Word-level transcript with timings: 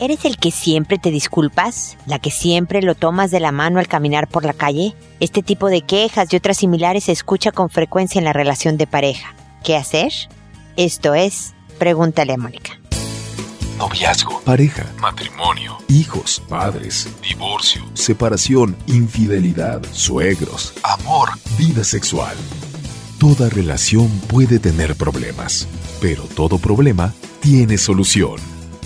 ¿Eres 0.00 0.24
el 0.24 0.36
que 0.36 0.52
siempre 0.52 0.96
te 0.96 1.10
disculpas? 1.10 1.96
¿La 2.06 2.20
que 2.20 2.30
siempre 2.30 2.82
lo 2.82 2.94
tomas 2.94 3.32
de 3.32 3.40
la 3.40 3.50
mano 3.50 3.80
al 3.80 3.88
caminar 3.88 4.28
por 4.28 4.44
la 4.44 4.52
calle? 4.52 4.94
Este 5.18 5.42
tipo 5.42 5.68
de 5.68 5.82
quejas 5.82 6.32
y 6.32 6.36
otras 6.36 6.58
similares 6.58 7.04
se 7.04 7.12
escucha 7.12 7.50
con 7.50 7.68
frecuencia 7.68 8.20
en 8.20 8.24
la 8.24 8.32
relación 8.32 8.76
de 8.76 8.86
pareja. 8.86 9.34
¿Qué 9.64 9.76
hacer? 9.76 10.12
Esto 10.76 11.14
es 11.14 11.54
Pregúntale 11.80 12.32
a 12.32 12.36
Mónica. 12.36 12.78
Noviazgo, 13.76 14.40
pareja, 14.42 14.86
matrimonio, 15.00 15.78
hijos, 15.88 16.42
padres, 16.48 17.08
divorcio, 17.22 17.84
separación, 17.94 18.76
infidelidad, 18.86 19.82
suegros, 19.92 20.74
amor, 20.82 21.30
vida 21.56 21.82
sexual. 21.82 22.36
Toda 23.18 23.48
relación 23.48 24.08
puede 24.28 24.60
tener 24.60 24.94
problemas, 24.96 25.68
pero 26.00 26.24
todo 26.34 26.58
problema 26.58 27.14
tiene 27.40 27.78
solución. 27.78 28.57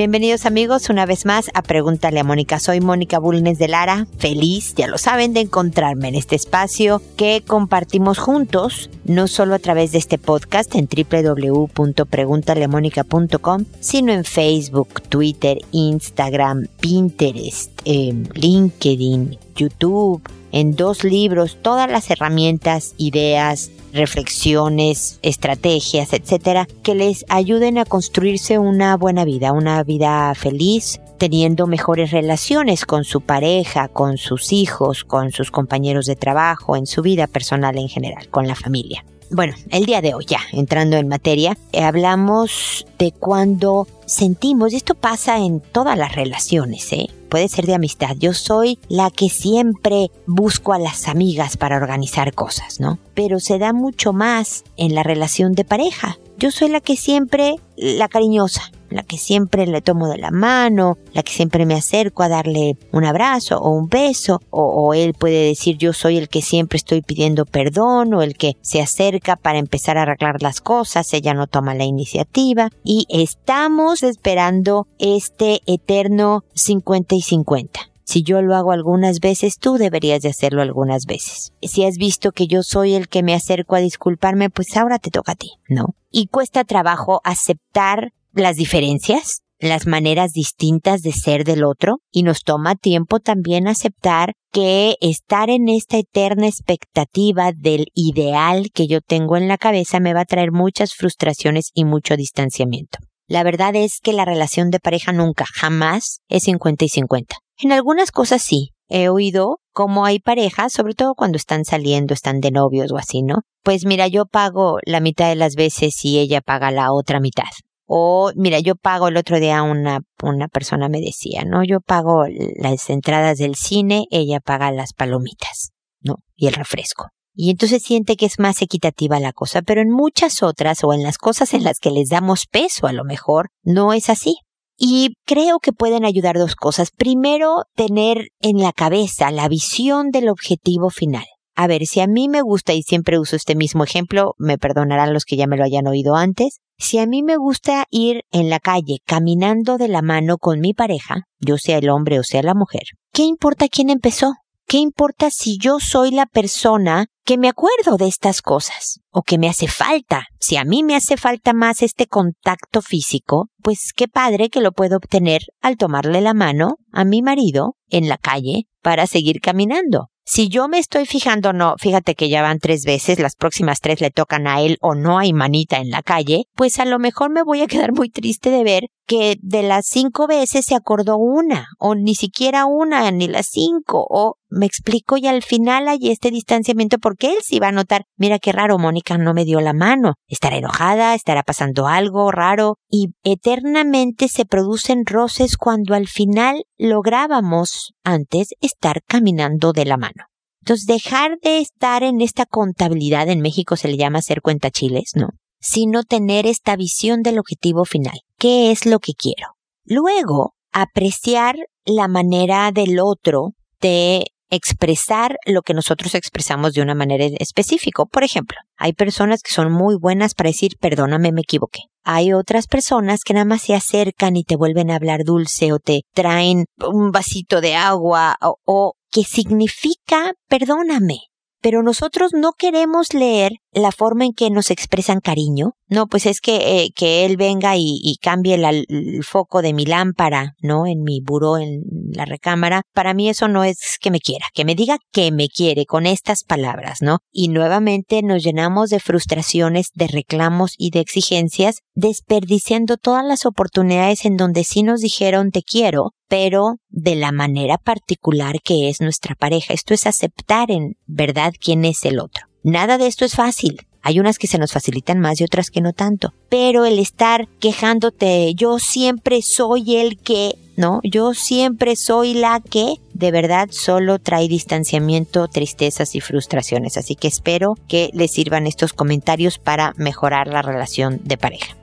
Bienvenidos 0.00 0.46
amigos 0.46 0.88
una 0.88 1.04
vez 1.04 1.26
más 1.26 1.50
a 1.52 1.60
Pregúntale 1.60 2.20
a 2.20 2.24
Mónica. 2.24 2.58
Soy 2.58 2.80
Mónica 2.80 3.18
Bulnes 3.18 3.58
de 3.58 3.68
Lara, 3.68 4.06
feliz, 4.16 4.74
ya 4.74 4.86
lo 4.86 4.96
saben, 4.96 5.34
de 5.34 5.40
encontrarme 5.40 6.08
en 6.08 6.14
este 6.14 6.36
espacio 6.36 7.02
que 7.18 7.42
compartimos 7.46 8.18
juntos, 8.18 8.88
no 9.04 9.28
solo 9.28 9.54
a 9.54 9.58
través 9.58 9.92
de 9.92 9.98
este 9.98 10.16
podcast 10.16 10.74
en 10.74 10.88
www.preguntaleamónica.com, 10.88 13.66
sino 13.80 14.14
en 14.14 14.24
Facebook, 14.24 15.02
Twitter, 15.02 15.58
Instagram, 15.70 16.68
Pinterest, 16.80 17.79
eh, 17.84 18.12
LinkedIn, 18.34 19.38
YouTube, 19.54 20.22
en 20.52 20.74
dos 20.74 21.04
libros 21.04 21.58
todas 21.62 21.90
las 21.90 22.10
herramientas, 22.10 22.94
ideas, 22.96 23.70
reflexiones, 23.92 25.18
estrategias, 25.22 26.12
etcétera, 26.12 26.66
que 26.82 26.94
les 26.94 27.24
ayuden 27.28 27.78
a 27.78 27.84
construirse 27.84 28.58
una 28.58 28.96
buena 28.96 29.24
vida, 29.24 29.52
una 29.52 29.82
vida 29.82 30.34
feliz, 30.34 31.00
teniendo 31.18 31.66
mejores 31.66 32.10
relaciones 32.12 32.86
con 32.86 33.04
su 33.04 33.20
pareja, 33.20 33.88
con 33.88 34.16
sus 34.16 34.52
hijos, 34.52 35.04
con 35.04 35.32
sus 35.32 35.50
compañeros 35.50 36.06
de 36.06 36.16
trabajo, 36.16 36.76
en 36.76 36.86
su 36.86 37.02
vida 37.02 37.26
personal 37.26 37.76
en 37.78 37.88
general, 37.88 38.28
con 38.30 38.46
la 38.46 38.54
familia. 38.54 39.04
Bueno, 39.32 39.54
el 39.70 39.86
día 39.86 40.00
de 40.02 40.12
hoy 40.14 40.26
ya, 40.26 40.40
entrando 40.52 40.96
en 40.96 41.06
materia, 41.06 41.56
eh, 41.72 41.82
hablamos 41.84 42.84
de 42.98 43.12
cuando 43.12 43.86
sentimos, 44.04 44.72
esto 44.72 44.96
pasa 44.96 45.38
en 45.38 45.60
todas 45.60 45.96
las 45.96 46.16
relaciones, 46.16 46.92
¿eh? 46.92 47.06
puede 47.30 47.48
ser 47.48 47.64
de 47.64 47.74
amistad. 47.74 48.16
Yo 48.18 48.34
soy 48.34 48.78
la 48.88 49.10
que 49.10 49.30
siempre 49.30 50.10
busco 50.26 50.72
a 50.72 50.78
las 50.78 51.06
amigas 51.06 51.56
para 51.56 51.76
organizar 51.76 52.34
cosas, 52.34 52.80
¿no? 52.80 52.98
Pero 53.14 53.40
se 53.40 53.58
da 53.58 53.72
mucho 53.72 54.12
más 54.12 54.64
en 54.76 54.94
la 54.94 55.04
relación 55.04 55.52
de 55.54 55.64
pareja. 55.64 56.18
Yo 56.40 56.50
soy 56.50 56.70
la 56.70 56.80
que 56.80 56.96
siempre, 56.96 57.56
la 57.76 58.08
cariñosa, 58.08 58.72
la 58.88 59.02
que 59.02 59.18
siempre 59.18 59.66
le 59.66 59.82
tomo 59.82 60.08
de 60.08 60.16
la 60.16 60.30
mano, 60.30 60.96
la 61.12 61.22
que 61.22 61.34
siempre 61.34 61.66
me 61.66 61.74
acerco 61.74 62.22
a 62.22 62.30
darle 62.30 62.78
un 62.92 63.04
abrazo 63.04 63.58
o 63.58 63.68
un 63.68 63.88
beso, 63.88 64.40
o, 64.48 64.94
él 64.94 65.12
puede 65.12 65.48
decir 65.48 65.76
yo 65.76 65.92
soy 65.92 66.16
el 66.16 66.30
que 66.30 66.40
siempre 66.40 66.78
estoy 66.78 67.02
pidiendo 67.02 67.44
perdón, 67.44 68.14
o 68.14 68.22
el 68.22 68.38
que 68.38 68.56
se 68.62 68.80
acerca 68.80 69.36
para 69.36 69.58
empezar 69.58 69.98
a 69.98 70.02
arreglar 70.04 70.40
las 70.40 70.62
cosas, 70.62 71.12
ella 71.12 71.34
no 71.34 71.46
toma 71.46 71.74
la 71.74 71.84
iniciativa, 71.84 72.70
y 72.82 73.04
estamos 73.10 74.02
esperando 74.02 74.86
este 74.98 75.60
eterno 75.66 76.44
50 76.54 77.16
y 77.16 77.20
50. 77.20 77.89
Si 78.10 78.24
yo 78.24 78.42
lo 78.42 78.56
hago 78.56 78.72
algunas 78.72 79.20
veces, 79.20 79.58
tú 79.60 79.74
deberías 79.74 80.20
de 80.20 80.30
hacerlo 80.30 80.62
algunas 80.62 81.06
veces. 81.06 81.52
Si 81.62 81.84
has 81.84 81.94
visto 81.94 82.32
que 82.32 82.48
yo 82.48 82.64
soy 82.64 82.94
el 82.94 83.06
que 83.06 83.22
me 83.22 83.34
acerco 83.34 83.76
a 83.76 83.78
disculparme, 83.78 84.50
pues 84.50 84.76
ahora 84.76 84.98
te 84.98 85.12
toca 85.12 85.30
a 85.30 85.36
ti, 85.36 85.52
¿no? 85.68 85.94
Y 86.10 86.26
cuesta 86.26 86.64
trabajo 86.64 87.20
aceptar 87.22 88.10
las 88.32 88.56
diferencias, 88.56 89.42
las 89.60 89.86
maneras 89.86 90.32
distintas 90.32 91.02
de 91.02 91.12
ser 91.12 91.44
del 91.44 91.62
otro 91.62 91.98
y 92.10 92.24
nos 92.24 92.42
toma 92.42 92.74
tiempo 92.74 93.20
también 93.20 93.68
aceptar 93.68 94.32
que 94.50 94.96
estar 95.00 95.48
en 95.48 95.68
esta 95.68 95.96
eterna 95.96 96.48
expectativa 96.48 97.52
del 97.52 97.86
ideal 97.94 98.70
que 98.74 98.88
yo 98.88 99.02
tengo 99.02 99.36
en 99.36 99.46
la 99.46 99.56
cabeza 99.56 100.00
me 100.00 100.14
va 100.14 100.22
a 100.22 100.24
traer 100.24 100.50
muchas 100.50 100.94
frustraciones 100.94 101.70
y 101.74 101.84
mucho 101.84 102.16
distanciamiento. 102.16 102.98
La 103.30 103.44
verdad 103.44 103.76
es 103.76 104.00
que 104.02 104.12
la 104.12 104.24
relación 104.24 104.70
de 104.70 104.80
pareja 104.80 105.12
nunca, 105.12 105.44
jamás 105.54 106.18
es 106.28 106.42
50 106.42 106.84
y 106.84 106.88
50. 106.88 107.36
En 107.58 107.70
algunas 107.70 108.10
cosas 108.10 108.42
sí. 108.42 108.70
He 108.88 109.08
oído 109.08 109.60
cómo 109.72 110.04
hay 110.04 110.18
parejas, 110.18 110.72
sobre 110.72 110.94
todo 110.94 111.14
cuando 111.14 111.36
están 111.36 111.64
saliendo, 111.64 112.12
están 112.12 112.40
de 112.40 112.50
novios 112.50 112.90
o 112.90 112.96
así, 112.96 113.22
¿no? 113.22 113.42
Pues 113.62 113.86
mira, 113.86 114.08
yo 114.08 114.26
pago 114.26 114.80
la 114.84 114.98
mitad 114.98 115.28
de 115.28 115.36
las 115.36 115.54
veces 115.54 116.04
y 116.04 116.18
ella 116.18 116.40
paga 116.40 116.72
la 116.72 116.92
otra 116.92 117.20
mitad. 117.20 117.44
O, 117.86 118.32
mira, 118.34 118.58
yo 118.58 118.74
pago 118.74 119.06
el 119.06 119.16
otro 119.16 119.38
día 119.38 119.62
una, 119.62 120.00
una 120.24 120.48
persona 120.48 120.88
me 120.88 121.00
decía, 121.00 121.44
¿no? 121.46 121.62
Yo 121.62 121.78
pago 121.80 122.24
las 122.56 122.90
entradas 122.90 123.38
del 123.38 123.54
cine, 123.54 124.06
ella 124.10 124.40
paga 124.40 124.72
las 124.72 124.92
palomitas, 124.92 125.70
¿no? 126.00 126.16
Y 126.34 126.48
el 126.48 126.54
refresco. 126.54 127.10
Y 127.34 127.50
entonces 127.50 127.82
siente 127.82 128.16
que 128.16 128.26
es 128.26 128.38
más 128.38 128.60
equitativa 128.62 129.20
la 129.20 129.32
cosa, 129.32 129.62
pero 129.62 129.80
en 129.80 129.90
muchas 129.90 130.42
otras 130.42 130.84
o 130.84 130.92
en 130.92 131.02
las 131.02 131.18
cosas 131.18 131.54
en 131.54 131.64
las 131.64 131.78
que 131.78 131.90
les 131.90 132.08
damos 132.08 132.46
peso 132.50 132.86
a 132.86 132.92
lo 132.92 133.04
mejor, 133.04 133.48
no 133.62 133.92
es 133.92 134.10
así. 134.10 134.36
Y 134.76 135.14
creo 135.26 135.58
que 135.58 135.72
pueden 135.72 136.04
ayudar 136.04 136.38
dos 136.38 136.56
cosas. 136.56 136.90
Primero, 136.90 137.64
tener 137.74 138.28
en 138.40 138.58
la 138.58 138.72
cabeza 138.72 139.30
la 139.30 139.46
visión 139.48 140.10
del 140.10 140.28
objetivo 140.28 140.88
final. 140.88 141.26
A 141.54 141.66
ver, 141.66 141.84
si 141.84 142.00
a 142.00 142.06
mí 142.06 142.28
me 142.28 142.40
gusta, 142.40 142.72
y 142.72 142.82
siempre 142.82 143.18
uso 143.18 143.36
este 143.36 143.54
mismo 143.54 143.84
ejemplo, 143.84 144.34
me 144.38 144.56
perdonarán 144.56 145.12
los 145.12 145.26
que 145.26 145.36
ya 145.36 145.46
me 145.46 145.58
lo 145.58 145.64
hayan 145.64 145.86
oído 145.86 146.16
antes, 146.16 146.60
si 146.78 146.98
a 146.98 147.04
mí 147.04 147.22
me 147.22 147.36
gusta 147.36 147.84
ir 147.90 148.22
en 148.30 148.48
la 148.48 148.60
calle 148.60 149.00
caminando 149.04 149.76
de 149.76 149.88
la 149.88 150.00
mano 150.00 150.38
con 150.38 150.60
mi 150.60 150.72
pareja, 150.72 151.24
yo 151.38 151.58
sea 151.58 151.76
el 151.76 151.90
hombre 151.90 152.18
o 152.18 152.22
sea 152.22 152.42
la 152.42 152.54
mujer, 152.54 152.84
¿qué 153.12 153.24
importa 153.24 153.68
quién 153.68 153.90
empezó? 153.90 154.32
¿Qué 154.70 154.78
importa 154.78 155.30
si 155.30 155.58
yo 155.58 155.80
soy 155.80 156.12
la 156.12 156.26
persona 156.26 157.06
que 157.24 157.38
me 157.38 157.48
acuerdo 157.48 157.96
de 157.96 158.06
estas 158.06 158.40
cosas 158.40 159.00
o 159.10 159.22
que 159.22 159.36
me 159.36 159.48
hace 159.48 159.66
falta? 159.66 160.28
Si 160.38 160.56
a 160.56 160.64
mí 160.64 160.84
me 160.84 160.94
hace 160.94 161.16
falta 161.16 161.52
más 161.52 161.82
este 161.82 162.06
contacto 162.06 162.80
físico, 162.80 163.48
pues 163.64 163.90
qué 163.96 164.06
padre 164.06 164.48
que 164.48 164.60
lo 164.60 164.70
puedo 164.70 164.98
obtener 164.98 165.40
al 165.60 165.76
tomarle 165.76 166.20
la 166.20 166.34
mano 166.34 166.76
a 166.92 167.04
mi 167.04 167.20
marido 167.20 167.74
en 167.88 168.08
la 168.08 168.16
calle 168.16 168.68
para 168.80 169.08
seguir 169.08 169.40
caminando. 169.40 170.10
Si 170.24 170.48
yo 170.48 170.68
me 170.68 170.78
estoy 170.78 171.04
fijando, 171.04 171.52
no, 171.52 171.74
fíjate 171.76 172.14
que 172.14 172.28
ya 172.28 172.40
van 172.40 172.60
tres 172.60 172.84
veces, 172.84 173.18
las 173.18 173.34
próximas 173.34 173.80
tres 173.80 174.00
le 174.00 174.12
tocan 174.12 174.46
a 174.46 174.60
él 174.60 174.76
o 174.80 174.94
no 174.94 175.18
hay 175.18 175.32
manita 175.32 175.78
en 175.78 175.90
la 175.90 176.02
calle, 176.02 176.44
pues 176.54 176.78
a 176.78 176.84
lo 176.84 177.00
mejor 177.00 177.30
me 177.30 177.42
voy 177.42 177.62
a 177.62 177.66
quedar 177.66 177.92
muy 177.92 178.08
triste 178.08 178.50
de 178.50 178.62
ver 178.62 178.82
que 179.10 179.38
de 179.42 179.64
las 179.64 179.86
cinco 179.88 180.28
veces 180.28 180.66
se 180.66 180.76
acordó 180.76 181.16
una, 181.16 181.66
o 181.80 181.96
ni 181.96 182.14
siquiera 182.14 182.66
una, 182.66 183.10
ni 183.10 183.26
las 183.26 183.48
cinco, 183.50 184.06
o 184.08 184.36
me 184.48 184.66
explico 184.66 185.16
y 185.16 185.26
al 185.26 185.42
final 185.42 185.88
hay 185.88 186.10
este 186.10 186.30
distanciamiento 186.30 186.98
porque 186.98 187.30
él 187.32 187.38
sí 187.42 187.58
va 187.58 187.68
a 187.68 187.72
notar, 187.72 188.04
mira 188.16 188.38
qué 188.38 188.52
raro, 188.52 188.78
Mónica 188.78 189.18
no 189.18 189.34
me 189.34 189.44
dio 189.44 189.60
la 189.60 189.72
mano, 189.72 190.14
estará 190.28 190.58
enojada, 190.58 191.16
estará 191.16 191.42
pasando 191.42 191.88
algo 191.88 192.30
raro, 192.30 192.76
y 192.88 193.08
eternamente 193.24 194.28
se 194.28 194.44
producen 194.44 195.04
roces 195.04 195.56
cuando 195.56 195.96
al 195.96 196.06
final 196.06 196.62
lográbamos 196.78 197.94
antes 198.04 198.50
estar 198.60 199.02
caminando 199.08 199.72
de 199.72 199.86
la 199.86 199.96
mano. 199.96 200.26
Entonces, 200.60 200.86
dejar 200.86 201.32
de 201.42 201.58
estar 201.58 202.04
en 202.04 202.20
esta 202.20 202.46
contabilidad, 202.46 203.28
en 203.28 203.40
México 203.40 203.74
se 203.74 203.88
le 203.88 203.96
llama 203.96 204.20
hacer 204.20 204.40
cuentachiles, 204.40 205.14
¿no? 205.16 205.30
Sino 205.58 206.04
tener 206.04 206.46
esta 206.46 206.76
visión 206.76 207.22
del 207.22 207.40
objetivo 207.40 207.84
final. 207.84 208.20
¿Qué 208.40 208.70
es 208.70 208.86
lo 208.86 209.00
que 209.00 209.12
quiero? 209.12 209.48
Luego, 209.84 210.54
apreciar 210.72 211.56
la 211.84 212.08
manera 212.08 212.72
del 212.72 212.98
otro 212.98 213.50
de 213.82 214.28
expresar 214.48 215.36
lo 215.44 215.60
que 215.60 215.74
nosotros 215.74 216.14
expresamos 216.14 216.72
de 216.72 216.80
una 216.80 216.94
manera 216.94 217.26
específica. 217.38 218.02
Por 218.06 218.24
ejemplo, 218.24 218.56
hay 218.78 218.94
personas 218.94 219.42
que 219.42 219.52
son 219.52 219.70
muy 219.70 219.94
buenas 220.00 220.32
para 220.32 220.48
decir, 220.48 220.72
perdóname, 220.80 221.32
me 221.32 221.42
equivoqué. 221.42 221.80
Hay 222.02 222.32
otras 222.32 222.66
personas 222.66 223.24
que 223.26 223.34
nada 223.34 223.44
más 223.44 223.60
se 223.60 223.74
acercan 223.74 224.36
y 224.36 224.44
te 224.44 224.56
vuelven 224.56 224.90
a 224.90 224.96
hablar 224.96 225.20
dulce 225.22 225.74
o 225.74 225.78
te 225.78 226.00
traen 226.14 226.64
un 226.78 227.10
vasito 227.10 227.60
de 227.60 227.74
agua 227.74 228.36
o, 228.40 228.56
o 228.64 228.94
que 229.10 229.22
significa 229.22 230.32
perdóname. 230.48 231.18
Pero 231.60 231.82
nosotros 231.82 232.30
no 232.32 232.52
queremos 232.56 233.12
leer 233.12 233.52
la 233.72 233.92
forma 233.92 234.24
en 234.24 234.32
que 234.32 234.50
nos 234.50 234.70
expresan 234.70 235.20
cariño. 235.20 235.72
No, 235.88 236.06
pues 236.06 236.26
es 236.26 236.40
que, 236.40 236.82
eh, 236.82 236.90
que 236.94 237.24
él 237.24 237.36
venga 237.36 237.74
y, 237.76 238.16
cambie 238.20 238.54
el 238.54 239.24
foco 239.24 239.60
de 239.62 239.72
mi 239.72 239.84
lámpara, 239.84 240.54
¿no? 240.60 240.86
En 240.86 241.02
mi 241.02 241.20
buró, 241.20 241.58
en 241.58 241.82
la 242.12 242.24
recámara. 242.24 242.82
Para 242.92 243.12
mí 243.12 243.28
eso 243.28 243.48
no 243.48 243.64
es 243.64 243.98
que 244.00 244.10
me 244.10 244.20
quiera, 244.20 244.46
que 244.54 244.64
me 244.64 244.74
diga 244.74 244.98
que 245.12 245.32
me 245.32 245.48
quiere 245.48 245.86
con 245.86 246.06
estas 246.06 246.44
palabras, 246.44 246.98
¿no? 247.02 247.18
Y 247.32 247.48
nuevamente 247.48 248.22
nos 248.22 248.42
llenamos 248.44 248.90
de 248.90 249.00
frustraciones, 249.00 249.88
de 249.94 250.06
reclamos 250.06 250.74
y 250.78 250.90
de 250.90 251.00
exigencias, 251.00 251.80
desperdiciando 251.94 252.96
todas 252.96 253.24
las 253.24 253.46
oportunidades 253.46 254.24
en 254.24 254.36
donde 254.36 254.64
sí 254.64 254.82
nos 254.82 255.00
dijeron 255.00 255.50
te 255.50 255.62
quiero, 255.62 256.12
pero 256.28 256.76
de 256.88 257.16
la 257.16 257.32
manera 257.32 257.78
particular 257.78 258.60
que 258.62 258.88
es 258.88 259.00
nuestra 259.00 259.34
pareja. 259.34 259.74
Esto 259.74 259.94
es 259.94 260.06
aceptar 260.06 260.70
en 260.70 260.94
verdad 261.06 261.52
quién 261.58 261.84
es 261.84 262.04
el 262.04 262.20
otro. 262.20 262.49
Nada 262.62 262.98
de 262.98 263.06
esto 263.06 263.24
es 263.24 263.34
fácil. 263.34 263.80
Hay 264.02 264.18
unas 264.18 264.38
que 264.38 264.46
se 264.46 264.58
nos 264.58 264.72
facilitan 264.72 265.20
más 265.20 265.40
y 265.40 265.44
otras 265.44 265.70
que 265.70 265.80
no 265.80 265.92
tanto. 265.92 266.32
Pero 266.48 266.84
el 266.84 266.98
estar 266.98 267.48
quejándote, 267.60 268.54
yo 268.54 268.78
siempre 268.78 269.42
soy 269.42 269.96
el 269.96 270.18
que, 270.18 270.56
¿no? 270.76 271.00
Yo 271.04 271.34
siempre 271.34 271.96
soy 271.96 272.34
la 272.34 272.60
que, 272.60 272.94
de 273.12 273.30
verdad 273.30 273.68
solo 273.70 274.18
trae 274.18 274.48
distanciamiento, 274.48 275.48
tristezas 275.48 276.14
y 276.14 276.20
frustraciones. 276.20 276.96
Así 276.96 277.14
que 277.14 277.28
espero 277.28 277.74
que 277.88 278.10
les 278.14 278.32
sirvan 278.32 278.66
estos 278.66 278.92
comentarios 278.94 279.58
para 279.58 279.92
mejorar 279.96 280.48
la 280.48 280.62
relación 280.62 281.20
de 281.24 281.36
pareja. 281.36 281.79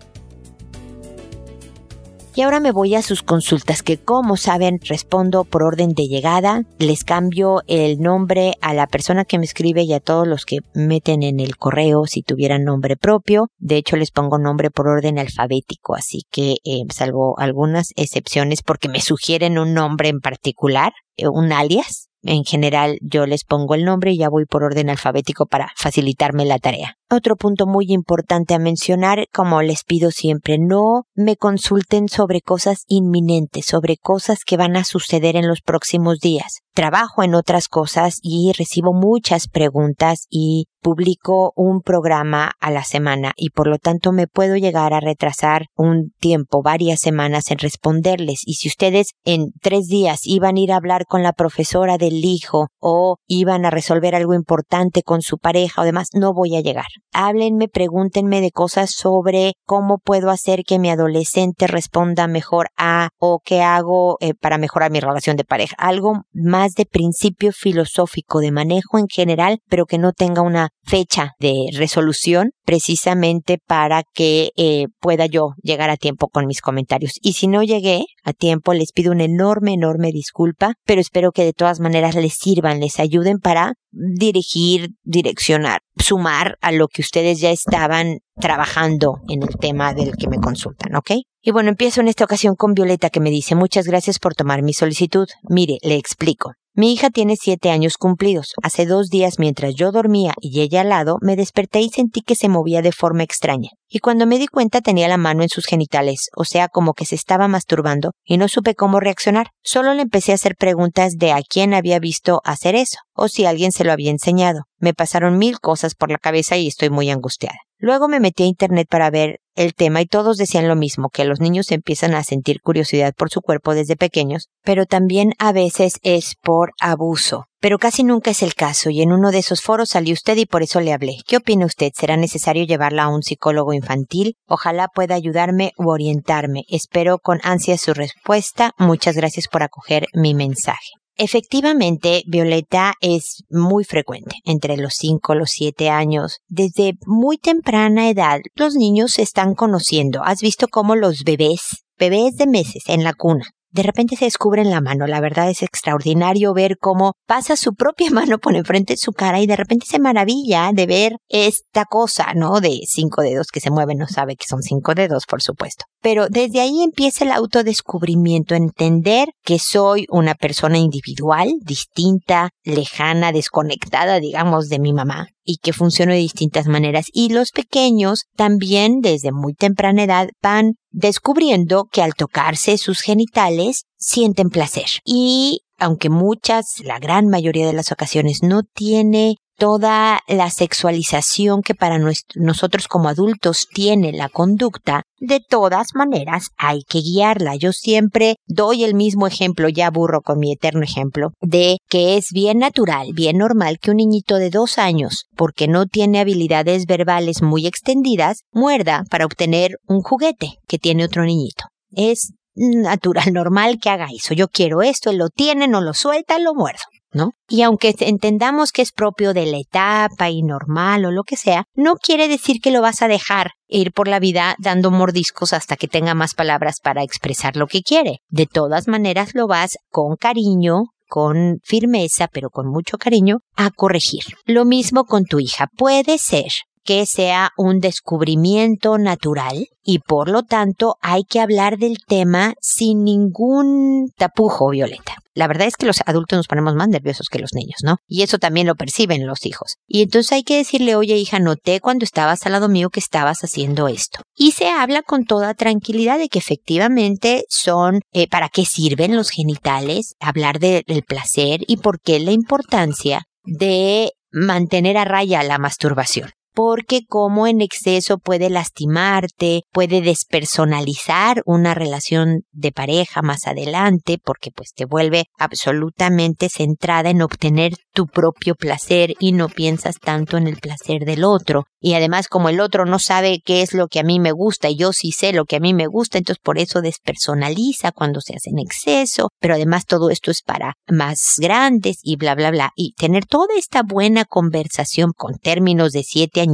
Y 2.37 2.43
ahora 2.43 2.59
me 2.59 2.71
voy 2.71 2.93
a 2.93 3.01
sus 3.01 3.23
consultas, 3.23 3.81
que 3.81 3.97
como 3.97 4.37
saben 4.37 4.79
respondo 4.83 5.43
por 5.43 5.63
orden 5.63 5.95
de 5.95 6.03
llegada. 6.03 6.61
Les 6.77 7.03
cambio 7.03 7.63
el 7.65 7.99
nombre 7.99 8.53
a 8.61 8.75
la 8.75 8.85
persona 8.85 9.25
que 9.25 9.39
me 9.39 9.45
escribe 9.45 9.81
y 9.81 9.93
a 9.93 9.99
todos 9.99 10.27
los 10.27 10.45
que 10.45 10.59
meten 10.75 11.23
en 11.23 11.39
el 11.39 11.57
correo 11.57 12.05
si 12.05 12.21
tuvieran 12.21 12.63
nombre 12.63 12.95
propio. 12.95 13.47
De 13.57 13.77
hecho 13.77 13.97
les 13.97 14.11
pongo 14.11 14.37
nombre 14.37 14.69
por 14.69 14.87
orden 14.87 15.17
alfabético, 15.17 15.95
así 15.95 16.27
que 16.29 16.57
eh, 16.63 16.83
salvo 16.93 17.39
algunas 17.39 17.91
excepciones 17.95 18.61
porque 18.61 18.87
me 18.87 19.01
sugieren 19.01 19.57
un 19.57 19.73
nombre 19.73 20.09
en 20.09 20.19
particular, 20.19 20.93
eh, 21.15 21.27
un 21.27 21.51
alias. 21.51 22.06
En 22.27 22.43
general 22.43 22.99
yo 23.01 23.25
les 23.25 23.45
pongo 23.45 23.73
el 23.73 23.85
nombre 23.85 24.11
y 24.11 24.17
ya 24.17 24.29
voy 24.29 24.45
por 24.45 24.63
orden 24.63 24.89
alfabético 24.89 25.45
para 25.45 25.71
facilitarme 25.77 26.45
la 26.45 26.59
tarea. 26.59 26.97
Otro 27.09 27.37
punto 27.37 27.65
muy 27.65 27.85
importante 27.87 28.53
a 28.53 28.59
mencionar, 28.59 29.27
como 29.33 29.61
les 29.61 29.85
pido 29.85 30.11
siempre, 30.11 30.57
no 30.59 31.05
me 31.15 31.37
consulten 31.37 32.09
sobre 32.09 32.41
cosas 32.41 32.83
inminentes, 32.87 33.65
sobre 33.65 33.95
cosas 33.95 34.39
que 34.45 34.57
van 34.57 34.75
a 34.75 34.83
suceder 34.83 35.37
en 35.37 35.47
los 35.47 35.61
próximos 35.61 36.19
días. 36.19 36.59
Trabajo 36.73 37.23
en 37.23 37.33
otras 37.33 37.69
cosas 37.69 38.19
y 38.21 38.51
recibo 38.57 38.93
muchas 38.93 39.47
preguntas 39.47 40.27
y 40.29 40.65
publico 40.87 41.51
un 41.57 41.81
programa 41.81 42.53
a 42.61 42.71
la 42.71 42.85
semana 42.85 43.33
y 43.35 43.49
por 43.49 43.67
lo 43.67 43.77
tanto 43.77 44.13
me 44.13 44.25
puedo 44.25 44.55
llegar 44.55 44.93
a 44.93 45.01
retrasar 45.01 45.65
un 45.75 46.13
tiempo, 46.17 46.61
varias 46.63 47.01
semanas 47.01 47.51
en 47.51 47.57
responderles. 47.57 48.43
Y 48.45 48.53
si 48.53 48.69
ustedes 48.69 49.09
en 49.25 49.51
tres 49.61 49.87
días 49.87 50.21
iban 50.23 50.55
a 50.55 50.59
ir 50.61 50.71
a 50.71 50.77
hablar 50.77 51.03
con 51.05 51.23
la 51.23 51.33
profesora 51.33 51.97
del 51.97 52.23
hijo 52.23 52.67
o 52.79 53.17
iban 53.27 53.65
a 53.65 53.69
resolver 53.69 54.15
algo 54.15 54.33
importante 54.33 55.03
con 55.03 55.21
su 55.21 55.39
pareja 55.39 55.81
o 55.81 55.83
demás, 55.83 56.07
no 56.13 56.33
voy 56.33 56.55
a 56.55 56.61
llegar 56.61 56.85
háblenme, 57.17 57.67
pregúntenme 57.67 58.41
de 58.41 58.51
cosas 58.51 58.91
sobre 58.91 59.53
cómo 59.65 59.97
puedo 59.97 60.29
hacer 60.29 60.63
que 60.63 60.77
mi 60.77 60.91
adolescente 60.91 61.65
responda 61.65 62.27
mejor 62.27 62.67
a 62.77 63.09
o 63.17 63.41
qué 63.43 63.63
hago 63.63 64.17
eh, 64.19 64.33
para 64.35 64.59
mejorar 64.59 64.91
mi 64.91 64.99
relación 64.99 65.35
de 65.35 65.43
pareja. 65.43 65.75
Algo 65.79 66.21
más 66.31 66.73
de 66.73 66.85
principio 66.85 67.51
filosófico, 67.51 68.39
de 68.39 68.51
manejo 68.51 68.99
en 68.99 69.07
general, 69.07 69.59
pero 69.67 69.87
que 69.87 69.97
no 69.97 70.13
tenga 70.13 70.43
una 70.43 70.69
fecha 70.87 71.33
de 71.39 71.69
resolución 71.73 72.51
precisamente 72.65 73.59
para 73.65 74.03
que 74.13 74.51
eh, 74.55 74.87
pueda 74.99 75.25
yo 75.25 75.53
llegar 75.61 75.89
a 75.89 75.97
tiempo 75.97 76.29
con 76.29 76.47
mis 76.47 76.61
comentarios. 76.61 77.13
Y 77.21 77.33
si 77.33 77.47
no 77.47 77.61
llegué 77.61 78.05
a 78.23 78.33
tiempo, 78.33 78.73
les 78.73 78.91
pido 78.91 79.11
una 79.11 79.25
enorme, 79.25 79.73
enorme 79.73 80.11
disculpa, 80.11 80.73
pero 80.85 81.01
espero 81.01 81.31
que 81.31 81.43
de 81.43 81.53
todas 81.53 81.79
maneras 81.79 82.15
les 82.15 82.33
sirvan, 82.33 82.79
les 82.79 82.99
ayuden 82.99 83.39
para 83.39 83.73
dirigir, 83.91 84.89
direccionar, 85.03 85.81
sumar 85.97 86.57
a 86.61 86.71
lo 86.71 86.87
que 86.87 87.01
ustedes 87.01 87.39
ya 87.39 87.51
estaban 87.51 88.19
trabajando 88.35 89.19
en 89.29 89.43
el 89.43 89.57
tema 89.59 89.93
del 89.93 90.15
que 90.15 90.27
me 90.27 90.37
consultan, 90.37 90.95
¿ok? 90.95 91.11
Y 91.41 91.51
bueno, 91.51 91.69
empiezo 91.69 92.01
en 92.01 92.07
esta 92.07 92.25
ocasión 92.25 92.55
con 92.55 92.73
Violeta 92.73 93.09
que 93.09 93.19
me 93.19 93.29
dice 93.29 93.55
muchas 93.55 93.87
gracias 93.87 94.19
por 94.19 94.35
tomar 94.35 94.61
mi 94.61 94.73
solicitud. 94.73 95.27
Mire, 95.49 95.77
le 95.81 95.95
explico. 95.95 96.51
Mi 96.79 96.93
hija 96.93 97.09
tiene 97.09 97.37
siete 97.37 97.71
años 97.71 97.97
cumplidos. 97.97 98.53
Hace 98.61 98.85
dos 98.85 99.09
días, 99.09 99.39
mientras 99.39 99.73
yo 99.73 99.91
dormía 99.91 100.35
y 100.39 100.61
ella 100.61 100.81
al 100.81 100.89
lado, 100.89 101.17
me 101.21 101.35
desperté 101.35 101.81
y 101.81 101.89
sentí 101.89 102.21
que 102.21 102.35
se 102.35 102.49
movía 102.49 102.83
de 102.83 102.91
forma 102.91 103.23
extraña. 103.23 103.71
Y 103.89 103.99
cuando 103.99 104.25
me 104.25 104.37
di 104.37 104.47
cuenta 104.47 104.81
tenía 104.81 105.07
la 105.07 105.17
mano 105.17 105.43
en 105.43 105.49
sus 105.49 105.65
genitales, 105.65 106.29
o 106.35 106.43
sea, 106.43 106.67
como 106.67 106.93
que 106.93 107.05
se 107.05 107.15
estaba 107.15 107.47
masturbando, 107.47 108.11
y 108.25 108.37
no 108.37 108.49
supe 108.49 108.75
cómo 108.75 108.99
reaccionar. 108.99 109.47
Solo 109.63 109.93
le 109.93 110.01
empecé 110.01 110.33
a 110.33 110.35
hacer 110.35 110.55
preguntas 110.57 111.13
de 111.17 111.31
a 111.31 111.39
quién 111.47 111.73
había 111.73 111.99
visto 111.99 112.41
hacer 112.43 112.75
eso, 112.75 112.97
o 113.13 113.29
si 113.29 113.45
alguien 113.45 113.71
se 113.71 113.85
lo 113.85 113.93
había 113.93 114.11
enseñado. 114.11 114.63
Me 114.77 114.93
pasaron 114.93 115.37
mil 115.37 115.59
cosas 115.59 115.95
por 115.95 116.11
la 116.11 116.17
cabeza 116.17 116.57
y 116.57 116.67
estoy 116.67 116.89
muy 116.89 117.09
angustiada. 117.09 117.57
Luego 117.79 118.07
me 118.07 118.19
metí 118.19 118.43
a 118.43 118.47
internet 118.47 118.87
para 118.89 119.09
ver 119.09 119.39
el 119.55 119.73
tema 119.73 120.01
y 120.01 120.05
todos 120.05 120.37
decían 120.37 120.67
lo 120.67 120.75
mismo, 120.75 121.09
que 121.09 121.25
los 121.25 121.39
niños 121.39 121.71
empiezan 121.71 122.13
a 122.13 122.23
sentir 122.23 122.61
curiosidad 122.61 123.13
por 123.15 123.29
su 123.29 123.41
cuerpo 123.41 123.73
desde 123.73 123.95
pequeños, 123.95 124.49
pero 124.63 124.85
también 124.85 125.33
a 125.39 125.51
veces 125.51 125.99
es 126.03 126.35
por 126.41 126.71
abuso. 126.79 127.45
Pero 127.59 127.79
casi 127.79 128.03
nunca 128.03 128.31
es 128.31 128.43
el 128.43 128.53
caso 128.53 128.89
y 128.89 129.01
en 129.01 129.11
uno 129.11 129.31
de 129.31 129.39
esos 129.39 129.61
foros 129.61 129.89
salió 129.89 130.13
usted 130.13 130.37
y 130.37 130.45
por 130.45 130.61
eso 130.61 130.79
le 130.79 130.93
hablé. 130.93 131.17
¿Qué 131.25 131.37
opina 131.37 131.65
usted? 131.65 131.91
¿Será 131.95 132.15
necesario 132.15 132.65
llevarla 132.65 133.03
a 133.03 133.09
un 133.09 133.23
psicólogo 133.23 133.73
infantil? 133.73 134.35
Ojalá 134.47 134.87
pueda 134.87 135.15
ayudarme 135.15 135.71
u 135.77 135.89
orientarme. 135.89 136.63
Espero 136.69 137.17
con 137.17 137.39
ansia 137.43 137.77
su 137.77 137.93
respuesta. 137.93 138.71
Muchas 138.77 139.15
gracias 139.15 139.47
por 139.47 139.63
acoger 139.63 140.05
mi 140.13 140.35
mensaje. 140.35 140.91
Efectivamente, 141.19 142.21
Violeta 142.27 142.93
es 143.01 143.43
muy 143.49 143.83
frecuente 143.83 144.35
entre 144.45 144.77
los 144.77 144.93
5 144.99 145.33
y 145.33 145.37
los 145.37 145.49
7 145.49 145.89
años. 145.89 146.37
Desde 146.47 146.93
muy 147.07 147.39
temprana 147.39 148.07
edad, 148.07 148.39
los 148.53 148.75
niños 148.75 149.13
se 149.13 149.23
están 149.23 149.55
conociendo. 149.55 150.23
¿Has 150.23 150.41
visto 150.41 150.67
cómo 150.67 150.95
los 150.95 151.23
bebés, 151.23 151.85
bebés 151.97 152.35
de 152.35 152.45
meses 152.45 152.83
en 152.85 153.03
la 153.03 153.13
cuna, 153.13 153.49
de 153.77 153.83
repente 153.83 154.15
se 154.15 154.25
descubren 154.25 154.71
la 154.71 154.81
mano. 154.81 155.05
La 155.05 155.21
verdad 155.21 155.51
es 155.51 155.61
extraordinario 155.61 156.51
ver 156.55 156.77
cómo 156.79 157.13
pasa 157.27 157.55
su 157.55 157.73
propia 157.73 158.09
mano 158.11 158.39
por 158.39 158.55
enfrente 158.55 158.93
de 158.93 158.97
su 158.97 159.11
cara 159.11 159.39
y 159.39 159.45
de 159.45 159.55
repente 159.55 159.85
se 159.87 159.99
maravilla 159.99 160.71
de 160.73 160.87
ver 160.87 161.17
esta 161.29 161.85
cosa, 161.85 162.33
¿no? 162.33 162.59
De 162.59 162.79
cinco 162.87 163.21
dedos 163.21 163.47
que 163.53 163.59
se 163.59 163.69
mueven, 163.69 163.99
no 163.99 164.07
sabe 164.07 164.35
que 164.35 164.47
son 164.47 164.63
cinco 164.63 164.95
dedos, 164.95 165.25
por 165.27 165.43
supuesto. 165.43 165.85
Pero 166.01 166.27
desde 166.27 166.59
ahí 166.59 166.81
empieza 166.81 167.23
el 167.23 167.31
autodescubrimiento, 167.31 168.55
entender 168.55 169.29
que 169.43 169.59
soy 169.59 170.07
una 170.09 170.33
persona 170.33 170.79
individual, 170.79 171.49
distinta, 171.61 172.49
lejana, 172.63 173.31
desconectada, 173.31 174.19
digamos, 174.19 174.69
de 174.69 174.79
mi 174.79 174.91
mamá 174.93 175.27
y 175.47 175.57
que 175.57 175.73
funciona 175.73 176.13
de 176.13 176.19
distintas 176.19 176.67
maneras. 176.67 177.05
Y 177.13 177.29
los 177.29 177.51
pequeños 177.51 178.25
también 178.35 178.99
desde 178.99 179.31
muy 179.31 179.53
temprana 179.53 180.03
edad 180.03 180.27
van 180.43 180.73
descubriendo 180.91 181.85
que 181.91 182.01
al 182.03 182.13
tocarse 182.13 182.77
sus 182.77 182.99
genitales 182.99 183.85
sienten 183.97 184.49
placer. 184.49 184.87
Y 185.05 185.61
aunque 185.79 186.09
muchas, 186.09 186.65
la 186.83 186.99
gran 186.99 187.29
mayoría 187.29 187.65
de 187.65 187.73
las 187.73 187.91
ocasiones 187.91 188.43
no 188.43 188.61
tiene 188.73 189.35
toda 189.57 190.21
la 190.27 190.49
sexualización 190.49 191.61
que 191.61 191.75
para 191.75 191.99
nosotros 192.35 192.87
como 192.87 193.09
adultos 193.09 193.67
tiene 193.73 194.13
la 194.13 194.29
conducta, 194.29 195.03
de 195.19 195.39
todas 195.39 195.87
maneras 195.95 196.49
hay 196.57 196.81
que 196.87 196.99
guiarla. 196.99 197.55
Yo 197.55 197.71
siempre 197.71 198.35
doy 198.45 198.83
el 198.83 198.93
mismo 198.93 199.27
ejemplo, 199.27 199.67
ya 199.69 199.89
burro 199.89 200.21
con 200.21 200.39
mi 200.39 200.51
eterno 200.51 200.83
ejemplo, 200.83 201.31
de 201.41 201.77
que 201.89 202.17
es 202.17 202.27
bien 202.31 202.59
natural, 202.59 203.13
bien 203.13 203.37
normal 203.37 203.79
que 203.79 203.91
un 203.91 203.97
niñito 203.97 204.35
de 204.35 204.49
dos 204.49 204.77
años, 204.77 205.25
porque 205.35 205.67
no 205.67 205.85
tiene 205.85 206.19
habilidades 206.19 206.85
verbales 206.85 207.41
muy 207.41 207.65
extendidas, 207.65 208.41
muerda 208.51 209.03
para 209.09 209.25
obtener 209.25 209.77
un 209.87 210.01
juguete 210.01 210.57
que 210.67 210.77
tiene 210.77 211.05
otro 211.05 211.23
niñito. 211.23 211.65
Es 211.91 212.33
natural, 212.55 213.33
normal 213.33 213.79
que 213.81 213.89
haga 213.89 214.07
eso. 214.15 214.33
Yo 214.33 214.47
quiero 214.47 214.81
esto, 214.81 215.09
él 215.09 215.17
lo 215.17 215.29
tiene, 215.29 215.67
no 215.67 215.81
lo 215.81 215.93
suelta, 215.93 216.39
lo 216.39 216.53
muerdo. 216.53 216.81
¿No? 217.11 217.31
Y 217.47 217.61
aunque 217.61 217.95
entendamos 217.99 218.71
que 218.71 218.81
es 218.81 218.91
propio 218.91 219.33
de 219.33 219.45
la 219.45 219.57
etapa 219.57 220.29
y 220.29 220.43
normal 220.43 221.05
o 221.05 221.11
lo 221.11 221.23
que 221.23 221.37
sea, 221.37 221.65
no 221.73 221.95
quiere 221.95 222.27
decir 222.27 222.59
que 222.61 222.71
lo 222.71 222.81
vas 222.81 223.01
a 223.01 223.07
dejar 223.07 223.51
ir 223.67 223.91
por 223.91 224.07
la 224.07 224.19
vida 224.19 224.55
dando 224.59 224.91
mordiscos 224.91 225.53
hasta 225.53 225.75
que 225.75 225.87
tenga 225.87 226.13
más 226.13 226.33
palabras 226.33 226.79
para 226.81 227.03
expresar 227.03 227.55
lo 227.55 227.67
que 227.67 227.81
quiere. 227.81 228.19
De 228.29 228.45
todas 228.45 228.87
maneras 228.87 229.31
lo 229.33 229.47
vas 229.47 229.77
con 229.89 230.15
cariño, 230.15 230.85
con 231.07 231.59
firmeza, 231.63 232.27
pero 232.27 232.49
con 232.49 232.67
mucho 232.67 232.97
cariño, 232.97 233.39
a 233.55 233.71
corregir. 233.71 234.23
Lo 234.45 234.65
mismo 234.65 235.05
con 235.05 235.25
tu 235.25 235.39
hija. 235.39 235.67
Puede 235.77 236.17
ser 236.17 236.51
que 236.87 237.05
sea 237.05 237.51
un 237.57 237.81
descubrimiento 237.81 238.97
natural 238.97 239.67
y 239.83 239.99
por 239.99 240.29
lo 240.29 240.43
tanto 240.43 240.95
hay 241.01 241.25
que 241.25 241.41
hablar 241.41 241.77
del 241.77 241.97
tema 242.07 242.53
sin 242.61 243.03
ningún 243.03 244.09
tapujo, 244.15 244.69
Violeta. 244.69 245.17
La 245.33 245.47
verdad 245.47 245.67
es 245.67 245.75
que 245.75 245.85
los 245.85 245.99
adultos 246.05 246.37
nos 246.37 246.47
ponemos 246.47 246.75
más 246.75 246.87
nerviosos 246.87 247.27
que 247.27 247.39
los 247.39 247.53
niños, 247.53 247.79
¿no? 247.83 247.97
Y 248.07 248.21
eso 248.23 248.39
también 248.39 248.67
lo 248.67 248.75
perciben 248.75 249.27
los 249.27 249.45
hijos. 249.45 249.75
Y 249.85 250.01
entonces 250.01 250.31
hay 250.31 250.43
que 250.43 250.55
decirle, 250.55 250.95
oye 250.95 251.17
hija, 251.17 251.39
noté 251.39 251.81
cuando 251.81 252.05
estabas 252.05 252.45
al 252.45 252.53
lado 252.53 252.69
mío 252.69 252.89
que 252.89 253.01
estabas 253.01 253.43
haciendo 253.43 253.89
esto. 253.89 254.21
Y 254.33 254.53
se 254.53 254.69
habla 254.69 255.01
con 255.01 255.25
toda 255.25 255.55
tranquilidad 255.55 256.17
de 256.17 256.29
que 256.29 256.39
efectivamente 256.39 257.43
son, 257.49 257.99
eh, 258.13 258.29
para 258.29 258.47
qué 258.47 258.63
sirven 258.63 259.13
los 259.13 259.29
genitales, 259.29 260.15
hablar 260.21 260.59
del 260.59 261.03
placer 261.05 261.65
y 261.67 261.77
por 261.77 261.99
qué 261.99 262.21
la 262.21 262.31
importancia 262.31 263.25
de 263.43 264.13
mantener 264.31 264.97
a 264.97 265.03
raya 265.03 265.43
la 265.43 265.57
masturbación 265.57 266.31
porque 266.57 267.01
como 267.07 267.45
en 267.45 267.61
exceso 267.61 268.17
puede 268.17 268.49
lastimarte, 268.49 269.61
puede 269.71 270.01
despersonalizar 270.01 271.43
una 271.45 271.75
relación 271.75 272.45
de 272.51 272.71
pareja 272.71 273.21
más 273.21 273.45
adelante, 273.45 274.17
porque 274.17 274.49
pues 274.49 274.73
te 274.73 274.85
vuelve 274.85 275.25
absolutamente 275.37 276.49
centrada 276.49 277.11
en 277.11 277.21
obtener 277.21 277.73
tu 277.97 278.05
propio 278.05 278.53
placer 278.53 279.15
y 279.19 279.31
no 279.31 279.49
piensas 279.49 279.95
tanto 279.99 280.37
en 280.37 280.45
el 280.45 280.57
placer 280.57 281.03
del 281.03 281.23
otro. 281.23 281.63
Y 281.81 281.95
además 281.95 282.27
como 282.27 282.49
el 282.49 282.59
otro 282.59 282.85
no 282.85 282.99
sabe 282.99 283.41
qué 283.43 283.63
es 283.63 283.73
lo 283.73 283.87
que 283.87 283.99
a 283.99 284.03
mí 284.03 284.19
me 284.19 284.31
gusta 284.31 284.69
y 284.69 284.77
yo 284.77 284.93
sí 284.93 285.11
sé 285.11 285.33
lo 285.33 285.45
que 285.45 285.55
a 285.55 285.59
mí 285.59 285.73
me 285.73 285.87
gusta, 285.87 286.19
entonces 286.19 286.39
por 286.43 286.59
eso 286.59 286.81
despersonaliza 286.81 287.91
cuando 287.91 288.21
se 288.21 288.35
hace 288.35 288.51
en 288.51 288.59
exceso, 288.59 289.29
pero 289.39 289.55
además 289.55 289.87
todo 289.87 290.11
esto 290.11 290.29
es 290.29 290.43
para 290.43 290.75
más 290.87 291.37
grandes 291.39 291.97
y 292.03 292.17
bla 292.17 292.35
bla 292.35 292.51
bla. 292.51 292.71
Y 292.75 292.93
tener 292.93 293.25
toda 293.25 293.55
esta 293.57 293.81
buena 293.81 294.25
conversación 294.25 295.11
con 295.17 295.39
términos 295.39 295.91
de 295.91 296.03
siete 296.03 296.45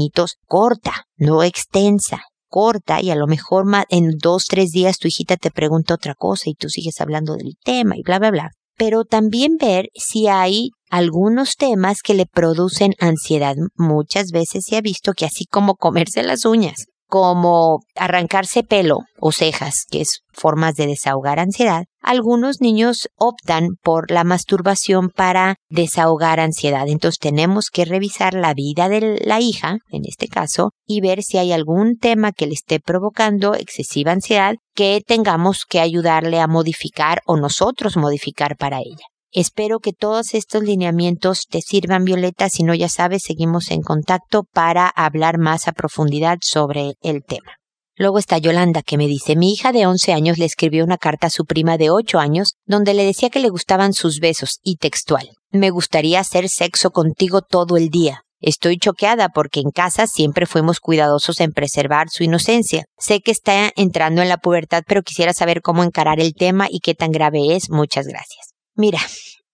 corta, 0.48 1.08
no 1.18 1.44
extensa, 1.44 2.22
corta 2.48 3.02
y 3.02 3.12
a 3.12 3.16
lo 3.16 3.28
mejor 3.28 3.66
en 3.90 4.12
dos, 4.18 4.46
tres 4.46 4.72
días 4.72 4.98
tu 4.98 5.10
hijita 5.10 5.36
te 5.36 5.52
pregunta 5.52 5.94
otra 5.94 6.16
cosa 6.16 6.50
y 6.50 6.54
tú 6.54 6.70
sigues 6.70 7.02
hablando 7.02 7.36
del 7.36 7.58
tema 7.66 7.98
y 7.98 8.02
bla, 8.02 8.18
bla, 8.20 8.32
bla. 8.32 8.52
Pero 8.76 9.06
también 9.06 9.58
ver 9.60 9.90
si 9.94 10.28
hay 10.28 10.70
algunos 10.90 11.56
temas 11.56 12.02
que 12.04 12.14
le 12.14 12.26
producen 12.26 12.94
ansiedad. 13.00 13.56
Muchas 13.76 14.32
veces 14.32 14.66
se 14.68 14.78
ha 14.78 14.82
visto 14.82 15.14
que 15.14 15.26
así 15.26 15.46
como 15.46 15.76
comerse 15.76 16.24
las 16.24 16.46
uñas, 16.46 16.86
como 17.14 17.82
arrancarse 17.96 18.64
pelo 18.64 19.02
o 19.20 19.32
cejas, 19.32 19.86
que 19.88 20.02
es 20.02 20.22
formas 20.32 20.74
de 20.74 20.88
desahogar 20.88 21.40
ansiedad, 21.40 21.84
algunos 22.02 22.60
niños 22.60 23.08
optan 23.18 23.76
por 23.84 24.10
la 24.10 24.24
masturbación 24.24 25.12
para 25.12 25.58
desahogar 25.70 26.40
ansiedad. 26.40 26.88
Entonces 26.88 27.20
tenemos 27.20 27.70
que 27.72 27.86
revisar 27.86 28.34
la 28.34 28.56
vida 28.56 28.90
de 28.90 29.22
la 29.24 29.40
hija, 29.40 29.78
en 29.92 30.06
este 30.06 30.28
caso, 30.28 30.72
y 30.88 31.02
ver 31.02 31.22
si 31.22 31.38
hay 31.38 31.52
algún 31.52 31.98
tema 31.98 32.32
que 32.32 32.48
le 32.48 32.54
esté 32.54 32.80
provocando 32.80 33.54
excesiva 33.54 34.12
ansiedad 34.12 34.56
que 34.74 35.04
tengamos 35.06 35.66
que 35.70 35.82
ayudarle 35.82 36.40
a 36.40 36.48
modificar 36.48 37.22
o 37.28 37.38
nosotros 37.38 37.96
modificar 37.96 38.58
para 38.58 38.80
ella. 38.80 39.06
Espero 39.36 39.80
que 39.80 39.94
todos 39.94 40.36
estos 40.36 40.62
lineamientos 40.62 41.48
te 41.50 41.62
sirvan, 41.62 42.04
Violeta. 42.04 42.50
Si 42.50 42.62
no, 42.62 42.76
ya 42.76 42.88
sabes, 42.88 43.24
seguimos 43.26 43.72
en 43.72 43.82
contacto 43.82 44.44
para 44.44 44.88
hablar 44.88 45.40
más 45.40 45.68
a 45.68 45.72
profundidad 45.72 46.38
sobre 46.42 46.94
el 47.02 47.24
tema. 47.24 47.58
Luego 47.96 48.20
está 48.20 48.38
Yolanda, 48.38 48.84
que 48.84 48.96
me 48.96 49.08
dice, 49.08 49.36
mi 49.36 49.52
hija 49.52 49.72
de 49.72 49.88
11 49.88 50.14
años 50.14 50.38
le 50.38 50.46
escribió 50.46 50.84
una 50.84 51.00
carta 51.00 51.28
a 51.28 51.32
su 51.32 51.46
prima 51.46 51.80
de 51.80 51.90
8 51.90 52.20
años, 52.20 52.54
donde 52.68 52.94
le 52.94 53.06
decía 53.06 53.32
que 53.32 53.40
le 53.40 53.50
gustaban 53.50 53.94
sus 53.94 54.20
besos, 54.20 54.60
y 54.62 54.76
textual. 54.76 55.28
Me 55.50 55.72
gustaría 55.72 56.20
hacer 56.20 56.48
sexo 56.48 56.92
contigo 56.92 57.42
todo 57.42 57.76
el 57.76 57.90
día. 57.90 58.22
Estoy 58.40 58.78
choqueada 58.78 59.30
porque 59.30 59.62
en 59.62 59.72
casa 59.72 60.06
siempre 60.06 60.46
fuimos 60.46 60.80
cuidadosos 60.80 61.40
en 61.40 61.54
preservar 61.54 62.10
su 62.12 62.24
inocencia. 62.24 62.86
Sé 63.00 63.22
que 63.22 63.32
está 63.32 63.72
entrando 63.76 64.22
en 64.22 64.30
la 64.30 64.38
pubertad, 64.38 64.84
pero 64.88 65.02
quisiera 65.02 65.34
saber 65.34 65.64
cómo 65.64 65.84
encarar 65.84 66.20
el 66.20 66.36
tema 66.36 66.68
y 66.70 66.82
qué 66.82 66.94
tan 66.94 67.12
grave 67.12 67.56
es. 67.56 67.72
Muchas 67.72 68.06
gracias. 68.06 68.53
Mira, 68.76 69.00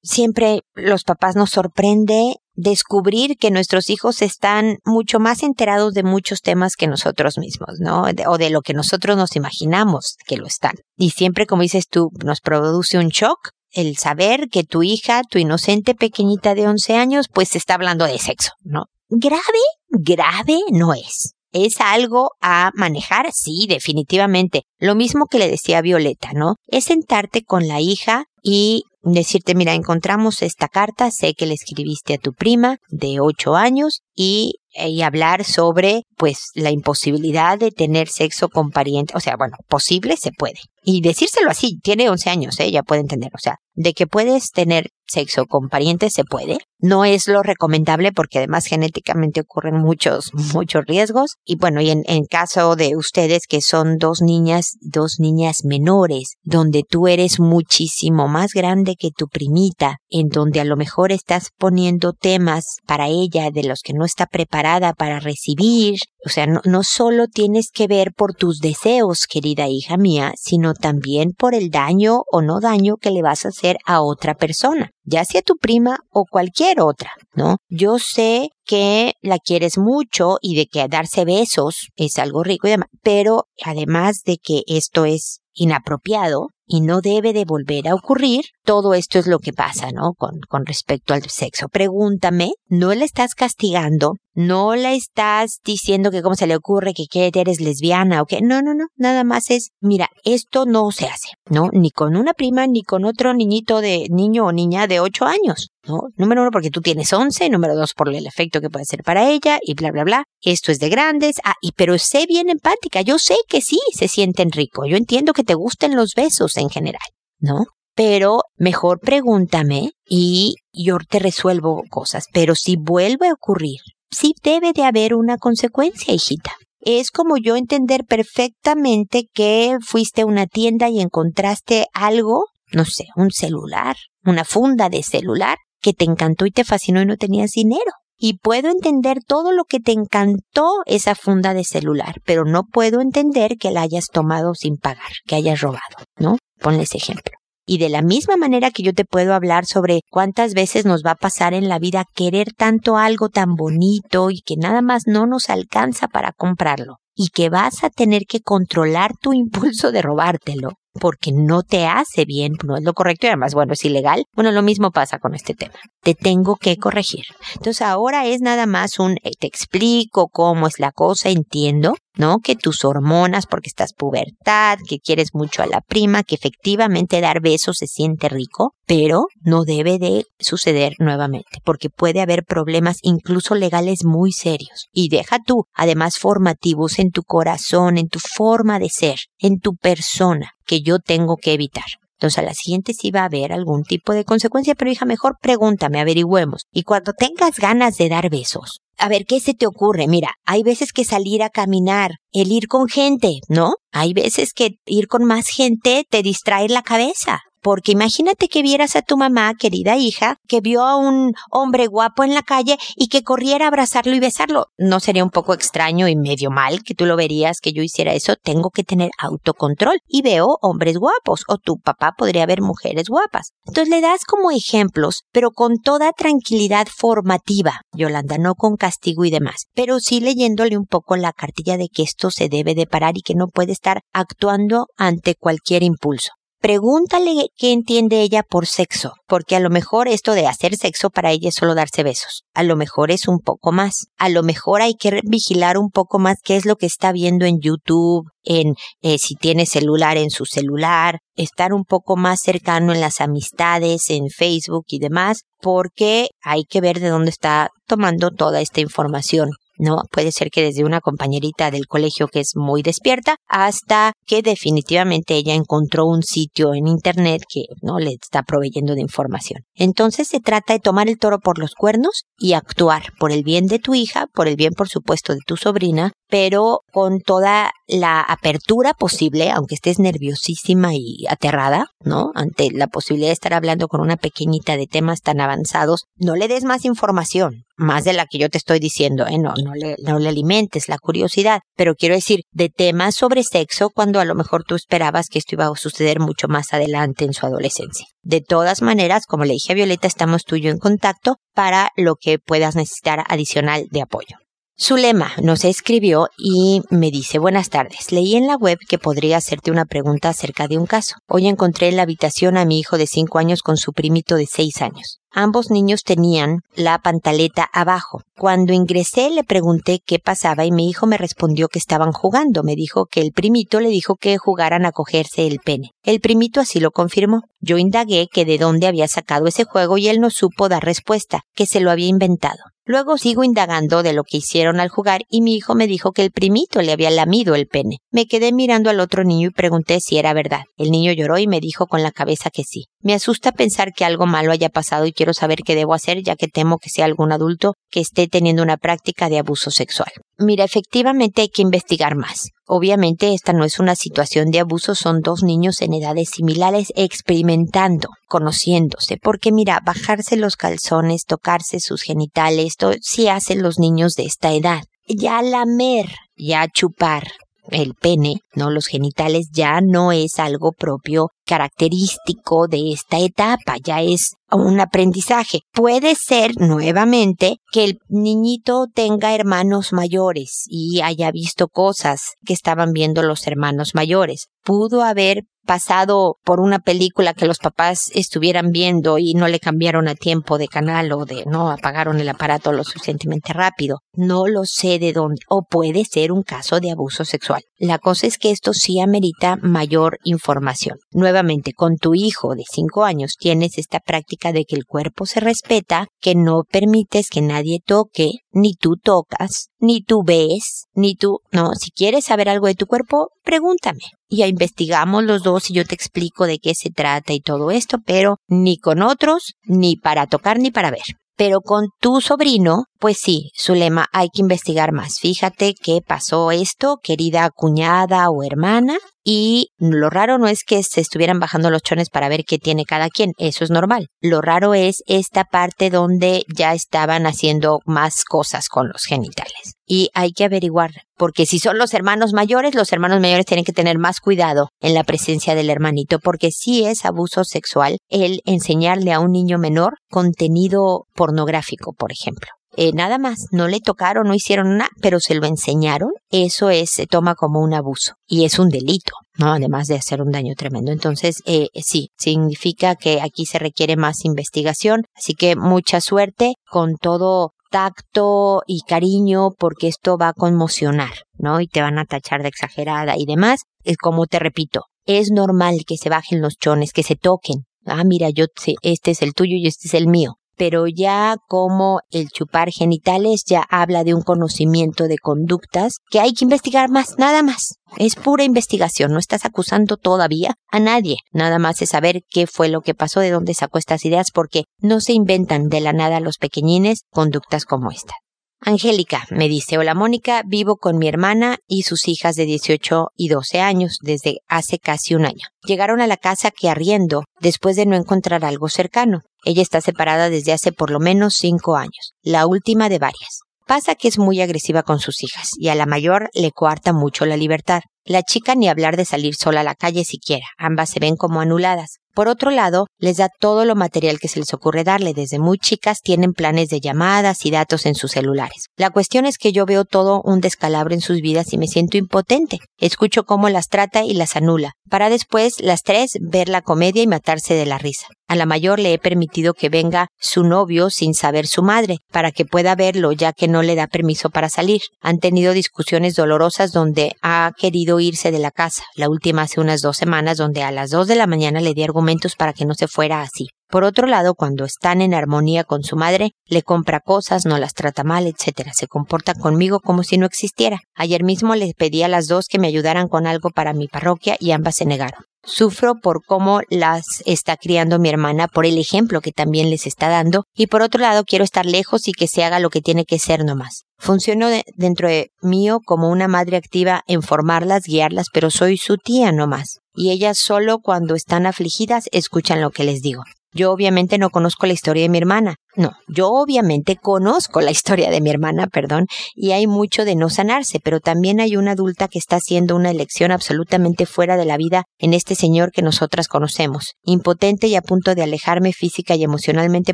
siempre 0.02 0.62
los 0.76 1.04
papás 1.04 1.36
nos 1.36 1.52
sorprende 1.52 2.36
descubrir 2.54 3.38
que 3.38 3.52
nuestros 3.52 3.90
hijos 3.90 4.22
están 4.22 4.80
mucho 4.84 5.20
más 5.20 5.44
enterados 5.44 5.94
de 5.94 6.04
muchos 6.04 6.42
temas 6.42 6.76
que 6.76 6.88
nosotros 6.88 7.38
mismos, 7.38 7.80
¿no? 7.80 8.04
o 8.28 8.38
de 8.38 8.50
lo 8.50 8.62
que 8.62 8.74
nosotros 8.74 9.16
nos 9.16 9.36
imaginamos 9.36 10.18
que 10.28 10.38
lo 10.38 10.46
están. 10.46 10.76
Y 10.98 11.12
siempre, 11.12 11.48
como 11.48 11.62
dices 11.62 11.88
tú, 11.88 12.10
nos 12.24 12.42
produce 12.42 12.98
un 12.98 13.10
shock 13.10 13.52
el 13.72 13.98
saber 13.98 14.50
que 14.50 14.64
tu 14.64 14.84
hija, 14.84 15.22
tu 15.30 15.38
inocente 15.38 15.96
pequeñita 15.96 16.56
de 16.56 16.68
11 16.68 16.96
años, 16.96 17.28
pues 17.32 17.56
está 17.56 17.76
hablando 17.76 18.06
de 18.06 18.18
sexo, 18.18 18.52
¿no? 18.64 18.86
Grave, 19.10 19.42
grave 19.90 20.60
no 20.72 20.94
es. 20.94 21.34
¿Es 21.52 21.82
algo 21.82 22.32
a 22.42 22.72
manejar? 22.76 23.32
Sí, 23.32 23.66
definitivamente. 23.68 24.64
Lo 24.78 24.96
mismo 24.96 25.26
que 25.26 25.40
le 25.40 25.50
decía 25.50 25.82
Violeta, 25.82 26.32
¿no? 26.34 26.56
Es 26.68 26.86
sentarte 26.86 27.44
con 27.44 27.68
la 27.68 27.82
hija 27.82 28.26
y 28.44 28.84
decirte, 29.02 29.56
mira, 29.56 29.74
encontramos 29.74 30.42
esta 30.42 30.68
carta, 30.68 31.12
sé 31.12 31.34
que 31.34 31.46
le 31.46 31.54
escribiste 31.54 32.16
a 32.16 32.18
tu 32.18 32.34
prima 32.34 32.78
de 32.90 33.20
ocho 33.20 33.56
años 33.56 34.02
y, 34.16 34.56
y 34.88 35.02
hablar 35.02 35.44
sobre, 35.44 36.04
pues, 36.16 36.52
la 36.56 36.72
imposibilidad 36.72 37.58
de 37.58 37.72
tener 37.72 38.08
sexo 38.08 38.50
con 38.50 38.72
parientes. 38.72 39.16
O 39.16 39.20
sea, 39.20 39.36
bueno, 39.38 39.58
posible 39.68 40.18
se 40.18 40.32
puede. 40.32 40.60
Y 40.84 41.02
decírselo 41.02 41.50
así, 41.50 41.78
tiene 41.84 42.10
11 42.10 42.30
años, 42.30 42.60
¿eh? 42.60 42.72
ya 42.72 42.84
puede 42.84 43.02
entender. 43.02 43.32
O 43.34 43.40
sea, 43.40 43.58
de 43.74 43.94
que 43.94 44.08
puedes 44.08 44.52
tener 44.52 44.90
sexo 45.08 45.46
con 45.46 45.70
parientes 45.70 46.14
se 46.14 46.24
puede. 46.24 46.58
No 46.80 47.04
es 47.04 47.28
lo 47.28 47.42
recomendable 47.44 48.12
porque 48.12 48.38
además 48.38 48.66
genéticamente 48.66 49.42
ocurren 49.42 49.76
muchos, 49.76 50.32
muchos 50.54 50.86
riesgos. 50.86 51.36
Y 51.44 51.58
bueno, 51.58 51.82
y 51.82 51.90
en, 51.90 52.04
en 52.06 52.26
caso 52.26 52.76
de 52.76 52.96
ustedes 52.96 53.44
que 53.48 53.62
son 53.62 53.98
dos 53.98 54.22
niñas, 54.22 54.78
dos 54.82 55.16
niñas 55.20 55.64
menores, 55.64 56.36
donde 56.44 56.84
tú 56.88 57.08
eres 57.08 57.40
muchísimo 57.40 58.28
más 58.28 58.52
grande 58.54 58.96
que 58.98 59.10
tu 59.12 59.28
primita, 59.28 59.98
en 60.10 60.28
donde 60.30 60.60
a 60.60 60.66
lo 60.66 60.78
mejor 60.78 61.12
estás 61.12 61.50
poniendo 61.58 62.14
temas 62.14 62.78
para 62.86 63.08
ella 63.08 63.50
de 63.52 63.64
los 63.64 63.82
que 63.82 63.94
no 63.94 64.06
está 64.06 64.26
preparada 64.26 64.69
para 64.98 65.20
recibir. 65.20 66.00
O 66.26 66.30
sea, 66.30 66.46
no, 66.46 66.84
solo 66.84 67.28
tienes 67.28 67.72
que 67.72 67.88
ver 67.88 68.12
por 68.14 68.34
tus 68.34 68.60
deseos, 68.60 69.26
querida 69.26 69.68
hija 69.68 69.98
mía, 69.98 70.34
sino 70.36 70.74
también 70.74 71.32
por 71.32 71.56
el 71.56 71.70
daño 71.70 72.24
o 72.32 72.42
no 72.42 72.60
daño 72.60 72.98
que 72.98 73.12
le 73.12 73.22
vas 73.22 73.46
a 73.46 73.50
hacer 73.50 73.78
a 73.86 74.02
otra 74.02 74.36
persona, 74.36 74.92
ya 75.04 75.24
sea 75.24 75.42
tu 75.42 75.56
prima 75.56 76.00
o 76.12 76.26
cualquier 76.30 76.82
otra, 76.82 77.12
¿no? 77.34 77.58
Yo 77.70 78.00
sé 78.00 78.50
que 78.66 79.14
la 79.22 79.38
quieres 79.38 79.78
mucho 79.78 80.38
y 80.42 80.56
de 80.56 80.68
que 80.68 80.88
darse 80.88 81.24
besos 81.24 81.88
es 81.96 82.20
algo 82.20 82.44
rico 82.44 82.68
y 82.68 82.72
demás, 82.72 82.90
pero 83.02 83.46
además 83.64 84.22
de 84.26 84.38
que 84.38 84.62
esto 84.68 85.06
es 85.06 85.40
inapropiado, 85.54 86.50
y 86.70 86.82
no 86.82 87.02
debe 87.02 87.34
de 87.34 87.46
volver 87.46 87.88
a 87.88 87.96
ocurrir. 87.96 88.46
Todo 88.64 88.94
esto 88.94 89.18
es 89.18 89.26
lo 89.26 89.40
que 89.40 89.52
pasa, 89.52 89.92
¿no? 89.92 90.14
Con 90.14 90.66
respecto 90.66 91.14
al 91.14 91.24
sexo. 91.24 91.68
Pregúntame, 91.68 92.52
no 92.68 92.94
le 92.94 93.06
estás 93.06 93.34
castigando, 93.34 94.14
no 94.34 94.76
le 94.76 94.96
estás 94.96 95.60
diciendo 95.64 96.12
que 96.12 96.22
cómo 96.22 96.36
se 96.36 96.48
le 96.48 96.56
ocurre 96.56 96.94
que, 96.94 97.06
que 97.08 97.32
eres 97.34 97.60
lesbiana 97.60 98.22
o 98.22 98.26
que 98.26 98.42
no, 98.42 98.62
no, 98.62 98.74
no, 98.74 98.88
nada 98.96 99.24
más 99.24 99.50
es, 99.50 99.72
mira, 99.80 100.10
esto 100.24 100.66
no 100.66 100.92
se 100.92 101.08
hace, 101.08 101.30
¿no? 101.50 101.70
Ni 101.74 101.92
con 101.92 102.16
una 102.16 102.34
prima 102.34 102.68
ni 102.68 102.84
con 102.84 103.06
otro 103.06 103.34
niñito 103.34 103.82
de 103.82 104.08
niño 104.10 104.46
o 104.46 104.52
niña 104.52 104.88
de 104.88 105.00
ocho 105.00 105.26
años. 105.26 105.70
¿no? 105.88 106.10
Número 106.18 106.42
uno, 106.42 106.52
porque 106.52 106.70
tú 106.70 106.82
tienes 106.82 107.12
once, 107.14 107.50
número 107.50 107.76
dos, 107.76 107.94
por 107.94 108.10
el 108.14 108.28
efecto 108.28 108.62
que 108.62 108.70
puede 108.70 108.86
ser 108.86 109.04
para 109.04 109.30
ella, 109.30 109.60
y 109.62 109.74
bla, 109.74 109.92
bla, 109.92 110.04
bla. 110.04 110.24
Esto 110.42 110.72
es 110.72 110.80
de 110.80 110.90
grandes. 110.90 111.38
Ah, 111.44 111.56
y 111.62 111.72
pero 111.74 111.98
sé 111.98 112.26
bien 112.28 112.50
empática. 112.50 113.02
Yo 113.02 113.18
sé 113.20 113.36
que 113.48 113.62
sí 113.62 113.80
se 113.94 114.08
sienten 114.08 114.52
rico. 114.52 114.86
Yo 114.86 114.98
entiendo 114.98 115.34
que 115.34 115.44
te 115.44 115.56
gusten 115.56 115.96
los 115.96 116.14
besos 116.16 116.58
en 116.58 116.70
general, 116.70 117.08
¿no? 117.40 117.66
Pero 117.96 118.44
mejor 118.56 119.00
pregúntame 119.00 119.92
y 120.08 120.56
yo 120.72 120.98
te 121.10 121.20
resuelvo 121.20 121.84
cosas. 121.90 122.26
Pero 122.32 122.56
si 122.56 122.76
vuelve 122.78 123.28
a 123.28 123.34
ocurrir, 123.34 123.80
sí 124.12 124.34
debe 124.44 124.74
de 124.74 124.84
haber 124.84 125.14
una 125.14 125.38
consecuencia, 125.38 126.14
hijita. 126.14 126.52
Es 126.80 127.12
como 127.12 127.38
yo 127.38 127.56
entender 127.56 128.06
perfectamente 128.06 129.26
que 129.34 129.78
fuiste 129.86 130.22
a 130.22 130.26
una 130.26 130.48
tienda 130.48 130.90
y 130.90 131.02
encontraste 131.02 131.88
algo, 131.94 132.46
no 132.72 132.86
sé, 132.86 133.06
un 133.16 133.32
celular, 133.32 133.98
una 134.24 134.46
funda 134.46 134.90
de 134.90 135.04
celular, 135.04 135.58
que 135.82 135.94
te 135.94 136.06
encantó 136.06 136.46
y 136.46 136.52
te 136.52 136.64
fascinó 136.64 137.02
y 137.02 137.06
no 137.06 137.18
tenías 137.18 137.52
dinero. 137.52 137.92
Y 138.18 138.38
puedo 138.38 138.70
entender 138.70 139.20
todo 139.26 139.54
lo 139.54 139.64
que 139.64 139.80
te 139.80 139.94
encantó 139.94 140.82
esa 140.86 141.16
funda 141.16 141.54
de 141.54 141.64
celular, 141.64 142.16
pero 142.26 142.44
no 142.44 142.64
puedo 142.64 143.00
entender 143.00 143.56
que 143.58 143.72
la 143.72 143.82
hayas 143.82 144.08
tomado 144.12 144.56
sin 144.56 144.76
pagar, 144.76 145.12
que 145.26 145.36
hayas 145.36 145.62
robado, 145.62 146.04
¿no? 146.18 146.38
Ponle 146.60 146.84
ese 146.84 146.98
ejemplo. 146.98 147.39
Y 147.72 147.78
de 147.78 147.90
la 147.90 148.02
misma 148.02 148.36
manera 148.36 148.72
que 148.72 148.82
yo 148.82 148.94
te 148.96 149.06
puedo 149.06 149.36
hablar 149.36 149.68
sobre 149.68 150.02
cuántas 150.10 150.56
veces 150.56 150.86
nos 150.86 151.04
va 151.06 151.12
a 151.12 151.16
pasar 151.16 151.54
en 151.54 151.70
la 151.70 151.78
vida 151.78 152.04
querer 152.16 152.48
tanto 152.58 152.98
algo 152.98 153.30
tan 153.30 153.54
bonito 153.54 154.32
y 154.32 154.42
que 154.42 154.56
nada 154.58 154.82
más 154.82 155.04
no 155.06 155.28
nos 155.28 155.52
alcanza 155.52 156.08
para 156.08 156.32
comprarlo 156.32 156.96
y 157.22 157.32
que 157.32 157.50
vas 157.50 157.84
a 157.84 157.90
tener 157.90 158.22
que 158.26 158.40
controlar 158.40 159.12
tu 159.22 159.34
impulso 159.34 159.92
de 159.92 160.02
robártelo 160.02 160.70
porque 161.00 161.32
no 161.32 161.64
te 161.64 161.86
hace 161.86 162.26
bien, 162.26 162.54
no 162.64 162.78
es 162.78 162.84
lo 162.84 162.94
correcto 162.94 163.26
y 163.26 163.30
además, 163.30 163.54
bueno, 163.54 163.74
es 163.74 163.86
ilegal. 163.86 164.26
Bueno, 164.34 164.52
lo 164.52 164.62
mismo 164.62 164.92
pasa 164.92 165.20
con 165.20 165.34
este 165.34 165.54
tema. 165.54 165.76
Te 166.02 166.14
tengo 166.14 166.56
que 166.56 166.78
corregir. 166.78 167.26
Entonces 167.56 167.82
ahora 167.82 168.26
es 168.26 168.42
nada 168.42 168.66
más 168.66 169.00
un, 169.00 169.18
eh, 169.24 169.32
te 169.40 169.48
explico 169.48 170.28
cómo 170.28 170.68
es 170.68 170.80
la 170.80 170.92
cosa, 170.92 171.30
entiendo, 171.30 171.96
¿no? 172.16 172.40
Que 172.40 172.56
tus 172.56 172.84
hormonas, 172.84 173.46
porque 173.46 173.70
estás 173.70 173.94
pubertad, 173.94 174.78
que 174.88 175.00
quieres 175.00 175.30
mucho 175.34 175.64
a 175.64 175.68
la 175.68 175.82
prima, 175.82 176.24
que 176.24 176.36
efectivamente 176.36 177.22
dar 177.22 177.42
besos 177.42 177.78
se 177.78 177.88
siente 177.88 178.30
rico, 178.30 178.74
pero 178.86 179.28
no 179.42 179.64
debe 179.64 180.00
de 180.00 180.26
suceder 180.40 180.94
nuevamente, 181.00 181.60
porque 181.64 181.90
puede 181.90 182.22
haber 182.22 182.44
problemas 182.44 182.98
incluso 183.04 183.56
legales 183.56 184.04
muy 184.04 184.32
serios. 184.32 184.88
Y 184.92 185.10
deja 185.10 185.40
tú, 185.46 185.66
además, 185.74 186.18
formativos 186.18 187.00
en 187.10 187.12
tu 187.12 187.24
corazón, 187.24 187.98
en 187.98 188.08
tu 188.08 188.20
forma 188.20 188.78
de 188.78 188.90
ser, 188.90 189.18
en 189.40 189.60
tu 189.60 189.76
persona 189.76 190.52
que 190.66 190.82
yo 190.82 191.00
tengo 191.00 191.38
que 191.38 191.54
evitar. 191.54 191.86
Entonces 192.20 192.38
a 192.38 192.44
la 192.44 192.54
siguiente 192.54 192.94
sí 192.94 193.10
va 193.10 193.22
a 193.22 193.26
haber 193.26 193.52
algún 193.52 193.84
tipo 193.84 194.14
de 194.14 194.26
consecuencia, 194.26 194.76
pero 194.76 194.92
hija, 194.92 195.06
mejor 195.06 195.38
pregúntame, 195.42 196.00
averigüemos. 196.00 196.66
Y 196.72 196.84
cuando 196.84 197.14
tengas 197.14 197.56
ganas 197.58 197.98
de 197.98 198.10
dar 198.10 198.30
besos, 198.30 198.82
a 198.98 199.08
ver, 199.08 199.26
¿qué 199.26 199.40
se 199.40 199.54
te 199.54 199.66
ocurre? 199.66 200.08
Mira, 200.08 200.34
hay 200.46 200.62
veces 200.62 200.92
que 200.92 201.06
salir 201.06 201.42
a 201.42 201.50
caminar, 201.50 202.12
el 202.32 202.52
ir 202.52 202.68
con 202.68 202.90
gente, 202.90 203.40
¿no? 203.48 203.76
Hay 203.92 204.14
veces 204.14 204.52
que 204.54 204.76
ir 204.86 205.08
con 205.08 205.24
más 205.24 205.48
gente 205.48 206.06
te 206.10 206.22
distrae 206.22 206.68
la 206.68 206.84
cabeza. 206.84 207.40
Porque 207.62 207.92
imagínate 207.92 208.48
que 208.48 208.62
vieras 208.62 208.96
a 208.96 209.02
tu 209.02 209.18
mamá, 209.18 209.54
querida 209.54 209.98
hija, 209.98 210.38
que 210.48 210.62
vio 210.62 210.84
a 210.84 210.96
un 210.96 211.34
hombre 211.52 211.88
guapo 211.88 212.24
en 212.24 212.34
la 212.34 212.42
calle 212.42 212.78
y 212.96 213.08
que 213.08 213.24
corriera 213.24 213.66
a 213.66 213.68
abrazarlo 213.68 214.16
y 214.16 214.20
besarlo. 214.20 214.68
¿No 214.78 215.00
sería 215.00 215.24
un 215.24 215.30
poco 215.30 215.54
extraño 215.54 216.08
y 216.08 216.16
medio 216.16 216.52
mal 216.52 216.84
que 216.84 216.96
tú 216.96 217.06
lo 217.06 217.16
verías 217.16 217.60
que 217.60 217.74
yo 217.74 217.84
hiciera 217.84 218.14
eso? 218.14 218.36
Tengo 218.36 218.70
que 218.70 218.84
tener 218.84 219.12
autocontrol 219.18 220.00
y 220.08 220.22
veo 220.22 220.58
hombres 220.62 220.98
guapos 220.98 221.44
o 221.48 221.58
tu 221.58 221.78
papá 221.78 222.14
podría 222.18 222.46
ver 222.46 222.62
mujeres 222.62 223.10
guapas. 223.10 223.52
Entonces 223.66 223.90
le 223.90 224.02
das 224.02 224.26
como 224.26 224.52
ejemplos, 224.52 225.24
pero 225.32 225.52
con 225.52 225.78
toda 225.78 226.12
tranquilidad 226.14 226.88
formativa, 226.88 227.82
Yolanda, 227.94 228.38
no 228.38 228.56
con 228.56 228.78
castigo 228.78 229.26
y 229.26 229.32
demás, 229.32 229.68
pero 229.74 230.00
sí 230.00 230.20
leyéndole 230.20 230.78
un 230.78 230.86
poco 230.86 231.16
la 231.18 231.34
cartilla 231.34 231.78
de 231.78 231.90
que 231.90 232.04
esto 232.04 232.32
se 232.32 232.50
debe 232.50 232.76
de 232.76 232.88
parar 232.88 233.18
y 233.18 233.22
que 233.22 233.36
no 233.36 233.48
puede 233.48 233.72
estar 233.72 234.02
actuando 234.14 234.88
ante 234.98 235.36
cualquier 235.36 235.84
impulso 235.84 236.39
pregúntale 236.60 237.48
qué 237.58 237.72
entiende 237.72 238.22
ella 238.22 238.44
por 238.44 238.68
sexo, 238.68 239.14
porque 239.28 239.56
a 239.56 239.60
lo 239.60 239.70
mejor 239.70 240.08
esto 240.08 240.34
de 240.34 240.48
hacer 240.48 240.76
sexo 240.76 241.10
para 241.10 241.32
ella 241.32 241.50
es 241.50 241.56
solo 241.56 241.76
darse 241.76 242.04
besos, 242.04 242.44
a 242.54 242.64
lo 242.64 242.76
mejor 242.76 243.12
es 243.12 243.28
un 243.28 243.40
poco 243.40 243.72
más, 243.72 244.08
a 244.18 244.30
lo 244.30 244.44
mejor 244.44 244.82
hay 244.82 244.94
que 244.94 245.22
vigilar 245.24 245.78
un 245.78 245.90
poco 245.90 246.20
más 246.20 246.38
qué 246.44 246.58
es 246.58 246.66
lo 246.66 246.76
que 246.76 246.86
está 246.86 247.12
viendo 247.12 247.46
en 247.46 247.60
YouTube, 247.62 248.30
en 248.44 248.76
eh, 249.02 249.18
si 249.20 249.36
tiene 249.36 249.66
celular 249.66 250.18
en 250.18 250.30
su 250.30 250.46
celular, 250.46 251.20
estar 251.36 251.74
un 251.74 251.86
poco 251.86 252.18
más 252.18 252.42
cercano 252.42 252.94
en 252.94 253.02
las 253.02 253.22
amistades, 253.22 254.10
en 254.10 254.30
Facebook 254.30 254.86
y 254.88 255.00
demás, 255.00 255.44
porque 255.62 256.30
hay 256.44 256.64
que 256.64 256.82
ver 256.82 257.00
de 257.00 257.10
dónde 257.10 257.30
está 257.30 257.70
tomando 257.88 258.32
toda 258.32 258.62
esta 258.62 258.82
información. 258.82 259.52
¿No? 259.80 260.04
Puede 260.12 260.32
ser 260.32 260.52
que 260.52 260.62
desde 260.62 260.84
una 260.84 261.02
compañerita 261.02 261.72
del 261.72 261.88
colegio 261.88 262.28
que 262.28 262.42
es 262.42 262.52
muy 262.56 262.84
despierta 262.84 263.38
hasta 263.48 264.14
que 264.28 264.42
definitivamente 264.42 265.36
ella 265.36 265.56
encontró 265.56 266.06
un 266.06 266.22
sitio 266.22 266.74
en 266.74 266.88
internet 266.88 267.44
que 267.50 267.64
no 267.82 267.98
le 267.98 268.12
está 268.12 268.44
proveyendo 268.44 268.94
de 268.94 269.02
información. 269.02 269.64
Entonces 269.74 270.28
se 270.28 270.40
trata 270.40 270.74
de 270.74 270.80
tomar 270.80 271.10
el 271.10 271.18
toro 271.18 271.40
por 271.40 271.58
los 271.58 271.74
cuernos 271.74 272.26
y 272.38 272.54
actuar 272.54 273.14
por 273.20 273.32
el 273.32 273.44
bien 273.44 273.68
de 273.68 273.80
tu 273.80 273.96
hija, 273.96 274.28
por 274.34 274.48
el 274.48 274.56
bien 274.56 274.74
por 274.74 274.90
supuesto 274.90 275.34
de 275.34 275.40
tu 275.46 275.58
sobrina, 275.58 276.12
pero 276.30 276.82
con 276.92 277.22
toda 277.22 277.72
la 277.88 278.22
apertura 278.22 278.94
posible, 278.94 279.50
aunque 279.50 279.76
estés 279.76 279.98
nerviosísima 279.98 280.94
y 280.94 281.26
aterrada, 281.28 281.88
¿no? 282.04 282.32
Ante 282.36 282.70
la 282.72 282.88
posibilidad 282.88 283.30
de 283.30 283.34
estar 283.34 283.54
hablando 283.54 283.88
con 283.88 284.02
una 284.02 284.18
pequeñita 284.18 284.78
de 284.78 284.88
temas 284.88 285.22
tan 285.22 285.42
avanzados, 285.42 286.06
no 286.18 286.36
le 286.36 286.48
des 286.48 286.66
más 286.66 286.86
información, 286.86 287.64
más 287.80 288.04
de 288.04 288.14
la 288.14 288.28
que 288.28 288.38
yo 288.38 288.50
te 288.50 288.58
estoy 288.58 288.80
diciendo, 288.80 289.26
¿eh? 289.26 289.40
No, 289.40 289.54
no 289.64 289.74
le, 289.74 289.96
no 290.04 290.20
le 290.20 290.30
alimentes 290.30 290.90
la 290.90 291.00
curiosidad, 291.00 291.62
pero 291.76 291.96
quiero 291.96 292.14
decir, 292.14 292.42
de 292.52 292.70
temas 292.70 293.16
sobre 293.16 293.44
sexo 293.44 293.90
cuando 293.90 294.20
a 294.20 294.26
lo 294.26 294.36
mejor 294.36 294.64
tú 294.64 294.76
esperabas 294.76 295.28
que 295.30 295.40
esto 295.40 295.56
iba 295.56 295.66
a 295.66 295.76
suceder 295.76 296.20
mucho 296.20 296.48
más 296.48 296.74
adelante 296.74 297.26
en 297.26 297.34
su 297.34 297.46
adolescencia. 297.46 298.06
De 298.22 298.42
todas 298.42 298.82
maneras, 298.82 299.26
como 299.26 299.46
le 299.46 299.54
dije 299.54 299.72
a 299.72 299.76
Violeta, 299.76 300.08
estamos 300.08 300.44
tú 300.44 300.58
y 300.58 300.62
yo 300.62 300.72
en 300.72 300.78
contacto 300.78 301.38
para 301.56 301.92
lo 301.96 302.16
que 302.16 302.38
puedas 302.38 302.76
necesitar 302.76 303.24
adicional 303.28 303.88
de 303.90 304.02
apoyo. 304.02 304.36
Zulema 304.82 305.34
nos 305.42 305.66
escribió 305.66 306.30
y 306.38 306.82
me 306.90 307.12
dice, 307.12 307.38
buenas 307.38 307.70
tardes, 307.70 308.14
leí 308.14 308.36
en 308.38 308.48
la 308.48 308.56
web 308.56 308.78
que 308.88 308.98
podría 308.98 309.36
hacerte 309.36 309.72
una 309.72 309.84
pregunta 309.84 310.30
acerca 310.30 310.70
de 310.70 310.78
un 310.78 310.86
caso. 310.86 311.16
Hoy 311.28 311.48
encontré 311.48 311.90
en 311.90 311.98
la 311.98 312.04
habitación 312.04 312.56
a 312.56 312.64
mi 312.64 312.80
hijo 312.80 312.98
de 312.98 313.06
5 313.06 313.40
años 313.40 313.62
con 313.62 313.76
su 313.76 313.92
primito 313.92 314.36
de 314.36 314.46
6 314.46 314.82
años. 314.82 315.20
Ambos 315.32 315.70
niños 315.70 316.04
tenían 316.04 316.62
la 316.76 316.98
pantaleta 317.00 317.70
abajo. 317.72 318.22
Cuando 318.36 318.74
ingresé 318.74 319.30
le 319.30 319.44
pregunté 319.44 320.00
qué 320.04 320.18
pasaba 320.18 320.66
y 320.66 320.72
mi 320.72 320.90
hijo 320.90 321.06
me 321.06 321.18
respondió 321.18 321.68
que 321.68 321.78
estaban 321.78 322.12
jugando. 322.12 322.64
Me 322.64 322.76
dijo 322.76 323.06
que 323.06 323.22
el 323.22 323.32
primito 323.32 323.80
le 323.80 323.90
dijo 323.90 324.16
que 324.16 324.38
jugaran 324.38 324.86
a 324.86 324.92
cogerse 324.92 325.46
el 325.46 325.60
pene. 325.60 325.92
El 326.04 326.20
primito 326.20 326.60
así 326.60 326.80
lo 326.80 326.92
confirmó. 326.92 327.42
Yo 327.60 327.78
indagué 327.78 328.28
que 328.32 328.46
de 328.46 328.58
dónde 328.58 328.88
había 328.88 329.08
sacado 329.08 329.48
ese 329.48 329.66
juego 329.66 329.98
y 329.98 330.08
él 330.08 330.20
no 330.20 330.30
supo 330.30 330.70
dar 330.70 330.84
respuesta, 330.84 331.42
que 331.54 331.66
se 331.66 331.80
lo 331.80 331.92
había 331.92 332.08
inventado. 332.08 332.60
Luego 332.90 333.20
sigo 333.20 333.44
indagando 333.44 334.02
de 334.02 334.14
lo 334.14 334.24
que 334.24 334.38
hicieron 334.38 334.80
al 334.80 334.90
jugar 334.90 335.22
y 335.30 335.42
mi 335.42 335.54
hijo 335.56 335.76
me 335.76 335.86
dijo 335.86 336.12
que 336.12 336.24
el 336.24 336.32
primito 336.32 336.82
le 336.82 336.92
había 336.92 337.12
lamido 337.12 337.54
el 337.54 337.68
pene. 337.68 337.98
Me 338.10 338.26
quedé 338.26 338.52
mirando 338.52 338.90
al 338.90 339.00
otro 339.00 339.24
niño 339.24 339.50
y 339.50 339.54
pregunté 339.54 340.00
si 340.00 340.18
era 340.18 340.34
verdad. 340.34 340.62
El 340.76 340.90
niño 340.90 341.12
lloró 341.12 341.38
y 341.38 341.46
me 341.46 341.60
dijo 341.60 341.86
con 341.86 342.02
la 342.02 342.10
cabeza 342.10 342.50
que 342.50 342.64
sí. 342.64 342.86
Me 343.04 343.14
asusta 343.14 343.52
pensar 343.52 343.94
que 343.94 344.06
algo 344.06 344.26
malo 344.26 344.52
haya 344.52 344.70
pasado 344.70 345.06
y 345.06 345.12
quiero 345.20 345.34
saber 345.34 345.64
qué 345.66 345.76
debo 345.76 345.94
hacer 345.94 346.24
ya 346.24 346.38
que 346.38 346.48
temo 346.48 346.78
que 346.78 346.90
sea 346.90 347.04
algún 347.04 347.34
adulto 347.34 347.74
que 347.92 348.00
esté 348.00 348.30
teniendo 348.30 348.64
una 348.64 348.78
práctica 348.78 349.28
de 349.28 349.40
abuso 349.40 349.70
sexual. 349.70 350.10
Mira, 350.38 350.64
efectivamente 350.64 351.42
hay 351.42 351.50
que 351.50 351.62
investigar 351.62 352.16
más. 352.16 352.52
Obviamente 352.66 353.34
esta 353.34 353.52
no 353.52 353.66
es 353.66 353.80
una 353.80 353.98
situación 353.98 354.50
de 354.50 354.62
abuso, 354.62 354.96
son 354.96 355.20
dos 355.20 355.44
niños 355.44 355.82
en 355.82 355.94
edades 355.94 356.30
similares 356.30 356.94
experimentando, 356.96 358.08
conociéndose, 358.30 359.18
porque 359.22 359.52
mira, 359.52 359.82
bajarse 359.86 360.38
los 360.38 360.56
calzones, 360.56 361.26
tocarse 361.26 361.82
sus 361.82 362.02
genitales, 362.04 362.68
esto 362.68 362.94
sí 363.02 363.28
hacen 363.28 363.62
los 363.62 363.78
niños 363.78 364.14
de 364.14 364.24
esta 364.24 364.54
edad. 364.54 364.84
Ya 365.06 365.42
lamer, 365.42 366.08
ya 366.38 366.66
chupar, 366.74 367.28
el 367.72 367.94
pene, 367.94 368.42
no 368.56 368.70
los 368.70 368.88
genitales, 368.88 369.50
ya 369.52 369.82
no 369.82 370.12
es 370.12 370.40
algo 370.40 370.72
propio 370.72 371.30
característico 371.46 372.68
de 372.68 372.92
esta 372.92 373.20
etapa, 373.20 373.78
ya 373.84 374.02
es 374.02 374.36
un 374.52 374.80
aprendizaje. 374.80 375.62
Puede 375.74 376.16
ser 376.16 376.60
nuevamente 376.60 377.58
que 377.72 377.86
el 377.86 378.00
niñito 378.08 378.86
tenga 378.94 379.34
hermanos 379.34 379.94
mayores 379.94 380.66
y 380.68 381.02
haya 381.02 381.32
visto 381.32 381.68
cosas 381.68 382.34
que 382.46 382.54
estaban 382.54 382.92
viendo 382.92 383.24
los 383.24 383.48
hermanos 383.48 383.96
mayores. 383.96 384.48
Pudo 384.64 385.02
haber 385.02 385.44
pasado 385.70 386.38
por 386.44 386.62
una 386.62 386.80
película 386.80 387.36
que 387.36 387.46
los 387.46 387.60
papás 387.60 388.10
estuvieran 388.16 388.72
viendo 388.72 389.20
y 389.20 389.36
no 389.36 389.48
le 389.48 389.60
cambiaron 389.60 390.08
a 390.08 390.16
tiempo 390.16 390.58
de 390.58 390.68
canal 390.68 391.12
o 391.12 391.26
de 391.26 391.46
no 391.46 391.70
apagaron 391.70 392.20
el 392.20 392.28
aparato 392.28 392.72
lo 392.72 392.84
suficientemente 392.84 393.54
rápido. 393.54 394.00
No 394.14 394.48
lo 394.48 394.66
sé 394.66 394.98
de 394.98 395.14
dónde. 395.14 395.42
O 395.48 395.62
puede 395.62 396.06
ser 396.06 396.32
un 396.32 396.42
caso 396.42 396.80
de 396.80 396.90
abuso 396.90 397.24
sexual. 397.24 397.62
La 397.78 398.00
cosa 398.00 398.26
es 398.26 398.40
que 398.40 398.50
esto 398.50 398.74
sí 398.74 399.00
amerita 399.00 399.58
mayor 399.62 400.18
información. 400.24 400.98
Nuevamente, 401.12 401.74
con 401.74 401.98
tu 401.98 402.16
hijo 402.16 402.56
de 402.56 402.64
5 402.68 403.04
años 403.04 403.36
tienes 403.38 403.78
esta 403.78 404.00
práctica 404.00 404.52
de 404.52 404.66
que 404.66 404.76
el 404.76 404.86
cuerpo 404.86 405.28
se 405.28 405.40
respeta, 405.40 406.08
que 406.20 406.34
no 406.34 406.64
permites 406.64 407.30
que 407.30 407.42
nadie 407.42 407.78
toque, 407.86 408.40
ni 408.52 408.74
tú 408.74 408.96
tocas, 408.96 409.68
ni 409.78 410.02
tú 410.02 410.24
ves, 410.26 410.88
ni 410.94 411.14
tú, 411.14 411.42
no, 411.52 411.76
si 411.76 411.92
quieres 411.92 412.26
saber 412.26 412.50
algo 412.50 412.66
de 412.66 412.74
tu 412.74 412.88
cuerpo, 412.88 413.30
pregúntame. 413.44 414.02
Y 414.30 414.44
investigamos 414.44 415.24
los 415.24 415.42
dos 415.42 415.72
y 415.72 415.74
yo 415.74 415.86
te 415.86 415.96
explico 415.96 416.46
de 416.46 416.60
qué 416.60 416.76
se 416.76 416.92
trata 416.92 417.34
y 417.34 417.42
todo 417.42 417.72
esto, 417.72 417.98
pero 418.06 418.38
ni 418.48 418.78
con 418.78 419.02
otros, 419.02 419.56
ni 419.64 419.96
para 419.98 420.28
tocar, 420.28 420.60
ni 420.60 420.70
para 420.70 420.92
ver. 420.92 421.02
Pero 421.36 421.62
con 421.62 421.88
tu 422.00 422.22
sobrino, 422.22 422.86
pues 423.00 423.18
sí, 423.18 423.52
Zulema, 423.58 424.08
hay 424.12 424.28
que 424.28 424.42
investigar 424.42 424.92
más. 424.92 425.20
Fíjate 425.20 425.74
qué 425.74 426.02
pasó 426.06 426.52
esto, 426.52 426.98
querida 427.02 427.50
cuñada 427.50 428.30
o 428.30 428.44
hermana, 428.44 428.98
y 429.24 429.70
lo 429.78 430.10
raro 430.10 430.38
no 430.38 430.48
es 430.48 430.64
que 430.64 430.84
se 430.84 431.00
estuvieran 431.00 431.40
bajando 431.40 431.70
los 431.70 431.82
chones 431.82 432.10
para 432.10 432.30
ver 432.30 432.44
qué 432.46 432.58
tiene 432.58 432.84
cada 432.84 433.10
quien, 433.10 433.32
eso 433.38 433.64
es 433.64 433.70
normal. 433.70 434.08
Lo 434.22 434.42
raro 434.42 434.74
es 434.74 435.04
esta 435.08 435.46
parte 435.46 435.90
donde 435.90 436.44
ya 436.54 436.74
estaban 436.74 437.26
haciendo 437.26 437.80
más 437.86 438.26
cosas 438.26 438.68
con 438.68 438.90
los 438.90 439.04
genitales. 439.06 439.76
Y 439.86 440.10
hay 440.14 440.32
que 440.32 440.44
averiguar, 440.44 440.92
porque 441.18 441.46
si 441.46 441.60
son 441.60 441.78
los 441.78 441.94
hermanos 441.94 442.34
mayores, 442.34 442.76
los 442.76 442.92
hermanos 442.92 443.22
mayores 443.22 443.46
tienen 443.46 443.66
que 443.66 443.74
tener 443.74 443.98
más 443.98 444.20
cuidado 444.20 444.70
en 444.82 444.94
la 444.94 445.06
presencia 445.06 445.56
del 445.56 445.70
hermanito, 445.70 446.20
porque 446.20 446.52
si 446.52 446.86
es 446.86 447.06
abuso 447.06 447.46
sexual 447.46 447.98
el 448.10 448.42
enseñarle 448.46 449.14
a 449.14 449.20
un 449.20 449.32
niño 449.32 449.58
menor 449.58 449.96
contenido 450.10 451.06
pornográfico, 451.14 451.94
por 451.94 452.12
ejemplo 452.12 452.50
eh, 452.78 452.92
nada 452.94 453.18
más, 453.18 453.48
no 453.52 453.68
le 453.68 453.80
tocaron, 453.80 454.28
no 454.28 454.34
hicieron 454.34 454.78
nada, 454.78 454.90
pero 455.02 455.20
se 455.20 455.36
lo 455.36 455.46
enseñaron, 455.46 456.12
eso 456.30 456.70
es, 456.70 456.92
se 456.92 457.08
toma 457.08 457.36
como 457.36 457.62
un 457.62 457.74
abuso 457.74 458.14
y 458.28 458.46
es 458.46 458.60
un 458.60 458.70
delito, 458.70 459.14
¿no? 459.38 459.54
Además 459.54 459.88
de 459.88 459.96
hacer 459.96 460.22
un 460.22 460.32
daño 460.32 460.54
tremendo. 460.56 460.92
Entonces, 460.92 461.42
eh, 461.46 461.68
sí, 461.82 462.10
significa 462.18 462.96
que 462.96 463.22
aquí 463.22 463.46
se 463.46 463.60
requiere 463.60 463.96
más 463.96 464.24
investigación, 464.24 465.04
así 465.16 465.34
que 465.34 465.56
mucha 465.56 466.02
suerte 466.02 466.54
con 466.70 466.96
todo 466.98 467.54
tacto 467.70 468.62
y 468.68 468.82
cariño 468.82 469.52
porque 469.58 469.88
esto 469.88 470.18
va 470.18 470.30
a 470.30 470.34
conmocionar, 470.34 471.14
¿no? 471.38 471.62
Y 471.62 471.68
te 471.68 471.82
van 471.82 472.00
a 472.00 472.06
tachar 472.06 472.42
de 472.42 472.50
exagerada 472.50 473.16
y 473.18 473.26
demás. 473.26 473.62
Es 473.84 473.98
como 473.98 474.26
te 474.26 474.40
repito, 474.40 474.84
es 475.06 475.32
normal 475.32 475.80
que 475.88 475.98
se 475.98 476.10
bajen 476.10 476.42
los 476.42 476.56
chones, 476.58 476.94
que 476.94 477.04
se 477.04 477.16
toquen. 477.16 477.66
Ah, 477.86 478.04
mira, 478.04 478.30
yo 478.30 478.46
este 478.82 479.12
es 479.12 479.22
el 479.22 479.34
tuyo 479.34 479.56
y 479.56 479.68
este 479.68 479.88
es 479.88 479.94
el 479.94 480.08
mío. 480.08 480.36
Pero 480.60 480.88
ya 480.88 481.38
como 481.48 482.02
el 482.12 482.28
chupar 482.28 482.70
genitales 482.70 483.46
ya 483.46 483.66
habla 483.70 484.04
de 484.04 484.14
un 484.14 484.24
conocimiento 484.24 485.08
de 485.08 485.18
conductas 485.18 486.00
que 486.12 486.20
hay 486.20 486.34
que 486.34 486.44
investigar 486.44 486.90
más, 486.90 487.18
nada 487.18 487.44
más. 487.44 487.76
Es 487.96 488.18
pura 488.18 488.44
investigación, 488.44 489.14
no 489.14 489.20
estás 489.20 489.46
acusando 489.46 489.96
todavía 489.96 490.56
a 490.70 490.82
nadie. 490.82 491.16
Nada 491.32 491.60
más 491.60 491.82
es 491.82 491.92
saber 491.92 492.24
qué 492.30 492.46
fue 492.46 492.68
lo 492.68 492.82
que 492.82 492.94
pasó, 492.94 493.22
de 493.22 493.32
dónde 493.32 493.54
sacó 493.54 493.78
estas 493.78 494.04
ideas, 494.04 494.32
porque 494.34 494.66
no 494.80 495.00
se 495.00 495.14
inventan 495.14 495.70
de 495.70 495.80
la 495.80 495.94
nada 495.94 496.20
los 496.20 496.38
pequeñines 496.38 497.04
conductas 497.10 497.64
como 497.64 497.90
esta. 497.90 498.16
Angélica 498.62 499.26
me 499.30 499.48
dice, 499.48 499.78
hola 499.78 499.96
Mónica, 499.96 500.44
vivo 500.46 500.76
con 500.76 500.98
mi 500.98 501.08
hermana 501.08 501.58
y 501.68 501.84
sus 501.84 502.08
hijas 502.08 502.36
de 502.36 502.46
18 502.46 503.08
y 503.16 503.30
12 503.30 503.62
años 503.62 503.98
desde 504.02 504.40
hace 504.48 504.80
casi 504.80 505.16
un 505.16 505.26
año. 505.26 505.48
Llegaron 505.64 506.02
a 506.02 506.08
la 506.08 506.18
casa 506.18 506.52
que 506.52 506.70
arriendo 506.70 507.24
después 507.40 507.78
de 507.78 507.86
no 507.86 507.96
encontrar 507.96 508.44
algo 508.44 508.68
cercano. 508.68 509.22
Ella 509.46 509.62
está 509.62 509.80
separada 509.80 510.30
desde 510.30 510.52
hace 510.52 510.74
por 510.74 510.92
lo 510.92 511.00
menos 511.00 511.36
cinco 511.36 511.78
años, 511.78 512.14
la 512.22 512.46
última 512.48 512.90
de 512.90 513.00
varias. 513.00 513.42
Pasa 513.66 513.96
que 513.96 514.08
es 514.08 514.18
muy 514.18 514.42
agresiva 514.42 514.84
con 514.84 515.00
sus 515.00 515.24
hijas 515.24 515.52
y 515.58 515.70
a 515.70 515.76
la 515.76 515.86
mayor 515.86 516.30
le 516.34 516.52
coarta 516.52 516.92
mucho 516.92 517.26
la 517.26 517.38
libertad. 517.38 517.82
La 518.10 518.24
chica 518.24 518.56
ni 518.56 518.68
hablar 518.68 518.98
de 518.98 519.06
salir 519.06 519.36
sola 519.36 519.62
a 519.62 519.64
la 519.64 519.76
calle 519.76 520.04
siquiera, 520.04 520.48
ambas 520.58 520.90
se 520.90 521.00
ven 521.00 521.16
como 521.16 521.42
anuladas. 521.42 522.00
Por 522.16 522.28
otro 522.28 522.50
lado, 522.50 522.88
les 522.98 523.18
da 523.18 523.30
todo 523.40 523.66
lo 523.66 523.76
material 523.76 524.20
que 524.20 524.28
se 524.28 524.40
les 524.40 524.54
ocurre 524.54 524.84
darle. 524.84 525.14
Desde 525.14 525.40
muy 525.40 525.58
chicas 525.58 526.02
tienen 526.02 526.34
planes 526.34 526.70
de 526.70 526.82
llamadas 526.82 527.46
y 527.46 527.52
datos 527.52 527.86
en 527.86 527.96
sus 527.96 528.12
celulares. 528.12 528.66
La 528.78 528.90
cuestión 528.90 529.26
es 529.26 529.38
que 529.38 529.52
yo 529.52 529.66
veo 529.66 529.86
todo 529.86 530.22
un 530.24 530.42
descalabro 530.42 530.94
en 530.94 531.02
sus 531.02 531.22
vidas 531.22 531.54
y 531.54 531.58
me 531.58 531.68
siento 531.68 531.98
impotente. 531.98 532.60
Escucho 532.78 533.26
cómo 533.26 533.48
las 533.48 533.68
trata 533.68 534.04
y 534.04 534.16
las 534.16 534.36
anula, 534.36 534.74
para 534.90 535.10
después 535.10 535.62
las 535.62 535.84
tres 535.84 536.18
ver 536.20 536.50
la 536.50 536.62
comedia 536.62 537.04
y 537.04 537.08
matarse 537.08 537.54
de 537.54 537.66
la 537.66 537.78
risa. 537.78 538.08
A 538.28 538.36
la 538.36 538.46
mayor 538.46 538.80
le 538.80 538.94
he 538.94 539.00
permitido 539.00 539.54
que 539.54 539.70
venga 539.70 540.08
su 540.20 540.44
novio 540.44 540.90
sin 540.90 541.14
saber 541.14 541.48
su 541.48 541.64
madre, 541.64 541.98
para 542.12 542.32
que 542.32 542.46
pueda 542.46 542.76
verlo 542.76 543.12
ya 543.12 543.34
que 543.34 543.48
no 543.48 543.64
le 543.64 543.76
da 543.76 543.88
permiso 543.88 544.30
para 544.30 544.50
salir. 544.50 544.82
Han 545.02 545.20
tenido 545.20 545.54
discusiones 545.54 546.16
dolorosas 546.16 546.72
donde 546.72 547.14
ha 547.22 547.52
querido 547.58 547.99
irse 548.00 548.32
de 548.32 548.40
la 548.40 548.52
casa, 548.52 548.84
la 548.96 549.10
última 549.10 549.44
hace 549.44 549.60
unas 549.60 549.82
dos 549.82 549.98
semanas 549.98 550.38
donde 550.38 550.64
a 550.64 550.72
las 550.72 550.90
dos 550.90 551.08
de 551.08 551.16
la 551.16 551.28
mañana 551.28 551.62
le 551.62 551.74
di 551.74 551.84
argumentos 551.84 552.36
para 552.36 552.54
que 552.54 552.66
no 552.66 552.74
se 552.74 552.88
fuera 552.88 553.22
así. 553.22 553.48
Por 553.68 553.84
otro 553.84 554.08
lado, 554.08 554.34
cuando 554.34 554.66
están 554.66 555.02
en 555.02 555.14
armonía 555.14 555.64
con 555.64 555.84
su 555.84 555.96
madre, 555.96 556.32
le 556.46 556.64
compra 556.64 557.00
cosas, 557.00 557.46
no 557.46 557.58
las 557.60 557.76
trata 557.76 558.04
mal, 558.04 558.26
etc. 558.26 558.70
Se 558.74 558.88
comporta 558.88 559.36
conmigo 559.36 559.80
como 559.80 560.04
si 560.04 560.18
no 560.18 560.26
existiera. 560.26 560.80
Ayer 560.96 561.24
mismo 561.24 561.54
les 561.54 561.76
pedí 561.76 562.02
a 562.02 562.08
las 562.08 562.28
dos 562.28 562.48
que 562.48 562.58
me 562.58 562.68
ayudaran 562.68 563.08
con 563.08 563.28
algo 563.28 563.52
para 563.52 563.74
mi 563.74 563.88
parroquia 563.88 564.38
y 564.40 564.52
ambas 564.52 564.76
se 564.76 564.86
negaron. 564.86 565.29
Sufro 565.44 565.96
por 565.96 566.24
cómo 566.26 566.62
las 566.70 567.04
está 567.26 567.56
criando 567.56 567.98
mi 567.98 568.10
hermana, 568.10 568.48
por 568.48 568.66
el 568.66 568.78
ejemplo 568.78 569.22
que 569.22 569.32
también 569.32 569.70
les 569.70 569.88
está 569.88 570.10
dando, 570.10 570.44
y 570.54 570.68
por 570.68 570.82
otro 570.82 571.00
lado 571.02 571.24
quiero 571.26 571.44
estar 571.44 571.66
lejos 571.66 572.08
y 572.08 572.12
que 572.12 572.28
se 572.28 572.44
haga 572.44 572.60
lo 572.60 572.70
que 572.70 572.82
tiene 572.82 573.06
que 573.06 573.20
ser 573.20 573.46
nomás. 573.46 573.86
Funciono 573.98 574.50
dentro 574.76 575.08
de 575.08 575.32
mío 575.42 575.80
como 575.84 576.10
una 576.10 576.28
madre 576.28 576.58
activa 576.58 577.04
en 577.08 577.22
formarlas, 577.22 577.84
guiarlas, 577.84 578.28
pero 578.34 578.50
soy 578.50 578.78
su 578.78 578.98
tía 578.98 579.32
nomás. 579.32 579.80
Y 579.94 580.12
ellas 580.12 580.38
solo 580.38 580.80
cuando 580.80 581.16
están 581.16 581.46
afligidas 581.46 582.06
escuchan 582.12 582.62
lo 582.62 582.72
que 582.72 582.84
les 582.84 583.02
digo. 583.02 583.24
Yo 583.52 583.72
obviamente 583.72 584.18
no 584.18 584.30
conozco 584.30 584.68
la 584.68 584.74
historia 584.74 585.04
de 585.04 585.10
mi 585.10 585.18
hermana. 585.18 585.56
No, 585.76 585.92
yo 586.08 586.30
obviamente 586.30 586.98
conozco 586.98 587.62
la 587.62 587.72
historia 587.72 588.10
de 588.10 588.22
mi 588.22 588.30
hermana, 588.30 588.68
perdón, 588.68 589.06
y 589.34 589.52
hay 589.52 589.66
mucho 589.66 590.04
de 590.04 590.16
no 590.16 590.30
sanarse, 590.30 590.80
pero 590.84 591.00
también 591.00 591.40
hay 591.40 591.56
una 591.56 591.72
adulta 591.72 592.08
que 592.08 592.20
está 592.20 592.38
haciendo 592.38 592.76
una 592.76 592.92
elección 592.92 593.32
absolutamente 593.32 594.06
fuera 594.06 594.36
de 594.36 594.46
la 594.46 594.58
vida 594.58 594.84
en 594.98 595.14
este 595.14 595.36
señor 595.36 595.72
que 595.72 595.82
nosotras 595.82 596.28
conocemos, 596.28 596.94
impotente 597.04 597.68
y 597.68 597.76
a 597.76 597.82
punto 597.82 598.14
de 598.14 598.24
alejarme 598.24 598.74
física 598.74 599.16
y 599.16 599.24
emocionalmente 599.24 599.94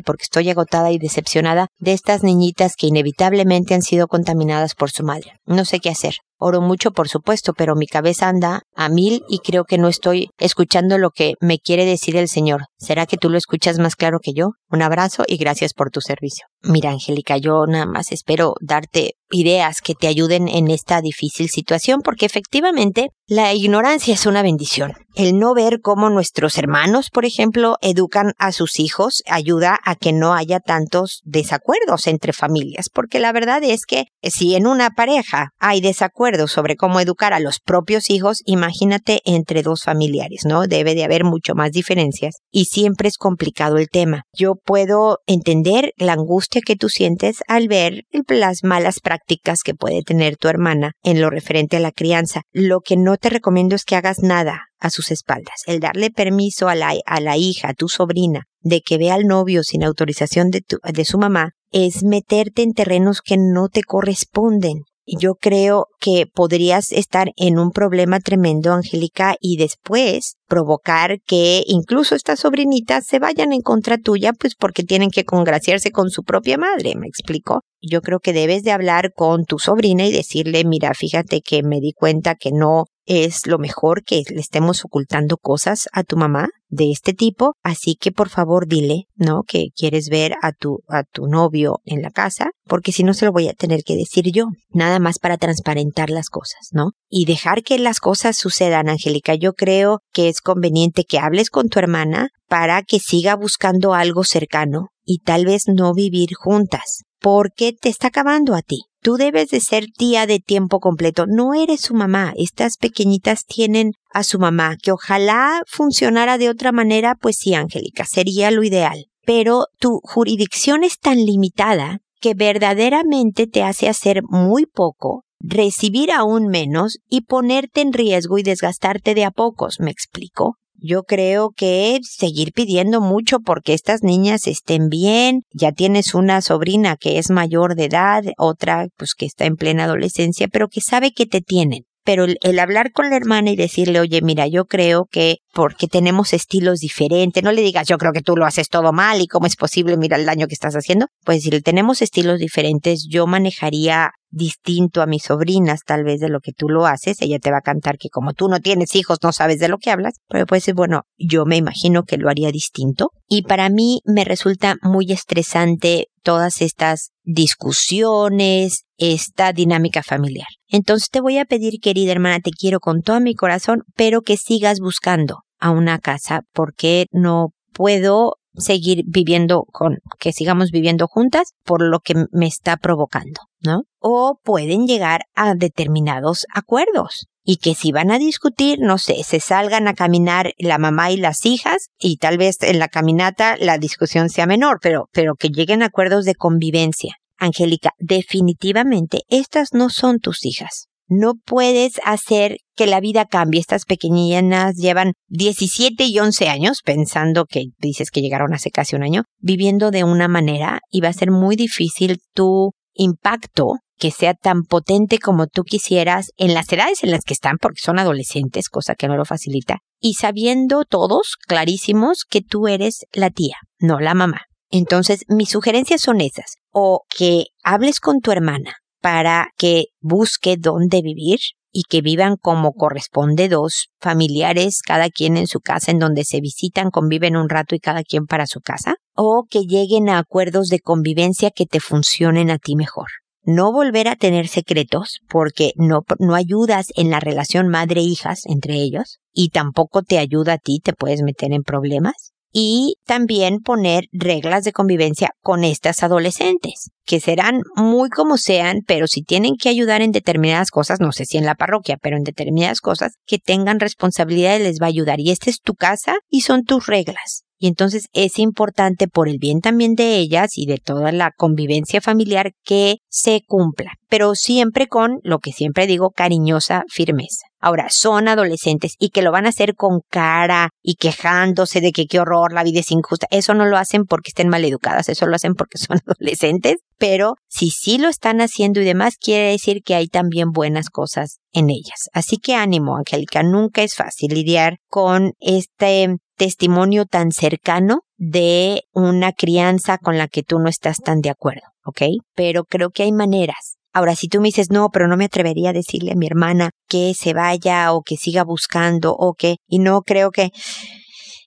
porque 0.00 0.24
estoy 0.24 0.50
agotada 0.50 0.90
y 0.90 0.98
decepcionada 0.98 1.68
de 1.78 1.92
estas 1.92 2.22
niñitas 2.22 2.74
que 2.76 2.88
inevitablemente 2.88 3.74
han 3.74 3.82
sido 3.82 4.06
contaminadas 4.06 4.74
por 4.74 4.90
su 4.90 5.04
madre. 5.04 5.32
No 5.46 5.64
sé 5.64 5.78
qué 5.78 5.90
hacer. 5.90 6.14
Oro 6.38 6.60
mucho, 6.60 6.90
por 6.90 7.08
supuesto, 7.08 7.54
pero 7.54 7.76
mi 7.76 7.86
cabeza 7.86 8.28
anda 8.28 8.62
a 8.74 8.88
mil 8.88 9.22
y 9.28 9.38
creo 9.38 9.64
que 9.64 9.78
no 9.78 9.88
estoy 9.88 10.28
escuchando 10.38 10.98
lo 10.98 11.10
que 11.10 11.34
me 11.40 11.58
quiere 11.58 11.86
decir 11.86 12.16
el 12.16 12.28
Señor. 12.28 12.66
¿Será 12.78 13.06
que 13.06 13.16
tú 13.16 13.30
lo 13.30 13.38
escuchas 13.38 13.78
más 13.78 13.96
claro 13.96 14.18
que 14.22 14.32
yo? 14.34 14.50
Un 14.70 14.82
abrazo 14.82 15.24
y 15.26 15.38
gracias 15.38 15.72
por 15.72 15.90
tu 15.90 16.00
servicio. 16.00 16.46
Mira, 16.62 16.90
Angélica, 16.90 17.36
yo 17.36 17.66
nada 17.66 17.86
más 17.86 18.12
espero 18.12 18.54
darte 18.60 19.14
ideas 19.30 19.80
que 19.80 19.94
te 19.94 20.06
ayuden 20.06 20.48
en 20.48 20.70
esta 20.70 21.00
difícil 21.00 21.48
situación, 21.48 22.00
porque 22.02 22.26
efectivamente 22.26 23.08
la 23.26 23.52
ignorancia 23.54 24.14
es 24.14 24.26
una 24.26 24.42
bendición. 24.42 24.92
El 25.14 25.38
no 25.38 25.54
ver 25.54 25.80
cómo 25.80 26.10
nuestros 26.10 26.58
hermanos, 26.58 27.10
por 27.10 27.24
ejemplo, 27.24 27.76
educan 27.80 28.34
a 28.38 28.52
sus 28.52 28.78
hijos 28.78 29.22
ayuda 29.26 29.78
a 29.84 29.96
que 29.96 30.12
no 30.12 30.34
haya 30.34 30.60
tantos 30.60 31.22
desacuerdos 31.24 32.06
entre 32.06 32.32
familias, 32.32 32.88
porque 32.92 33.18
la 33.18 33.32
verdad 33.32 33.64
es 33.64 33.86
que 33.86 34.04
si 34.22 34.54
en 34.54 34.66
una 34.66 34.90
pareja 34.90 35.50
hay 35.58 35.80
desacuerdos 35.80 36.52
sobre 36.52 36.76
cómo 36.76 37.00
educar 37.00 37.32
a 37.32 37.40
los 37.40 37.58
propios 37.58 38.10
hijos, 38.10 38.42
imagínate 38.44 39.22
entre 39.24 39.62
dos 39.62 39.82
familiares, 39.82 40.42
¿no? 40.44 40.66
Debe 40.66 40.94
de 40.94 41.04
haber 41.04 41.24
mucho 41.24 41.54
más 41.54 41.72
diferencias 41.72 42.36
y 42.52 42.66
siempre 42.66 43.08
es 43.08 43.16
complicado 43.16 43.78
el 43.78 43.88
tema. 43.88 44.22
Yo 44.32 44.54
puedo 44.54 45.18
entender 45.26 45.92
la 45.96 46.12
angustia 46.12 46.55
que 46.60 46.76
tú 46.76 46.88
sientes 46.88 47.38
al 47.48 47.68
ver 47.68 48.04
las 48.28 48.64
malas 48.64 49.00
prácticas 49.00 49.60
que 49.64 49.74
puede 49.74 50.02
tener 50.02 50.36
tu 50.36 50.48
hermana 50.48 50.92
en 51.02 51.20
lo 51.20 51.30
referente 51.30 51.76
a 51.76 51.80
la 51.80 51.92
crianza. 51.92 52.42
Lo 52.52 52.80
que 52.80 52.96
no 52.96 53.16
te 53.16 53.30
recomiendo 53.30 53.76
es 53.76 53.84
que 53.84 53.96
hagas 53.96 54.18
nada 54.20 54.66
a 54.78 54.90
sus 54.90 55.10
espaldas. 55.10 55.62
El 55.66 55.80
darle 55.80 56.10
permiso 56.10 56.68
a 56.68 56.74
la, 56.74 56.94
a 57.06 57.20
la 57.20 57.36
hija, 57.36 57.68
a 57.68 57.74
tu 57.74 57.88
sobrina, 57.88 58.44
de 58.60 58.80
que 58.80 58.98
vea 58.98 59.14
al 59.14 59.24
novio 59.24 59.62
sin 59.62 59.84
autorización 59.84 60.50
de, 60.50 60.60
tu, 60.60 60.78
de 60.82 61.04
su 61.04 61.18
mamá, 61.18 61.50
es 61.72 62.02
meterte 62.02 62.62
en 62.62 62.72
terrenos 62.72 63.20
que 63.22 63.36
no 63.36 63.68
te 63.68 63.82
corresponden 63.82 64.82
yo 65.06 65.34
creo 65.36 65.86
que 66.00 66.26
podrías 66.26 66.90
estar 66.90 67.30
en 67.36 67.58
un 67.58 67.70
problema 67.70 68.18
tremendo, 68.18 68.72
Angélica, 68.72 69.36
y 69.40 69.56
después 69.56 70.34
provocar 70.46 71.18
que 71.26 71.62
incluso 71.66 72.14
estas 72.14 72.40
sobrinitas 72.40 73.06
se 73.06 73.18
vayan 73.18 73.52
en 73.52 73.60
contra 73.60 73.98
tuya, 73.98 74.32
pues 74.32 74.54
porque 74.54 74.82
tienen 74.82 75.10
que 75.10 75.24
congraciarse 75.24 75.90
con 75.90 76.10
su 76.10 76.22
propia 76.22 76.58
madre, 76.58 76.94
¿me 76.96 77.06
explico? 77.06 77.62
Yo 77.80 78.00
creo 78.00 78.20
que 78.20 78.32
debes 78.32 78.62
de 78.62 78.72
hablar 78.72 79.12
con 79.14 79.44
tu 79.44 79.58
sobrina 79.58 80.06
y 80.06 80.12
decirle, 80.12 80.64
mira, 80.64 80.92
fíjate 80.94 81.40
que 81.40 81.62
me 81.62 81.80
di 81.80 81.92
cuenta 81.92 82.34
que 82.34 82.50
no 82.52 82.84
es 83.06 83.46
lo 83.46 83.58
mejor 83.58 84.02
que 84.02 84.22
le 84.28 84.40
estemos 84.40 84.84
ocultando 84.84 85.36
cosas 85.36 85.88
a 85.92 86.02
tu 86.02 86.16
mamá 86.16 86.48
de 86.68 86.90
este 86.90 87.12
tipo, 87.12 87.54
así 87.62 87.94
que 87.94 88.10
por 88.10 88.28
favor 88.28 88.66
dile, 88.66 89.04
¿no? 89.14 89.42
Que 89.46 89.68
quieres 89.74 90.08
ver 90.08 90.34
a 90.42 90.50
tu 90.52 90.80
a 90.88 91.04
tu 91.04 91.28
novio 91.28 91.78
en 91.84 92.02
la 92.02 92.10
casa, 92.10 92.50
porque 92.64 92.90
si 92.90 93.04
no 93.04 93.14
se 93.14 93.24
lo 93.24 93.32
voy 93.32 93.48
a 93.48 93.54
tener 93.54 93.84
que 93.84 93.94
decir 93.94 94.32
yo, 94.32 94.46
nada 94.70 94.98
más 94.98 95.20
para 95.20 95.36
transparentar 95.36 96.10
las 96.10 96.28
cosas, 96.28 96.70
¿no? 96.72 96.90
Y 97.08 97.24
dejar 97.24 97.62
que 97.62 97.78
las 97.78 98.00
cosas 98.00 98.36
sucedan, 98.36 98.88
Angélica. 98.88 99.36
Yo 99.36 99.52
creo 99.52 100.00
que 100.12 100.28
es 100.36 100.42
conveniente 100.42 101.04
que 101.04 101.18
hables 101.18 101.50
con 101.50 101.68
tu 101.68 101.78
hermana 101.78 102.28
para 102.48 102.82
que 102.82 102.98
siga 103.00 103.34
buscando 103.36 103.94
algo 103.94 104.22
cercano 104.24 104.88
y 105.04 105.18
tal 105.20 105.46
vez 105.46 105.64
no 105.66 105.94
vivir 105.94 106.30
juntas, 106.34 107.04
porque 107.20 107.72
te 107.72 107.88
está 107.88 108.08
acabando 108.08 108.54
a 108.54 108.62
ti. 108.62 108.82
Tú 109.00 109.16
debes 109.16 109.50
de 109.50 109.60
ser 109.60 109.86
tía 109.96 110.26
de 110.26 110.40
tiempo 110.40 110.80
completo. 110.80 111.26
No 111.28 111.54
eres 111.54 111.80
su 111.80 111.94
mamá. 111.94 112.32
Estas 112.36 112.76
pequeñitas 112.76 113.44
tienen 113.44 113.92
a 114.12 114.24
su 114.24 114.40
mamá. 114.40 114.76
Que 114.82 114.90
ojalá 114.90 115.62
funcionara 115.68 116.38
de 116.38 116.50
otra 116.50 116.72
manera, 116.72 117.14
pues 117.14 117.36
sí, 117.38 117.54
Angélica, 117.54 118.04
sería 118.04 118.50
lo 118.50 118.64
ideal. 118.64 119.06
Pero 119.24 119.66
tu 119.78 120.00
jurisdicción 120.02 120.82
es 120.82 120.98
tan 120.98 121.24
limitada 121.24 122.00
que 122.20 122.34
verdaderamente 122.34 123.46
te 123.46 123.62
hace 123.62 123.88
hacer 123.88 124.22
muy 124.28 124.66
poco, 124.66 125.22
recibir 125.40 126.10
aún 126.12 126.48
menos 126.48 126.98
y 127.08 127.22
ponerte 127.22 127.80
en 127.80 127.92
riesgo 127.92 128.38
y 128.38 128.42
desgastarte 128.42 129.14
de 129.14 129.24
a 129.24 129.30
pocos. 129.30 129.80
¿Me 129.80 129.90
explico? 129.90 130.56
Yo 130.78 131.04
creo 131.04 131.50
que 131.56 131.98
seguir 132.02 132.52
pidiendo 132.52 133.00
mucho 133.00 133.40
porque 133.40 133.72
estas 133.72 134.02
niñas 134.02 134.46
estén 134.46 134.88
bien. 134.88 135.42
Ya 135.52 135.72
tienes 135.72 136.14
una 136.14 136.42
sobrina 136.42 136.96
que 136.96 137.18
es 137.18 137.30
mayor 137.30 137.76
de 137.76 137.86
edad, 137.86 138.24
otra 138.36 138.88
pues 138.96 139.14
que 139.16 139.26
está 139.26 139.46
en 139.46 139.56
plena 139.56 139.84
adolescencia, 139.84 140.48
pero 140.48 140.68
que 140.68 140.80
sabe 140.82 141.12
que 141.12 141.26
te 141.26 141.40
tienen. 141.40 141.84
Pero 142.06 142.24
el, 142.24 142.58
hablar 142.60 142.92
con 142.92 143.10
la 143.10 143.16
hermana 143.16 143.50
y 143.50 143.56
decirle, 143.56 143.98
oye, 143.98 144.22
mira, 144.22 144.46
yo 144.46 144.66
creo 144.66 145.06
que 145.10 145.38
porque 145.52 145.88
tenemos 145.88 146.32
estilos 146.32 146.78
diferentes, 146.78 147.42
no 147.42 147.50
le 147.50 147.62
digas, 147.62 147.88
yo 147.88 147.98
creo 147.98 148.12
que 148.12 148.22
tú 148.22 148.36
lo 148.36 148.46
haces 148.46 148.68
todo 148.68 148.92
mal 148.92 149.20
y 149.20 149.26
cómo 149.26 149.46
es 149.46 149.56
posible, 149.56 149.96
mira 149.96 150.16
el 150.16 150.24
daño 150.24 150.46
que 150.46 150.54
estás 150.54 150.74
haciendo, 150.74 151.06
pues 151.24 151.42
si 151.42 151.50
tenemos 151.62 152.02
estilos 152.02 152.38
diferentes, 152.38 153.08
yo 153.10 153.26
manejaría 153.26 154.12
distinto 154.30 155.02
a 155.02 155.06
mis 155.06 155.24
sobrinas 155.24 155.80
tal 155.84 156.04
vez 156.04 156.20
de 156.20 156.28
lo 156.28 156.40
que 156.40 156.52
tú 156.52 156.68
lo 156.68 156.86
haces, 156.86 157.20
ella 157.22 157.38
te 157.40 157.50
va 157.50 157.58
a 157.58 157.62
cantar 157.62 157.96
que 157.98 158.10
como 158.10 158.34
tú 158.34 158.48
no 158.48 158.60
tienes 158.60 158.94
hijos 158.94 159.18
no 159.22 159.32
sabes 159.32 159.58
de 159.58 159.68
lo 159.68 159.78
que 159.78 159.90
hablas, 159.90 160.20
pero 160.28 160.46
pues 160.46 160.72
bueno, 160.74 161.02
yo 161.16 161.44
me 161.44 161.56
imagino 161.56 162.04
que 162.04 162.18
lo 162.18 162.28
haría 162.28 162.52
distinto. 162.52 163.10
Y 163.28 163.42
para 163.42 163.68
mí 163.68 164.02
me 164.04 164.24
resulta 164.24 164.76
muy 164.82 165.10
estresante 165.10 166.08
todas 166.26 166.60
estas 166.60 167.12
discusiones, 167.22 168.82
esta 168.98 169.52
dinámica 169.52 170.02
familiar. 170.02 170.48
Entonces 170.66 171.08
te 171.08 171.20
voy 171.20 171.38
a 171.38 171.44
pedir, 171.44 171.78
querida 171.80 172.10
hermana, 172.10 172.40
te 172.40 172.50
quiero 172.50 172.80
con 172.80 173.02
todo 173.02 173.20
mi 173.20 173.36
corazón, 173.36 173.84
pero 173.94 174.22
que 174.22 174.36
sigas 174.36 174.80
buscando 174.80 175.42
a 175.60 175.70
una 175.70 176.00
casa 176.00 176.40
porque 176.52 177.06
no 177.12 177.50
puedo 177.72 178.38
seguir 178.56 179.04
viviendo 179.06 179.66
con, 179.70 179.98
que 180.18 180.32
sigamos 180.32 180.72
viviendo 180.72 181.06
juntas 181.06 181.52
por 181.62 181.80
lo 181.80 182.00
que 182.00 182.24
me 182.32 182.48
está 182.48 182.76
provocando, 182.76 183.42
¿no? 183.60 183.82
O 184.00 184.40
pueden 184.42 184.88
llegar 184.88 185.26
a 185.36 185.54
determinados 185.54 186.44
acuerdos 186.52 187.28
y 187.46 187.58
que 187.58 187.74
si 187.74 187.92
van 187.92 188.10
a 188.10 188.18
discutir, 188.18 188.80
no 188.80 188.98
sé, 188.98 189.22
se 189.22 189.38
salgan 189.38 189.86
a 189.86 189.94
caminar 189.94 190.52
la 190.58 190.78
mamá 190.78 191.12
y 191.12 191.16
las 191.16 191.46
hijas 191.46 191.88
y 191.98 192.16
tal 192.16 192.36
vez 192.36 192.56
en 192.60 192.80
la 192.80 192.88
caminata 192.88 193.56
la 193.58 193.78
discusión 193.78 194.28
sea 194.28 194.46
menor, 194.46 194.78
pero, 194.82 195.08
pero 195.12 195.36
que 195.36 195.48
lleguen 195.48 195.82
a 195.82 195.86
acuerdos 195.86 196.24
de 196.24 196.34
convivencia. 196.34 197.14
Angélica, 197.38 197.90
definitivamente 197.98 199.20
estas 199.28 199.72
no 199.72 199.90
son 199.90 200.18
tus 200.18 200.44
hijas. 200.44 200.88
No 201.08 201.34
puedes 201.44 202.00
hacer 202.04 202.56
que 202.74 202.88
la 202.88 202.98
vida 202.98 203.26
cambie. 203.26 203.60
Estas 203.60 203.84
pequeñinas 203.84 204.74
llevan 204.74 205.12
17 205.28 206.04
y 206.04 206.18
11 206.18 206.48
años, 206.48 206.80
pensando 206.84 207.44
que 207.44 207.66
dices 207.78 208.10
que 208.10 208.22
llegaron 208.22 208.54
hace 208.54 208.70
casi 208.70 208.96
un 208.96 209.04
año, 209.04 209.22
viviendo 209.38 209.92
de 209.92 210.02
una 210.02 210.26
manera 210.26 210.80
y 210.90 211.00
va 211.00 211.10
a 211.10 211.12
ser 211.12 211.30
muy 211.30 211.54
difícil 211.54 212.18
tu 212.34 212.72
impacto 212.94 213.76
que 213.98 214.10
sea 214.10 214.34
tan 214.34 214.62
potente 214.62 215.18
como 215.18 215.46
tú 215.46 215.62
quisieras 215.62 216.30
en 216.36 216.54
las 216.54 216.70
edades 216.72 217.02
en 217.02 217.10
las 217.10 217.24
que 217.24 217.34
están, 217.34 217.58
porque 217.58 217.80
son 217.80 217.98
adolescentes, 217.98 218.68
cosa 218.68 218.94
que 218.94 219.08
no 219.08 219.16
lo 219.16 219.24
facilita, 219.24 219.78
y 220.00 220.14
sabiendo 220.14 220.84
todos 220.84 221.36
clarísimos 221.46 222.24
que 222.28 222.42
tú 222.42 222.68
eres 222.68 223.06
la 223.12 223.30
tía, 223.30 223.56
no 223.78 224.00
la 224.00 224.14
mamá. 224.14 224.42
Entonces, 224.70 225.24
mis 225.28 225.50
sugerencias 225.50 226.00
son 226.00 226.20
esas, 226.20 226.56
o 226.70 227.02
que 227.08 227.46
hables 227.62 228.00
con 228.00 228.20
tu 228.20 228.32
hermana 228.32 228.76
para 229.00 229.48
que 229.56 229.86
busque 230.00 230.56
dónde 230.58 231.00
vivir 231.00 231.38
y 231.70 231.82
que 231.88 232.00
vivan 232.00 232.36
como 232.36 232.72
corresponde 232.72 233.48
dos 233.48 233.88
familiares, 234.00 234.80
cada 234.82 235.10
quien 235.10 235.36
en 235.36 235.46
su 235.46 235.60
casa, 235.60 235.90
en 235.90 235.98
donde 235.98 236.24
se 236.24 236.40
visitan, 236.40 236.90
conviven 236.90 237.36
un 237.36 237.48
rato 237.48 237.74
y 237.74 237.80
cada 237.80 238.02
quien 238.02 238.26
para 238.26 238.46
su 238.46 238.60
casa, 238.60 238.96
o 239.14 239.44
que 239.48 239.60
lleguen 239.60 240.08
a 240.08 240.18
acuerdos 240.18 240.68
de 240.68 240.80
convivencia 240.80 241.50
que 241.50 241.66
te 241.66 241.80
funcionen 241.80 242.50
a 242.50 242.58
ti 242.58 242.76
mejor 242.76 243.06
no 243.46 243.72
volver 243.72 244.08
a 244.08 244.16
tener 244.16 244.48
secretos 244.48 245.20
porque 245.28 245.72
no, 245.76 246.02
no 246.18 246.34
ayudas 246.34 246.88
en 246.96 247.10
la 247.10 247.20
relación 247.20 247.68
madre-hijas 247.68 248.42
entre 248.46 248.74
ellos 248.74 249.18
y 249.32 249.50
tampoco 249.50 250.02
te 250.02 250.18
ayuda 250.18 250.54
a 250.54 250.58
ti, 250.58 250.80
te 250.82 250.92
puedes 250.92 251.22
meter 251.22 251.52
en 251.52 251.62
problemas. 251.62 252.32
Y 252.58 252.96
también 253.04 253.58
poner 253.58 254.04
reglas 254.12 254.64
de 254.64 254.72
convivencia 254.72 255.30
con 255.42 255.62
estas 255.62 256.02
adolescentes, 256.02 256.90
que 257.04 257.20
serán 257.20 257.60
muy 257.74 258.08
como 258.08 258.38
sean, 258.38 258.80
pero 258.86 259.08
si 259.08 259.22
tienen 259.22 259.56
que 259.56 259.68
ayudar 259.68 260.00
en 260.00 260.10
determinadas 260.10 260.70
cosas, 260.70 260.98
no 260.98 261.12
sé 261.12 261.26
si 261.26 261.36
en 261.36 261.44
la 261.44 261.54
parroquia, 261.54 261.98
pero 262.00 262.16
en 262.16 262.22
determinadas 262.22 262.80
cosas, 262.80 263.12
que 263.26 263.38
tengan 263.38 263.78
responsabilidad 263.78 264.58
les 264.58 264.80
va 264.80 264.86
a 264.86 264.88
ayudar. 264.88 265.20
Y 265.20 265.32
esta 265.32 265.50
es 265.50 265.60
tu 265.60 265.74
casa 265.74 266.14
y 266.30 266.42
son 266.42 266.64
tus 266.64 266.86
reglas. 266.86 267.45
Y 267.58 267.68
entonces 267.68 268.06
es 268.12 268.38
importante 268.38 269.08
por 269.08 269.28
el 269.28 269.38
bien 269.38 269.60
también 269.60 269.94
de 269.94 270.16
ellas 270.16 270.56
y 270.56 270.66
de 270.66 270.78
toda 270.78 271.12
la 271.12 271.30
convivencia 271.36 272.00
familiar 272.00 272.52
que 272.64 272.96
se 273.08 273.40
cumpla, 273.46 273.92
pero 274.08 274.34
siempre 274.34 274.86
con 274.88 275.20
lo 275.22 275.38
que 275.38 275.52
siempre 275.52 275.86
digo, 275.86 276.10
cariñosa 276.10 276.84
firmeza. 276.88 277.46
Ahora, 277.58 277.86
son 277.88 278.28
adolescentes 278.28 278.94
y 278.98 279.08
que 279.08 279.22
lo 279.22 279.32
van 279.32 279.46
a 279.46 279.48
hacer 279.48 279.74
con 279.74 280.00
cara 280.10 280.70
y 280.82 280.94
quejándose 280.94 281.80
de 281.80 281.90
que 281.90 282.06
qué 282.06 282.20
horror, 282.20 282.52
la 282.52 282.62
vida 282.62 282.80
es 282.80 282.92
injusta. 282.92 283.26
Eso 283.30 283.54
no 283.54 283.64
lo 283.64 283.78
hacen 283.78 284.04
porque 284.04 284.28
estén 284.28 284.48
mal 284.48 284.64
educadas, 284.64 285.08
eso 285.08 285.26
lo 285.26 285.34
hacen 285.34 285.54
porque 285.54 285.78
son 285.78 285.98
adolescentes, 286.06 286.76
pero 286.98 287.34
si 287.48 287.70
sí 287.70 287.98
lo 287.98 288.08
están 288.08 288.40
haciendo 288.40 288.80
y 288.80 288.84
demás, 288.84 289.16
quiere 289.16 289.50
decir 289.50 289.82
que 289.82 289.94
hay 289.94 290.06
también 290.06 290.52
buenas 290.52 290.90
cosas 290.90 291.38
en 291.52 291.70
ellas. 291.70 292.08
Así 292.12 292.36
que 292.36 292.54
ánimo, 292.54 292.98
Angélica, 292.98 293.42
nunca 293.42 293.82
es 293.82 293.94
fácil 293.94 294.34
lidiar 294.34 294.76
con 294.88 295.32
este 295.40 296.16
testimonio 296.36 297.04
tan 297.06 297.32
cercano 297.32 298.00
de 298.16 298.82
una 298.92 299.32
crianza 299.32 299.98
con 299.98 300.18
la 300.18 300.28
que 300.28 300.42
tú 300.42 300.58
no 300.58 300.68
estás 300.68 300.98
tan 300.98 301.20
de 301.20 301.30
acuerdo, 301.30 301.66
¿ok? 301.84 302.02
Pero 302.34 302.64
creo 302.64 302.90
que 302.90 303.02
hay 303.02 303.12
maneras. 303.12 303.76
Ahora, 303.92 304.14
si 304.14 304.28
tú 304.28 304.40
me 304.40 304.48
dices, 304.48 304.70
no, 304.70 304.90
pero 304.90 305.08
no 305.08 305.16
me 305.16 305.24
atrevería 305.24 305.70
a 305.70 305.72
decirle 305.72 306.12
a 306.12 306.16
mi 306.16 306.26
hermana 306.26 306.70
que 306.86 307.14
se 307.14 307.32
vaya 307.32 307.92
o 307.92 308.02
que 308.02 308.16
siga 308.16 308.44
buscando 308.44 309.14
o 309.18 309.34
que, 309.34 309.56
y 309.66 309.78
no 309.78 310.02
creo 310.02 310.30
que... 310.30 310.50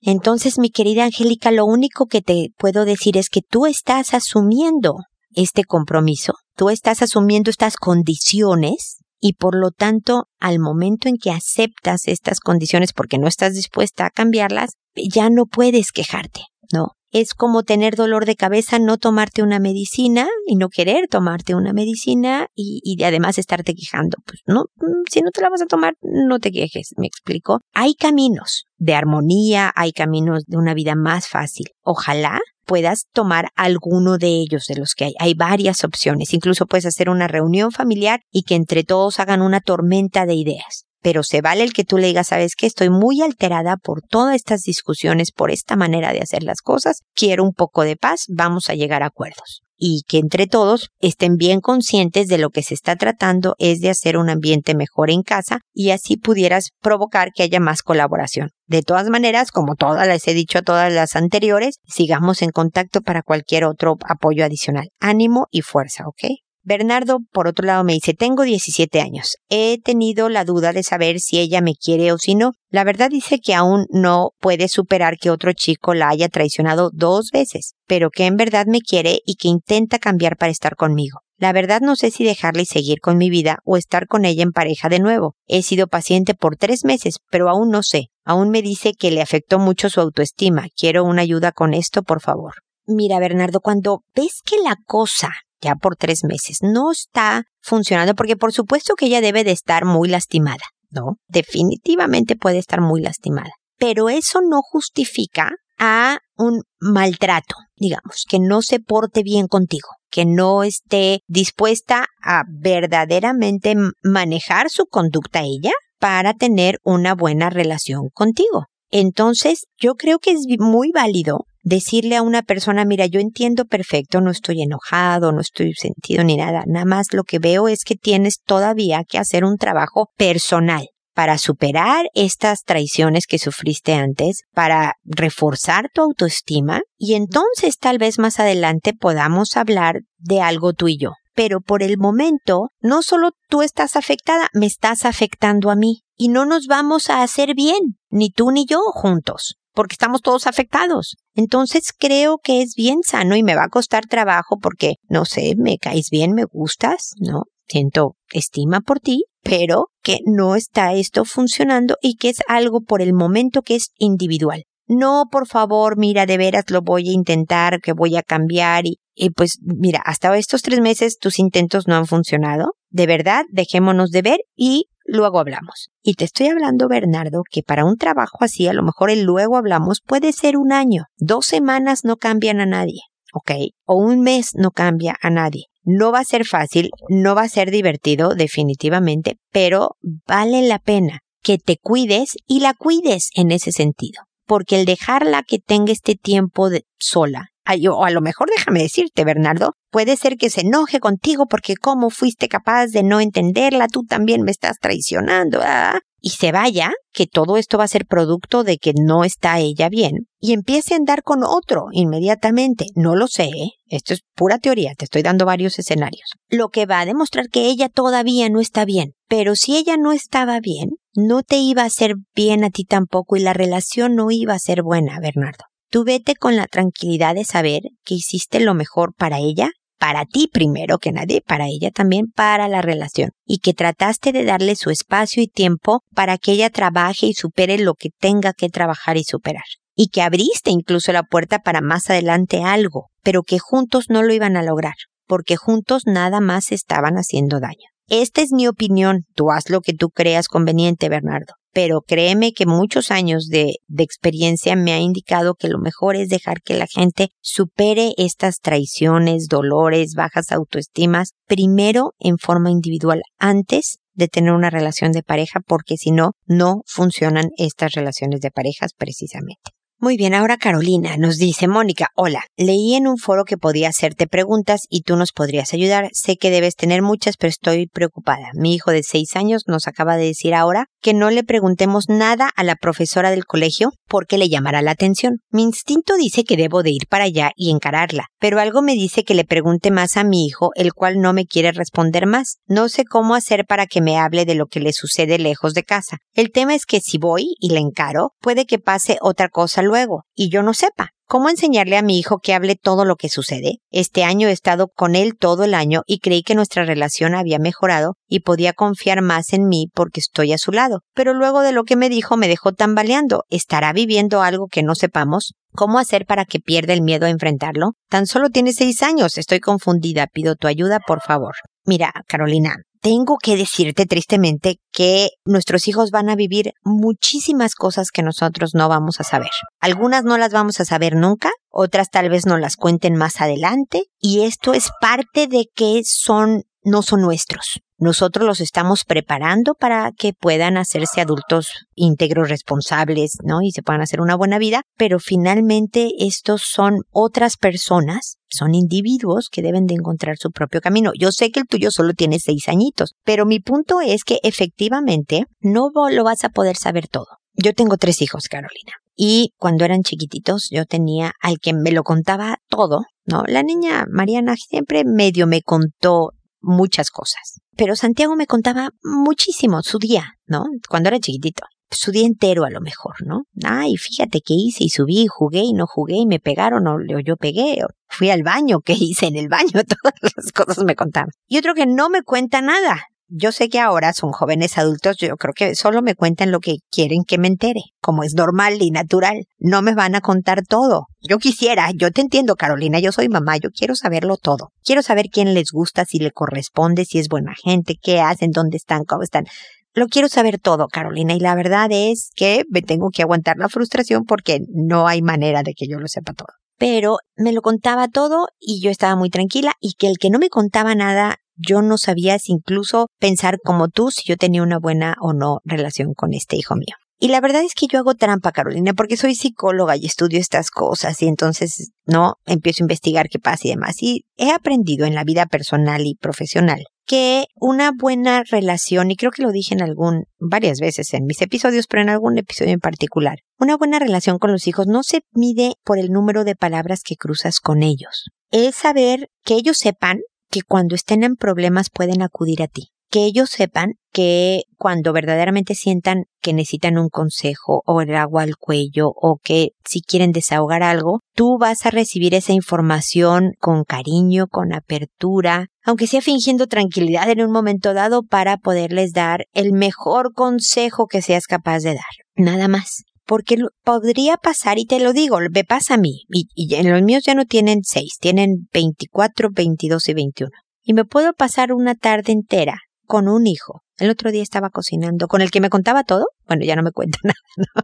Entonces, 0.02 0.58
mi 0.58 0.70
querida 0.70 1.04
Angélica, 1.04 1.52
lo 1.52 1.66
único 1.66 2.06
que 2.08 2.22
te 2.22 2.48
puedo 2.58 2.86
decir 2.86 3.18
es 3.18 3.30
que 3.30 3.42
tú 3.48 3.66
estás 3.66 4.14
asumiendo 4.14 4.96
este 5.36 5.64
compromiso, 5.64 6.34
tú 6.56 6.70
estás 6.70 7.02
asumiendo 7.02 7.52
estas 7.52 7.76
condiciones 7.76 9.00
y 9.20 9.34
por 9.34 9.56
lo 9.56 9.72
tanto, 9.72 10.26
al 10.40 10.60
momento 10.60 11.10
en 11.10 11.18
que 11.18 11.32
aceptas 11.32 12.08
estas 12.08 12.40
condiciones 12.40 12.94
porque 12.94 13.18
no 13.18 13.28
estás 13.28 13.54
dispuesta 13.54 14.06
a 14.06 14.10
cambiarlas, 14.10 14.72
ya 14.96 15.30
no 15.30 15.46
puedes 15.46 15.92
quejarte, 15.92 16.42
¿no? 16.74 16.90
Es 17.12 17.34
como 17.34 17.64
tener 17.64 17.96
dolor 17.96 18.26
de 18.26 18.36
cabeza, 18.36 18.78
no 18.78 18.98
tomarte 18.98 19.42
una 19.42 19.58
medicina 19.58 20.28
y 20.46 20.56
no 20.56 20.70
querer 20.70 21.08
tomarte 21.10 21.56
una 21.56 21.74
medicina 21.74 22.48
y, 22.54 22.82
y 22.84 23.04
además 23.04 23.40
estarte 23.40 23.74
quejando. 23.74 24.18
Pues 24.26 24.42
no, 24.46 24.66
mm, 24.76 25.10
si 25.10 25.22
no 25.22 25.32
te 25.32 25.42
la 25.42 25.50
vas 25.50 25.64
a 25.64 25.66
tomar, 25.66 25.96
no 26.02 26.38
te 26.38 26.52
quejes, 26.52 26.94
me 26.98 27.08
explico. 27.08 27.62
Hay 27.74 27.96
caminos 27.96 28.66
de 28.78 28.94
armonía, 28.94 29.72
hay 29.76 29.92
caminos 29.92 30.44
de 30.46 30.58
una 30.58 30.76
vida 30.76 30.94
más 30.94 31.28
fácil. 31.28 31.66
Ojalá 31.82 32.40
puedas 32.70 33.08
tomar 33.14 33.50
alguno 33.56 34.20
de 34.20 34.28
ellos 34.28 34.66
de 34.68 34.76
los 34.76 34.94
que 34.94 35.06
hay. 35.06 35.14
Hay 35.18 35.34
varias 35.34 35.84
opciones. 35.84 36.36
Incluso 36.36 36.68
puedes 36.68 36.86
hacer 36.86 37.10
una 37.10 37.28
reunión 37.28 37.72
familiar 37.72 38.22
y 38.32 38.44
que 38.44 38.54
entre 38.54 38.84
todos 38.84 39.20
hagan 39.20 39.42
una 39.42 39.60
tormenta 39.60 40.28
de 40.28 40.36
ideas. 40.36 40.86
Pero 41.02 41.24
se 41.24 41.42
vale 41.42 41.64
el 41.64 41.74
que 41.74 41.84
tú 41.84 41.98
le 41.98 42.06
digas, 42.06 42.28
sabes 42.28 42.54
que 42.56 42.68
estoy 42.68 42.92
muy 42.92 43.24
alterada 43.24 43.76
por 43.78 44.04
todas 44.04 44.36
estas 44.36 44.62
discusiones, 44.62 45.32
por 45.32 45.50
esta 45.50 45.76
manera 45.76 46.14
de 46.14 46.20
hacer 46.20 46.44
las 46.44 46.62
cosas, 46.62 47.00
quiero 47.16 47.44
un 47.44 47.54
poco 47.54 47.82
de 47.82 47.96
paz, 47.96 48.26
vamos 48.28 48.70
a 48.70 48.76
llegar 48.76 49.02
a 49.02 49.08
acuerdos 49.08 49.64
y 49.80 50.04
que 50.08 50.18
entre 50.18 50.46
todos 50.46 50.90
estén 51.00 51.38
bien 51.38 51.62
conscientes 51.62 52.28
de 52.28 52.38
lo 52.38 52.50
que 52.50 52.62
se 52.62 52.74
está 52.74 52.98
tratando 52.98 53.56
es 53.58 53.80
de 53.80 53.90
hacer 53.90 54.18
un 54.18 54.30
ambiente 54.30 54.76
mejor 54.76 55.10
en 55.10 55.24
casa 55.24 55.62
y 55.74 55.92
así 55.92 56.18
pudieras 56.18 56.70
provocar 56.82 57.30
que 57.34 57.44
haya 57.44 57.60
más 57.60 57.82
colaboración. 57.82 58.50
De 58.68 58.84
todas 58.84 59.10
maneras, 59.10 59.52
como 59.52 59.76
todas 59.76 60.08
les 60.08 60.28
he 60.28 60.34
dicho 60.34 60.60
a 60.60 60.64
todas 60.64 60.94
las 60.94 61.16
anteriores, 61.16 61.78
sigamos 61.88 62.42
en 62.42 62.52
contacto 62.52 63.02
para 63.02 63.24
cualquier 63.24 63.64
otro 63.64 63.98
apoyo 64.08 64.46
adicional. 64.46 64.90
Ánimo 65.00 65.48
y 65.50 65.62
fuerza, 65.62 66.04
¿ok? 66.06 66.49
Bernardo, 66.70 67.22
por 67.32 67.48
otro 67.48 67.66
lado, 67.66 67.84
me 67.84 67.94
dice, 67.94 68.14
tengo 68.14 68.44
17 68.44 69.02
años. 69.02 69.38
He 69.50 69.82
tenido 69.82 70.30
la 70.30 70.46
duda 70.46 70.72
de 70.72 70.84
saber 70.84 71.20
si 71.20 71.40
ella 71.40 71.62
me 71.62 71.74
quiere 71.74 72.12
o 72.12 72.20
si 72.20 72.36
no. 72.36 72.52
La 72.70 72.84
verdad 72.84 73.10
dice 73.10 73.40
que 73.40 73.56
aún 73.56 73.88
no 73.90 74.34
puede 74.40 74.68
superar 74.68 75.18
que 75.18 75.32
otro 75.32 75.52
chico 75.54 75.96
la 75.96 76.10
haya 76.10 76.30
traicionado 76.30 76.92
dos 76.94 77.32
veces, 77.34 77.74
pero 77.88 78.12
que 78.12 78.28
en 78.28 78.36
verdad 78.36 78.68
me 78.68 78.82
quiere 78.82 79.18
y 79.26 79.34
que 79.34 79.48
intenta 79.48 79.98
cambiar 79.98 80.38
para 80.38 80.52
estar 80.52 80.76
conmigo. 80.76 81.22
La 81.40 81.54
verdad 81.54 81.82
no 81.82 81.96
sé 81.96 82.12
si 82.12 82.24
dejarla 82.24 82.62
y 82.62 82.68
seguir 82.68 83.00
con 83.00 83.18
mi 83.18 83.32
vida 83.32 83.58
o 83.66 83.76
estar 83.76 84.06
con 84.06 84.24
ella 84.24 84.44
en 84.44 84.52
pareja 84.52 84.90
de 84.90 85.00
nuevo. 85.00 85.34
He 85.48 85.64
sido 85.64 85.88
paciente 85.88 86.36
por 86.36 86.56
tres 86.56 86.86
meses, 86.86 87.18
pero 87.32 87.50
aún 87.50 87.72
no 87.72 87.82
sé. 87.82 88.10
Aún 88.26 88.52
me 88.52 88.62
dice 88.62 88.94
que 88.94 89.10
le 89.10 89.24
afectó 89.24 89.58
mucho 89.58 89.90
su 89.90 90.02
autoestima. 90.02 90.68
Quiero 90.78 91.04
una 91.04 91.24
ayuda 91.24 91.52
con 91.52 91.74
esto, 91.74 92.04
por 92.04 92.22
favor. 92.22 92.54
Mira, 92.86 93.18
Bernardo, 93.18 93.60
cuando 93.60 94.04
ves 94.14 94.42
que 94.46 94.58
la 94.64 94.76
cosa 94.86 95.32
ya 95.62 95.76
por 95.76 95.96
tres 95.96 96.24
meses. 96.24 96.60
No 96.62 96.92
está 96.92 97.44
funcionando 97.62 98.16
porque 98.16 98.36
por 98.36 98.54
supuesto 98.54 98.96
que 98.96 99.06
ella 99.06 99.22
debe 99.22 99.44
de 99.44 99.52
estar 99.52 99.86
muy 99.86 100.10
lastimada, 100.10 100.64
¿no? 100.90 101.18
Definitivamente 101.28 102.36
puede 102.36 102.58
estar 102.58 102.82
muy 102.82 103.02
lastimada. 103.02 103.52
Pero 103.78 104.10
eso 104.10 104.42
no 104.42 104.62
justifica 104.62 105.52
a 105.78 106.20
un 106.36 106.64
maltrato, 106.80 107.56
digamos, 107.78 108.26
que 108.30 108.40
no 108.40 108.62
se 108.62 108.80
porte 108.80 109.24
bien 109.24 109.48
contigo, 109.48 109.88
que 110.12 110.26
no 110.26 110.64
esté 110.64 111.22
dispuesta 111.28 112.08
a 112.22 112.44
verdaderamente 112.50 113.76
manejar 114.04 114.70
su 114.70 114.86
conducta 114.86 115.42
ella 115.44 115.72
para 116.00 116.34
tener 116.34 116.80
una 116.84 117.16
buena 117.16 117.50
relación 117.50 118.10
contigo. 118.14 118.66
Entonces, 118.92 119.66
yo 119.78 119.96
creo 119.96 120.20
que 120.20 120.32
es 120.32 120.46
muy 120.60 120.92
válido 120.92 121.46
decirle 121.64 122.16
a 122.16 122.22
una 122.22 122.42
persona, 122.42 122.86
mira, 122.86 123.06
yo 123.06 123.20
entiendo 123.20 123.66
perfecto, 123.66 124.22
no 124.22 124.32
estoy 124.32 124.62
enojado, 124.62 125.32
no 125.32 125.42
estoy 125.42 125.74
sentido 125.74 126.24
ni 126.24 126.38
nada, 126.38 126.64
nada 126.68 126.86
más 126.86 127.08
lo 127.14 127.24
que 127.24 127.40
veo 127.40 127.68
es 127.68 127.84
que 127.84 127.96
tienes 127.96 128.40
todavía 128.46 129.04
que 129.08 129.18
hacer 129.18 129.44
un 129.44 129.58
trabajo 129.58 130.10
personal 130.18 130.88
para 131.14 131.38
superar 131.38 132.06
estas 132.14 132.64
traiciones 132.64 133.26
que 133.28 133.40
sufriste 133.40 133.94
antes, 133.94 134.44
para 134.54 134.94
reforzar 135.04 135.90
tu 135.94 136.02
autoestima 136.02 136.82
y 136.98 137.16
entonces 137.16 137.78
tal 137.78 137.98
vez 137.98 138.20
más 138.20 138.40
adelante 138.40 138.94
podamos 138.94 139.58
hablar 139.58 140.02
de 140.18 140.42
algo 140.42 140.72
tú 140.72 140.88
y 140.88 140.98
yo. 140.98 141.12
Pero 141.36 141.60
por 141.60 141.84
el 141.84 141.98
momento, 141.98 142.70
no 142.80 143.02
solo 143.02 143.32
tú 143.50 143.64
estás 143.64 143.98
afectada, 143.98 144.48
me 144.54 144.66
estás 144.66 145.04
afectando 145.04 145.72
a 145.72 145.76
mí 145.76 146.04
y 146.16 146.30
no 146.30 146.46
nos 146.46 146.68
vamos 146.68 147.10
a 147.10 147.22
hacer 147.22 147.54
bien, 147.54 147.98
ni 148.10 148.30
tú 148.30 148.52
ni 148.52 148.66
yo 148.66 148.80
juntos 148.94 149.56
porque 149.80 149.94
estamos 149.94 150.22
todos 150.22 150.46
afectados. 150.46 151.16
Entonces 151.36 151.94
creo 151.98 152.38
que 152.44 152.62
es 152.62 152.74
bien 152.76 152.98
sano 153.02 153.38
y 153.38 153.44
me 153.44 153.56
va 153.56 153.64
a 153.64 153.70
costar 153.70 154.08
trabajo 154.08 154.58
porque, 154.62 154.96
no 155.08 155.24
sé, 155.24 155.54
me 155.56 155.78
caes 155.78 156.10
bien, 156.12 156.34
me 156.34 156.44
gustas, 156.44 157.14
¿no? 157.18 157.44
Siento 157.66 158.18
estima 158.34 158.82
por 158.82 159.00
ti, 159.00 159.24
pero 159.42 159.86
que 160.04 160.18
no 160.26 160.58
está 160.58 160.96
esto 160.96 161.24
funcionando 161.24 161.96
y 162.02 162.18
que 162.18 162.28
es 162.28 162.42
algo 162.50 162.82
por 162.82 163.02
el 163.02 163.14
momento 163.14 163.62
que 163.62 163.76
es 163.76 163.92
individual. 163.98 164.66
No, 164.86 165.28
por 165.32 165.48
favor, 165.48 165.98
mira, 165.98 166.26
de 166.26 166.36
veras 166.36 166.66
lo 166.68 166.82
voy 166.82 167.08
a 167.08 167.14
intentar, 167.14 167.80
que 167.80 167.94
voy 167.94 168.18
a 168.18 168.22
cambiar 168.22 168.86
y, 168.86 168.98
y 169.16 169.30
pues 169.30 169.60
mira, 169.62 170.02
hasta 170.04 170.36
estos 170.38 170.62
tres 170.62 170.82
meses 170.82 171.20
tus 171.20 171.40
intentos 171.40 171.88
no 171.88 171.96
han 171.96 172.06
funcionado. 172.06 172.74
De 172.90 173.08
verdad, 173.08 173.46
dejémonos 173.50 174.10
de 174.10 174.24
ver 174.24 174.40
y 174.58 174.88
luego 175.10 175.40
hablamos. 175.40 175.90
Y 176.02 176.14
te 176.14 176.26
estoy 176.26 176.48
hablando, 176.48 176.88
Bernardo, 176.88 177.44
que 177.50 177.64
para 177.64 177.86
un 177.86 177.98
trabajo 177.98 178.38
así, 178.42 178.68
a 178.68 178.74
lo 178.74 178.84
mejor 178.84 179.10
el 179.10 179.24
luego 179.24 179.58
hablamos 179.58 180.02
puede 180.06 180.32
ser 180.34 180.58
un 180.58 180.72
año. 180.72 181.06
Dos 181.18 181.46
semanas 181.46 182.06
no 182.06 182.18
cambian 182.18 182.62
a 182.62 182.66
nadie, 182.66 183.02
¿ok? 183.34 183.52
O 183.86 183.96
un 183.96 184.22
mes 184.22 184.52
no 184.54 184.72
cambia 184.72 185.16
a 185.22 185.30
nadie. 185.30 185.66
No 185.84 186.12
va 186.12 186.20
a 186.20 186.26
ser 186.26 186.46
fácil, 186.46 186.92
no 187.10 187.36
va 187.36 187.44
a 187.44 187.50
ser 187.50 187.72
divertido, 187.72 188.36
definitivamente, 188.36 189.38
pero 189.52 189.98
vale 190.28 190.62
la 190.62 190.80
pena 190.80 191.22
que 191.42 191.58
te 191.58 191.78
cuides 191.78 192.36
y 192.48 192.60
la 192.60 192.74
cuides 192.74 193.30
en 193.34 193.52
ese 193.52 193.72
sentido. 193.72 194.24
Porque 194.46 194.80
el 194.80 194.86
dejarla 194.86 195.44
que 195.44 195.60
tenga 195.60 195.92
este 195.92 196.16
tiempo 196.16 196.70
de 196.70 196.86
sola, 196.98 197.50
o 197.78 198.06
a 198.06 198.12
lo 198.12 198.22
mejor 198.22 198.50
déjame 198.56 198.82
decirte, 198.82 199.24
Bernardo, 199.24 199.74
puede 199.92 200.18
ser 200.18 200.38
que 200.38 200.50
se 200.50 200.62
enoje 200.62 201.00
contigo 201.00 201.46
porque 201.48 201.76
cómo 201.76 202.10
fuiste 202.10 202.48
capaz 202.48 202.88
de 202.88 203.04
no 203.04 203.20
entenderla, 203.20 203.88
tú 203.88 204.04
también 204.04 204.44
me 204.44 204.52
estás 204.52 204.78
traicionando, 204.80 205.60
¿ah? 205.64 206.00
y 206.22 206.32
se 206.32 206.52
vaya, 206.52 206.92
que 207.14 207.28
todo 207.28 207.58
esto 207.58 207.78
va 207.78 207.86
a 207.86 207.90
ser 207.90 208.06
producto 208.06 208.64
de 208.64 208.78
que 208.78 208.94
no 208.94 209.24
está 209.24 209.60
ella 209.60 209.90
bien, 209.90 210.28
y 210.40 210.54
empiece 210.54 210.94
a 210.94 210.98
andar 210.98 211.24
con 211.24 211.44
otro 211.44 211.88
inmediatamente. 211.92 212.88
No 212.96 213.16
lo 213.16 213.28
sé, 213.28 213.50
esto 213.88 214.14
es 214.14 214.22
pura 214.36 214.58
teoría, 214.58 214.94
te 214.98 215.06
estoy 215.06 215.22
dando 215.22 215.46
varios 215.46 215.80
escenarios. 215.80 216.32
Lo 216.50 216.70
que 216.70 216.86
va 216.86 217.02
a 217.02 217.06
demostrar 217.06 217.48
que 217.50 217.68
ella 217.68 217.90
todavía 217.90 218.50
no 218.50 218.60
está 218.60 218.86
bien. 218.86 219.14
Pero 219.28 219.56
si 219.56 219.78
ella 219.78 219.96
no 219.96 220.12
estaba 220.12 220.60
bien, 220.60 220.90
no 221.14 221.44
te 221.44 221.58
iba 221.58 221.84
a 221.84 221.86
hacer 221.86 222.16
bien 222.36 222.64
a 222.64 222.70
ti 222.70 222.84
tampoco 222.84 223.36
y 223.36 223.42
la 223.42 223.54
relación 223.54 224.16
no 224.16 224.32
iba 224.32 224.54
a 224.54 224.60
ser 224.60 224.82
buena, 224.82 225.20
Bernardo. 225.20 225.66
Tú 225.92 226.04
vete 226.04 226.36
con 226.36 226.56
la 226.56 226.68
tranquilidad 226.68 227.34
de 227.34 227.46
saber 227.46 227.82
que 228.06 228.14
hiciste 228.14 228.60
lo 228.60 228.76
mejor 228.76 229.16
para 229.16 229.40
ella, 229.40 229.72
para 229.98 230.26
ti 230.26 230.48
primero 230.48 231.00
que 231.00 231.12
nadie, 231.12 231.42
para 231.42 231.66
ella 231.66 231.90
también, 231.90 232.28
para 232.34 232.68
la 232.68 232.84
relación, 232.84 233.32
y 233.44 233.58
que 233.58 233.74
trataste 233.74 234.32
de 234.32 234.46
darle 234.46 234.76
su 234.76 234.92
espacio 234.92 235.42
y 235.42 235.48
tiempo 235.48 236.04
para 236.14 236.38
que 236.38 236.52
ella 236.52 236.70
trabaje 236.70 237.26
y 237.26 237.34
supere 237.34 237.80
lo 237.80 237.96
que 237.96 238.10
tenga 238.20 238.54
que 238.54 238.70
trabajar 238.70 239.18
y 239.18 239.24
superar. 239.24 239.64
Y 239.96 240.10
que 240.10 240.22
abriste 240.22 240.70
incluso 240.70 241.12
la 241.12 241.24
puerta 241.24 241.58
para 241.58 241.82
más 241.82 242.10
adelante 242.12 242.64
algo, 242.64 243.08
pero 243.24 243.42
que 243.42 243.58
juntos 243.58 244.06
no 244.10 244.22
lo 244.22 244.32
iban 244.32 244.58
a 244.58 244.64
lograr, 244.64 244.96
porque 245.26 245.58
juntos 245.58 246.04
nada 246.06 246.40
más 246.40 246.72
estaban 246.72 247.16
haciendo 247.16 247.60
daño. 247.60 247.90
Esta 248.08 248.42
es 248.42 248.52
mi 248.52 248.68
opinión, 248.68 249.24
tú 249.34 249.52
haz 249.52 249.72
lo 249.72 249.82
que 249.82 249.94
tú 249.94 250.10
creas 250.10 250.48
conveniente, 250.48 251.10
Bernardo 251.10 251.59
pero 251.74 252.02
créeme 252.02 252.54
que 252.54 252.66
muchos 252.66 253.12
años 253.12 253.48
de, 253.48 253.76
de, 253.88 254.04
experiencia 254.04 254.76
me 254.76 254.94
ha 254.94 255.00
indicado 255.00 255.56
que 255.56 255.68
lo 255.68 255.80
mejor 255.80 256.16
es 256.16 256.30
dejar 256.30 256.62
que 256.62 256.74
la 256.74 256.88
gente 256.88 257.30
supere 257.42 258.14
estas 258.18 258.60
traiciones, 258.60 259.48
dolores, 259.48 260.14
bajas 260.16 260.52
autoestimas, 260.52 261.34
primero 261.48 262.14
en 262.20 262.38
forma 262.38 262.72
individual, 262.72 263.22
antes 263.38 264.00
de 264.14 264.28
tener 264.28 264.54
una 264.54 264.70
relación 264.70 265.12
de 265.12 265.24
pareja, 265.24 265.62
porque 265.66 265.98
si 265.98 266.12
no, 266.12 266.32
no 266.46 266.82
funcionan 266.86 267.50
estas 267.58 267.94
relaciones 267.94 268.42
de 268.42 268.52
parejas 268.52 268.92
precisamente. 268.98 269.72
Muy 270.02 270.16
bien, 270.16 270.34
ahora 270.34 270.56
Carolina 270.56 271.18
nos 271.18 271.36
dice, 271.36 271.68
Mónica, 271.68 272.08
hola, 272.16 272.46
leí 272.56 272.96
en 272.96 273.06
un 273.06 273.18
foro 273.18 273.44
que 273.44 273.58
podía 273.58 273.90
hacerte 273.90 274.28
preguntas 274.28 274.84
y 274.88 275.02
tú 275.02 275.18
nos 275.18 275.34
podrías 275.34 275.74
ayudar. 275.74 276.08
Sé 276.14 276.38
que 276.38 276.52
debes 276.52 276.76
tener 276.76 277.02
muchas, 277.02 277.36
pero 277.36 277.50
estoy 277.50 277.88
preocupada. 277.88 278.52
Mi 278.54 278.74
hijo 278.74 278.92
de 278.92 279.04
seis 279.04 279.36
años 279.36 279.64
nos 279.68 279.88
acaba 279.90 280.16
de 280.16 280.24
decir 280.24 280.56
ahora 280.56 280.86
que 281.02 281.14
no 281.14 281.30
le 281.32 281.44
preguntemos 281.44 282.06
nada 282.08 282.50
a 282.56 282.64
la 282.64 282.78
profesora 282.78 283.30
del 283.30 283.44
colegio 283.44 283.92
porque 284.08 284.38
le 284.38 284.48
llamará 284.48 284.82
la 284.82 284.92
atención. 284.92 285.40
Mi 285.52 285.64
instinto 285.64 286.16
dice 286.16 286.46
que 286.46 286.56
debo 286.56 286.82
de 286.82 286.92
ir 286.92 287.04
para 287.10 287.26
allá 287.26 287.52
y 287.58 287.70
encararla, 287.70 288.28
pero 288.40 288.62
algo 288.62 288.82
me 288.82 288.94
dice 288.94 289.24
que 289.24 289.36
le 289.36 289.44
pregunte 289.44 289.92
más 289.92 290.16
a 290.16 290.24
mi 290.24 290.46
hijo, 290.46 290.70
el 290.76 290.94
cual 290.94 291.20
no 291.20 291.34
me 291.34 291.46
quiere 291.46 291.74
responder 291.74 292.26
más. 292.26 292.60
No 292.68 292.88
sé 292.88 293.04
cómo 293.04 293.36
hacer 293.36 293.66
para 293.66 293.86
que 293.86 294.00
me 294.00 294.18
hable 294.18 294.46
de 294.46 294.56
lo 294.56 294.68
que 294.68 294.80
le 294.80 294.94
sucede 294.94 295.40
lejos 295.40 295.74
de 295.74 295.84
casa. 295.84 296.20
El 296.34 296.52
tema 296.52 296.74
es 296.74 296.86
que 296.86 297.02
si 297.02 297.18
voy 297.18 297.56
y 297.60 297.72
le 297.74 297.80
encaro, 297.80 298.32
puede 298.40 298.66
que 298.66 298.80
pase 298.80 299.18
otra 299.22 299.50
cosa 299.50 299.82
luego 299.90 300.24
y 300.36 300.50
yo 300.50 300.62
no 300.62 300.74
sepa. 300.74 301.10
¿Cómo 301.28 301.50
enseñarle 301.50 301.96
a 301.96 302.02
mi 302.02 302.18
hijo 302.18 302.40
que 302.40 302.56
hable 302.56 302.76
todo 302.76 303.06
lo 303.06 303.16
que 303.16 303.30
sucede? 303.30 303.78
Este 303.92 304.24
año 304.24 304.48
he 304.48 304.52
estado 304.52 304.88
con 304.88 305.16
él 305.16 305.34
todo 305.38 305.64
el 305.64 305.76
año 305.76 306.02
y 306.08 306.20
creí 306.20 306.42
que 306.42 306.56
nuestra 306.56 306.86
relación 306.86 307.36
había 307.36 307.60
mejorado 307.60 308.16
y 308.28 308.40
podía 308.40 308.74
confiar 308.74 309.22
más 309.22 309.54
en 309.54 309.68
mí 309.68 309.90
porque 309.94 310.22
estoy 310.22 310.54
a 310.54 310.58
su 310.58 310.72
lado. 310.72 311.02
Pero 311.14 311.36
luego 311.36 311.62
de 311.62 311.72
lo 311.72 311.84
que 311.84 311.96
me 311.96 312.10
dijo 312.10 312.36
me 312.36 312.48
dejó 312.48 312.72
tambaleando. 312.72 313.44
¿Estará 313.50 313.94
viviendo 313.94 314.42
algo 314.42 314.68
que 314.72 314.82
no 314.82 314.96
sepamos? 314.96 315.54
¿Cómo 315.72 316.00
hacer 316.00 316.26
para 316.26 316.46
que 316.46 316.60
pierda 316.60 316.94
el 316.94 317.04
miedo 317.04 317.28
a 317.28 317.30
enfrentarlo? 317.30 317.92
Tan 318.10 318.26
solo 318.26 318.50
tiene 318.50 318.74
seis 318.74 319.04
años. 319.04 319.38
Estoy 319.38 319.60
confundida. 319.60 320.26
Pido 320.26 320.56
tu 320.56 320.68
ayuda, 320.68 321.00
por 321.00 321.22
favor. 321.22 321.54
Mira, 321.86 322.12
Carolina, 322.28 322.78
tengo 323.02 323.38
que 323.38 323.56
decirte 323.56 324.06
tristemente 324.06 324.78
que 324.92 325.30
nuestros 325.46 325.88
hijos 325.88 326.12
van 326.12 326.30
a 326.30 326.36
vivir 326.36 326.74
muchísimas 326.84 327.76
cosas 327.76 328.12
que 328.12 328.24
nosotros 328.24 328.72
no 328.74 328.90
vamos 328.90 329.20
a 329.20 329.24
saber. 329.24 329.52
Algunas 329.80 330.24
no 330.24 330.38
las 330.38 330.52
vamos 330.52 330.80
a 330.80 330.86
saber 330.86 331.16
nunca, 331.16 331.52
otras 331.70 332.10
tal 332.10 332.30
vez 332.30 332.46
nos 332.46 332.60
las 332.60 332.76
cuenten 332.76 333.16
más 333.16 333.42
adelante, 333.42 334.04
y 334.20 334.42
esto 334.42 334.74
es 334.74 334.90
parte 335.02 335.48
de 335.48 335.66
que 335.74 336.02
son 336.04 336.64
no 336.84 337.02
son 337.02 337.22
nuestros. 337.22 337.82
Nosotros 337.98 338.46
los 338.46 338.62
estamos 338.62 339.04
preparando 339.04 339.74
para 339.74 340.12
que 340.18 340.32
puedan 340.34 340.78
hacerse 340.78 341.20
adultos 341.20 341.86
íntegros, 341.96 342.48
responsables, 342.48 343.38
¿no? 343.44 343.62
Y 343.62 343.72
se 343.72 343.84
puedan 343.84 344.02
hacer 344.02 344.22
una 344.22 344.36
buena 344.36 344.58
vida, 344.58 344.84
pero 344.98 345.20
finalmente 345.20 346.10
estos 346.20 346.64
son 346.66 347.02
otras 347.12 347.58
personas, 347.58 348.38
son 348.48 348.74
individuos 348.74 349.50
que 349.52 349.62
deben 349.62 349.86
de 349.86 349.96
encontrar 349.96 350.38
su 350.38 350.52
propio 350.52 350.80
camino. 350.80 351.12
Yo 351.20 351.32
sé 351.32 351.52
que 351.52 351.60
el 351.60 351.68
tuyo 351.68 351.92
solo 351.92 352.14
tiene 352.14 352.40
seis 352.40 352.70
añitos, 352.70 353.16
pero 353.26 353.46
mi 353.46 353.60
punto 353.60 354.00
es 354.00 354.24
que 354.24 354.40
efectivamente 354.44 355.46
no 355.60 355.90
lo 356.10 356.24
vas 356.24 356.46
a 356.46 356.50
poder 356.50 356.78
saber 356.78 357.08
todo. 357.08 357.28
Yo 357.54 357.74
tengo 357.74 357.98
tres 357.98 358.22
hijos, 358.22 358.48
Carolina. 358.48 358.94
Y 359.22 359.52
cuando 359.58 359.84
eran 359.84 360.04
chiquititos, 360.04 360.70
yo 360.72 360.86
tenía 360.86 361.34
al 361.42 361.60
que 361.60 361.74
me 361.74 361.92
lo 361.92 362.04
contaba 362.04 362.60
todo, 362.70 363.02
¿no? 363.26 363.44
La 363.48 363.64
niña 363.64 364.06
Mariana 364.10 364.56
siempre 364.56 365.04
medio 365.04 365.46
me 365.46 365.62
contó 365.62 366.32
muchas 366.62 367.10
cosas. 367.12 367.60
Pero 367.76 367.96
Santiago 367.96 368.36
me 368.36 368.48
contaba 368.48 368.90
muchísimo 369.04 369.82
su 369.82 370.00
día, 370.00 370.34
¿no? 370.46 370.66
Cuando 370.90 371.10
era 371.10 371.20
chiquitito. 371.20 371.64
Su 371.92 372.12
día 372.12 372.28
entero 372.28 372.66
a 372.66 372.70
lo 372.70 372.82
mejor, 372.82 373.16
¿no? 373.26 373.44
Ay, 373.64 373.98
fíjate 373.98 374.42
qué 374.42 374.54
hice 374.54 374.84
y 374.84 374.90
subí, 374.90 375.26
jugué 375.28 375.62
y 375.62 375.74
no 375.74 375.88
jugué 375.88 376.18
y 376.18 376.28
me 376.28 376.40
pegaron 376.40 376.86
o 376.88 377.00
yo 377.26 377.36
pegué 377.36 377.84
o 377.84 377.88
fui 378.08 378.30
al 378.30 378.44
baño, 378.44 378.82
qué 378.82 378.94
hice 378.94 379.26
en 379.26 379.36
el 379.36 379.50
baño, 379.50 379.72
todas 379.72 380.14
las 380.22 380.52
cosas 380.52 380.84
me 380.84 380.96
contaban. 380.96 381.32
Y 381.48 381.58
otro 381.58 381.74
que 381.74 381.88
no 381.88 382.10
me 382.10 382.22
cuenta 382.22 382.62
nada, 382.62 383.08
yo 383.30 383.52
sé 383.52 383.70
que 383.70 383.80
ahora 383.80 384.14
son 384.14 384.32
jóvenes 384.32 384.78
adultos, 384.78 385.18
yo 385.18 385.38
creo 385.38 385.54
que 385.54 385.76
solo 385.76 386.02
me 386.02 386.16
cuentan 386.16 386.52
lo 386.52 386.60
que 386.60 386.78
quieren 386.92 387.24
que 387.28 387.38
me 387.38 387.48
entere, 387.48 387.82
como 388.02 388.24
es 388.24 388.34
normal 388.34 388.82
y 388.82 388.92
natural. 388.92 389.46
No 389.58 389.82
me 389.82 389.94
van 389.94 390.16
a 390.16 390.22
contar 390.22 390.64
todo. 390.66 391.08
Yo 391.22 391.38
quisiera, 391.38 391.92
yo 391.96 392.12
te 392.12 392.22
entiendo 392.22 392.56
Carolina, 392.56 393.00
yo 393.00 393.12
soy 393.12 393.30
mamá, 393.30 393.58
yo 393.58 393.70
quiero 393.70 393.96
saberlo 393.96 394.38
todo. 394.38 394.70
Quiero 394.84 395.02
saber 395.02 395.28
quién 395.32 395.54
les 395.54 395.72
gusta, 395.72 396.06
si 396.06 396.20
le 396.20 396.32
corresponde, 396.32 397.06
si 397.06 397.20
es 397.20 397.28
buena 397.28 397.54
gente, 397.56 397.96
qué 398.02 398.20
hacen, 398.20 398.52
dónde 398.52 398.78
están, 398.78 399.04
cómo 399.06 399.24
están. 399.24 399.46
Lo 399.94 400.08
quiero 400.08 400.28
saber 400.28 400.60
todo, 400.60 400.88
Carolina, 400.88 401.34
y 401.34 401.40
la 401.40 401.56
verdad 401.56 401.90
es 401.92 402.32
que 402.36 402.64
me 402.70 402.82
tengo 402.82 403.10
que 403.10 403.22
aguantar 403.22 403.58
la 403.58 403.70
frustración 403.70 404.24
porque 404.26 404.60
no 404.70 405.08
hay 405.08 405.22
manera 405.22 405.64
de 405.64 405.74
que 405.74 405.88
yo 405.88 406.00
lo 406.00 406.08
sepa 406.08 406.34
todo 406.34 406.48
pero 406.80 407.18
me 407.36 407.52
lo 407.52 407.62
contaba 407.62 408.08
todo 408.08 408.48
y 408.58 408.82
yo 408.82 408.90
estaba 408.90 409.16
muy 409.18 409.30
tranquila 409.30 409.74
y 409.82 409.94
que 409.94 410.08
el 410.08 410.18
que 410.18 410.30
no 410.30 410.40
me 410.40 410.50
contaba 410.50 410.96
nada 410.96 411.36
yo 411.60 411.82
no 411.82 411.98
sabía 411.98 412.38
incluso 412.46 413.08
pensar 413.20 413.60
como 413.64 413.90
tú 413.90 414.12
si 414.12 414.24
yo 414.28 414.38
tenía 414.38 414.64
una 414.64 414.80
buena 414.80 415.16
o 415.22 415.34
no 415.34 415.60
relación 415.66 416.14
con 416.14 416.34
este 416.34 416.56
hijo 416.56 416.76
mío. 416.76 416.96
Y 417.22 417.28
la 417.28 417.42
verdad 417.42 417.64
es 417.64 417.74
que 417.74 417.88
yo 417.88 418.00
hago 418.00 418.16
trampa, 418.16 418.54
Carolina, 418.54 418.94
porque 418.94 419.18
soy 419.18 419.36
psicóloga 419.36 419.98
y 419.98 420.06
estudio 420.06 420.40
estas 420.40 420.72
cosas 420.72 421.22
y 421.22 421.28
entonces, 421.28 421.92
no, 422.06 422.36
empiezo 422.46 422.82
a 422.82 422.86
investigar 422.86 423.28
qué 423.28 423.40
pasa 423.40 423.68
y 423.68 423.72
demás. 423.72 424.02
Y 424.02 424.24
he 424.38 424.52
aprendido 424.52 425.06
en 425.06 425.16
la 425.16 425.26
vida 425.26 425.46
personal 425.46 426.06
y 426.06 426.16
profesional 426.16 426.86
que 427.06 427.46
una 427.56 427.92
buena 427.92 428.44
relación, 428.44 429.10
y 429.10 429.16
creo 429.16 429.32
que 429.32 429.42
lo 429.42 429.52
dije 429.52 429.74
en 429.74 429.82
algún, 429.82 430.26
varias 430.40 430.80
veces 430.80 431.14
en 431.16 431.26
mis 431.26 431.42
episodios, 431.42 431.88
pero 431.88 432.04
en 432.04 432.10
algún 432.10 432.38
episodio 432.38 432.72
en 432.72 432.80
particular, 432.80 433.40
una 433.58 433.76
buena 433.76 433.98
relación 433.98 434.38
con 434.38 434.52
los 434.52 434.68
hijos 434.68 434.86
no 434.86 435.02
se 435.02 435.22
mide 435.32 435.74
por 435.84 435.98
el 435.98 436.12
número 436.12 436.44
de 436.44 436.56
palabras 436.56 437.02
que 437.04 437.16
cruzas 437.16 437.60
con 437.60 437.82
ellos. 437.82 438.30
Es 438.52 438.76
saber 438.76 439.28
que 439.44 439.56
ellos 439.56 439.78
sepan 439.78 440.20
que 440.50 440.62
cuando 440.62 440.96
estén 440.96 441.24
en 441.24 441.36
problemas 441.36 441.90
pueden 441.90 442.22
acudir 442.22 442.62
a 442.62 442.68
ti 442.68 442.92
que 443.10 443.26
ellos 443.26 443.50
sepan 443.50 443.96
que 444.12 444.64
cuando 444.78 445.14
verdaderamente 445.14 445.76
sientan 445.76 446.26
que 446.42 446.54
necesitan 446.54 446.98
un 446.98 447.10
consejo 447.10 447.84
o 447.86 448.02
el 448.02 448.16
agua 448.16 448.44
al 448.44 448.56
cuello 448.58 449.10
o 449.10 449.40
que 449.44 449.70
si 449.86 450.02
quieren 450.02 450.32
desahogar 450.32 450.84
algo, 450.84 451.22
tú 451.36 451.58
vas 451.60 451.86
a 451.86 451.92
recibir 451.92 452.34
esa 452.34 452.54
información 452.54 453.54
con 453.60 453.84
cariño, 453.84 454.48
con 454.48 454.74
apertura, 454.74 455.68
aunque 455.84 456.08
sea 456.08 456.22
fingiendo 456.22 456.68
tranquilidad 456.68 457.30
en 457.30 457.42
un 457.42 457.52
momento 457.52 457.94
dado 457.94 458.24
para 458.24 458.58
poderles 458.58 459.12
dar 459.12 459.46
el 459.54 459.74
mejor 459.74 460.34
consejo 460.34 461.08
que 461.08 461.22
seas 461.22 461.46
capaz 461.46 461.80
de 461.80 461.96
dar. 461.96 462.06
Nada 462.36 462.68
más. 462.68 463.04
Porque 463.30 463.58
podría 463.84 464.38
pasar, 464.38 464.80
y 464.80 464.86
te 464.86 465.00
lo 465.00 465.14
digo, 465.14 465.38
me 465.54 465.64
pasa 465.64 465.94
a 465.94 465.98
mí, 465.98 466.24
y, 466.30 466.48
y 466.56 466.82
los 466.82 467.04
míos 467.04 467.22
ya 467.24 467.36
no 467.36 467.46
tienen 467.46 467.82
seis, 467.84 468.18
tienen 468.20 468.68
24, 468.74 469.50
22 469.52 470.10
y 470.10 470.14
21. 470.16 470.52
Y 470.82 470.96
me 470.96 471.06
puedo 471.06 471.34
pasar 471.34 471.72
una 471.72 471.94
tarde 471.94 472.32
entera 472.32 472.80
con 473.06 473.28
un 473.28 473.46
hijo. 473.46 473.84
El 474.00 474.10
otro 474.10 474.32
día 474.32 474.42
estaba 474.42 474.72
cocinando, 474.72 475.28
con 475.28 475.42
el 475.42 475.52
que 475.52 475.62
me 475.62 475.70
contaba 475.70 476.04
todo. 476.04 476.26
Bueno, 476.48 476.66
ya 476.66 476.76
no 476.76 476.82
me 476.82 476.92
cuenta 476.92 477.20
nada, 477.24 477.36
¿no? 477.56 477.84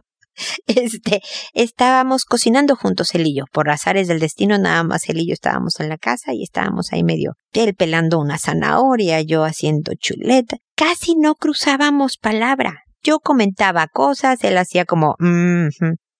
Este, 0.66 1.22
estábamos 1.54 2.24
cocinando 2.24 2.74
juntos 2.74 3.14
él 3.14 3.28
y 3.28 3.36
yo. 3.36 3.44
Por 3.52 3.70
azares 3.70 4.08
del 4.08 4.18
destino, 4.18 4.58
nada 4.58 4.82
más 4.82 5.08
él 5.08 5.20
y 5.20 5.28
yo 5.28 5.32
estábamos 5.32 5.78
en 5.78 5.88
la 5.88 5.96
casa 5.96 6.34
y 6.34 6.42
estábamos 6.42 6.92
ahí 6.92 7.04
medio, 7.04 7.34
él 7.52 7.72
pelando 7.76 8.18
una 8.18 8.36
zanahoria, 8.36 9.22
yo 9.22 9.44
haciendo 9.44 9.92
chuleta. 9.96 10.56
Casi 10.74 11.14
no 11.14 11.36
cruzábamos 11.36 12.16
palabra. 12.16 12.85
Yo 13.02 13.20
comentaba 13.20 13.86
cosas, 13.86 14.42
él 14.44 14.58
hacía 14.58 14.84
como, 14.84 15.16
mm, 15.18 15.68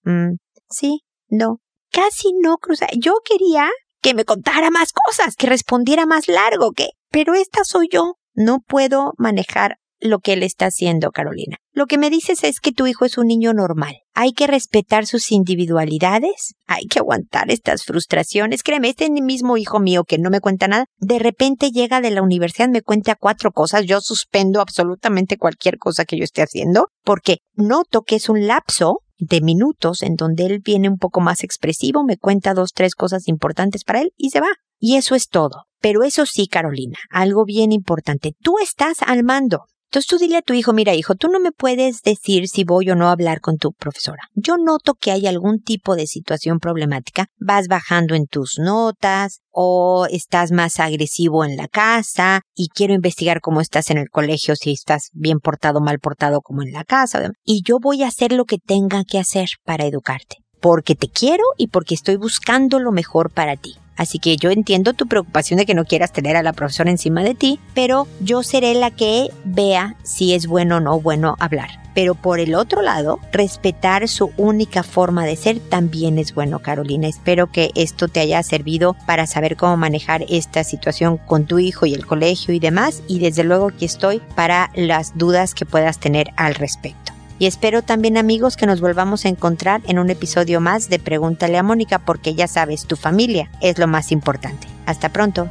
mm, 0.04 0.36
sí, 0.70 1.00
no. 1.28 1.60
Casi 1.90 2.32
no 2.40 2.58
cruzaba. 2.58 2.90
Yo 2.96 3.14
quería 3.24 3.70
que 4.02 4.14
me 4.14 4.24
contara 4.24 4.70
más 4.70 4.92
cosas, 4.92 5.34
que 5.36 5.46
respondiera 5.46 6.06
más 6.06 6.28
largo, 6.28 6.72
que, 6.72 6.90
pero 7.10 7.34
esta 7.34 7.64
soy 7.64 7.88
yo. 7.90 8.14
No 8.34 8.60
puedo 8.60 9.14
manejar 9.16 9.78
lo 9.98 10.18
que 10.18 10.34
él 10.34 10.42
está 10.42 10.66
haciendo, 10.66 11.10
Carolina. 11.10 11.56
Lo 11.76 11.84
que 11.84 11.98
me 11.98 12.08
dices 12.08 12.42
es 12.42 12.58
que 12.58 12.72
tu 12.72 12.86
hijo 12.86 13.04
es 13.04 13.18
un 13.18 13.26
niño 13.26 13.52
normal. 13.52 13.96
Hay 14.14 14.32
que 14.32 14.46
respetar 14.46 15.04
sus 15.04 15.30
individualidades, 15.30 16.54
hay 16.66 16.86
que 16.86 17.00
aguantar 17.00 17.50
estas 17.50 17.84
frustraciones. 17.84 18.62
Créeme, 18.62 18.88
este 18.88 19.10
mismo 19.10 19.58
hijo 19.58 19.78
mío 19.78 20.04
que 20.04 20.16
no 20.16 20.30
me 20.30 20.40
cuenta 20.40 20.68
nada, 20.68 20.86
de 20.96 21.18
repente 21.18 21.72
llega 21.72 22.00
de 22.00 22.12
la 22.12 22.22
universidad, 22.22 22.70
me 22.70 22.80
cuenta 22.80 23.14
cuatro 23.14 23.52
cosas, 23.52 23.84
yo 23.84 24.00
suspendo 24.00 24.62
absolutamente 24.62 25.36
cualquier 25.36 25.76
cosa 25.76 26.06
que 26.06 26.16
yo 26.16 26.24
esté 26.24 26.40
haciendo, 26.40 26.86
porque 27.04 27.40
noto 27.52 28.00
que 28.00 28.16
es 28.16 28.30
un 28.30 28.46
lapso 28.46 29.00
de 29.18 29.42
minutos 29.42 30.02
en 30.02 30.14
donde 30.14 30.46
él 30.46 30.60
viene 30.64 30.88
un 30.88 30.96
poco 30.96 31.20
más 31.20 31.44
expresivo, 31.44 32.04
me 32.04 32.16
cuenta 32.16 32.54
dos, 32.54 32.70
tres 32.74 32.94
cosas 32.94 33.28
importantes 33.28 33.84
para 33.84 34.00
él 34.00 34.12
y 34.16 34.30
se 34.30 34.40
va. 34.40 34.48
Y 34.78 34.96
eso 34.96 35.14
es 35.14 35.28
todo. 35.28 35.64
Pero 35.82 36.04
eso 36.04 36.24
sí, 36.24 36.48
Carolina, 36.48 36.96
algo 37.10 37.44
bien 37.44 37.70
importante. 37.70 38.32
Tú 38.42 38.54
estás 38.62 39.02
al 39.02 39.24
mando. 39.24 39.66
Entonces 39.87 40.09
tú 40.09 40.18
dile 40.18 40.39
a 40.39 40.43
tu 40.43 40.53
hijo, 40.53 40.72
mira 40.72 40.95
hijo, 40.95 41.14
tú 41.14 41.28
no 41.28 41.41
me 41.41 41.53
puedes 41.53 42.03
decir 42.03 42.49
si 42.49 42.64
voy 42.64 42.91
o 42.91 42.97
no 42.97 43.09
a 43.09 43.12
hablar 43.12 43.41
con 43.41 43.57
tu 43.57 43.72
profesora. 43.72 44.22
Yo 44.34 44.57
noto 44.59 44.95
que 44.95 45.12
hay 45.12 45.26
algún 45.26 45.62
tipo 45.62 45.97
de 45.97 46.07
situación 46.07 46.59
problemática. 46.59 47.26
Vas 47.39 47.68
bajando 47.68 48.14
en 48.14 48.26
tus 48.26 48.59
notas 48.59 49.41
o 49.51 50.07
estás 50.11 50.53
más 50.53 50.80
agresivo 50.80 51.45
en 51.45 51.57
la 51.57 51.68
casa 51.68 52.43
y 52.55 52.68
quiero 52.68 52.95
investigar 52.95 53.41
cómo 53.41 53.61
estás 53.61 53.91
en 53.91 53.99
el 53.99 54.11
colegio, 54.11 54.57
si 54.57 54.72
estás 54.72 55.11
bien 55.12 55.39
portado 55.39 55.78
o 55.78 55.82
mal 55.82 55.99
portado 55.99 56.41
como 56.41 56.62
en 56.62 56.72
la 56.72 56.84
casa. 56.84 57.30
Y 57.45 57.62
yo 57.64 57.78
voy 57.80 58.03
a 58.03 58.09
hacer 58.09 58.32
lo 58.32 58.45
que 58.45 58.59
tenga 58.59 59.05
que 59.05 59.18
hacer 59.18 59.49
para 59.64 59.87
educarte. 59.87 60.45
Porque 60.66 60.96
te 60.96 61.06
quiero 61.06 61.44
y 61.56 61.68
porque 61.68 61.94
estoy 61.94 62.16
buscando 62.16 62.80
lo 62.80 62.90
mejor 62.90 63.30
para 63.30 63.54
ti. 63.54 63.76
Así 63.94 64.18
que 64.18 64.36
yo 64.36 64.50
entiendo 64.50 64.94
tu 64.94 65.06
preocupación 65.06 65.58
de 65.58 65.64
que 65.64 65.74
no 65.74 65.84
quieras 65.84 66.12
tener 66.12 66.34
a 66.34 66.42
la 66.42 66.52
profesora 66.52 66.90
encima 66.90 67.22
de 67.22 67.36
ti, 67.36 67.60
pero 67.72 68.08
yo 68.18 68.42
seré 68.42 68.74
la 68.74 68.90
que 68.90 69.28
vea 69.44 69.94
si 70.02 70.34
es 70.34 70.48
bueno 70.48 70.78
o 70.78 70.80
no 70.80 71.00
bueno 71.00 71.36
hablar. 71.38 71.68
Pero 71.94 72.16
por 72.16 72.40
el 72.40 72.56
otro 72.56 72.82
lado, 72.82 73.20
respetar 73.30 74.08
su 74.08 74.32
única 74.36 74.82
forma 74.82 75.24
de 75.24 75.36
ser 75.36 75.60
también 75.60 76.18
es 76.18 76.34
bueno, 76.34 76.58
Carolina. 76.58 77.06
Espero 77.06 77.46
que 77.52 77.70
esto 77.76 78.08
te 78.08 78.18
haya 78.18 78.42
servido 78.42 78.96
para 79.06 79.28
saber 79.28 79.56
cómo 79.56 79.76
manejar 79.76 80.24
esta 80.28 80.64
situación 80.64 81.16
con 81.16 81.46
tu 81.46 81.60
hijo 81.60 81.86
y 81.86 81.94
el 81.94 82.06
colegio 82.06 82.52
y 82.52 82.58
demás. 82.58 83.04
Y 83.06 83.20
desde 83.20 83.44
luego 83.44 83.68
que 83.68 83.84
estoy 83.84 84.20
para 84.34 84.72
las 84.74 85.16
dudas 85.16 85.54
que 85.54 85.64
puedas 85.64 86.00
tener 86.00 86.32
al 86.36 86.56
respecto. 86.56 87.15
Y 87.39 87.47
espero 87.47 87.82
también 87.82 88.16
amigos 88.16 88.57
que 88.57 88.64
nos 88.66 88.80
volvamos 88.80 89.24
a 89.24 89.28
encontrar 89.28 89.82
en 89.87 89.99
un 89.99 90.11
episodio 90.11 90.61
más 90.61 90.89
de 90.89 90.99
Pregúntale 90.99 91.59
a 91.59 91.62
Mónica 91.62 91.99
porque 91.99 92.34
ya 92.34 92.49
sabes, 92.49 92.87
tu 92.87 92.97
familia 92.97 93.51
es 93.61 93.78
lo 93.78 93.87
más 93.87 94.11
importante. 94.12 94.66
Hasta 94.87 95.11
pronto. 95.11 95.51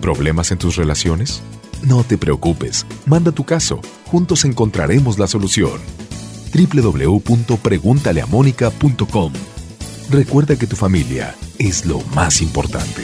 ¿Problemas 0.00 0.52
en 0.52 0.58
tus 0.58 0.76
relaciones? 0.76 1.42
No 1.82 2.04
te 2.04 2.16
preocupes, 2.16 2.86
manda 3.06 3.32
tu 3.32 3.42
caso, 3.44 3.80
juntos 4.06 4.44
encontraremos 4.44 5.18
la 5.18 5.26
solución. 5.26 5.80
www.preguntaleamónica.com 6.54 9.32
Recuerda 10.08 10.56
que 10.56 10.68
tu 10.68 10.76
familia 10.76 11.34
es 11.58 11.84
lo 11.84 11.98
más 12.14 12.40
importante. 12.40 13.02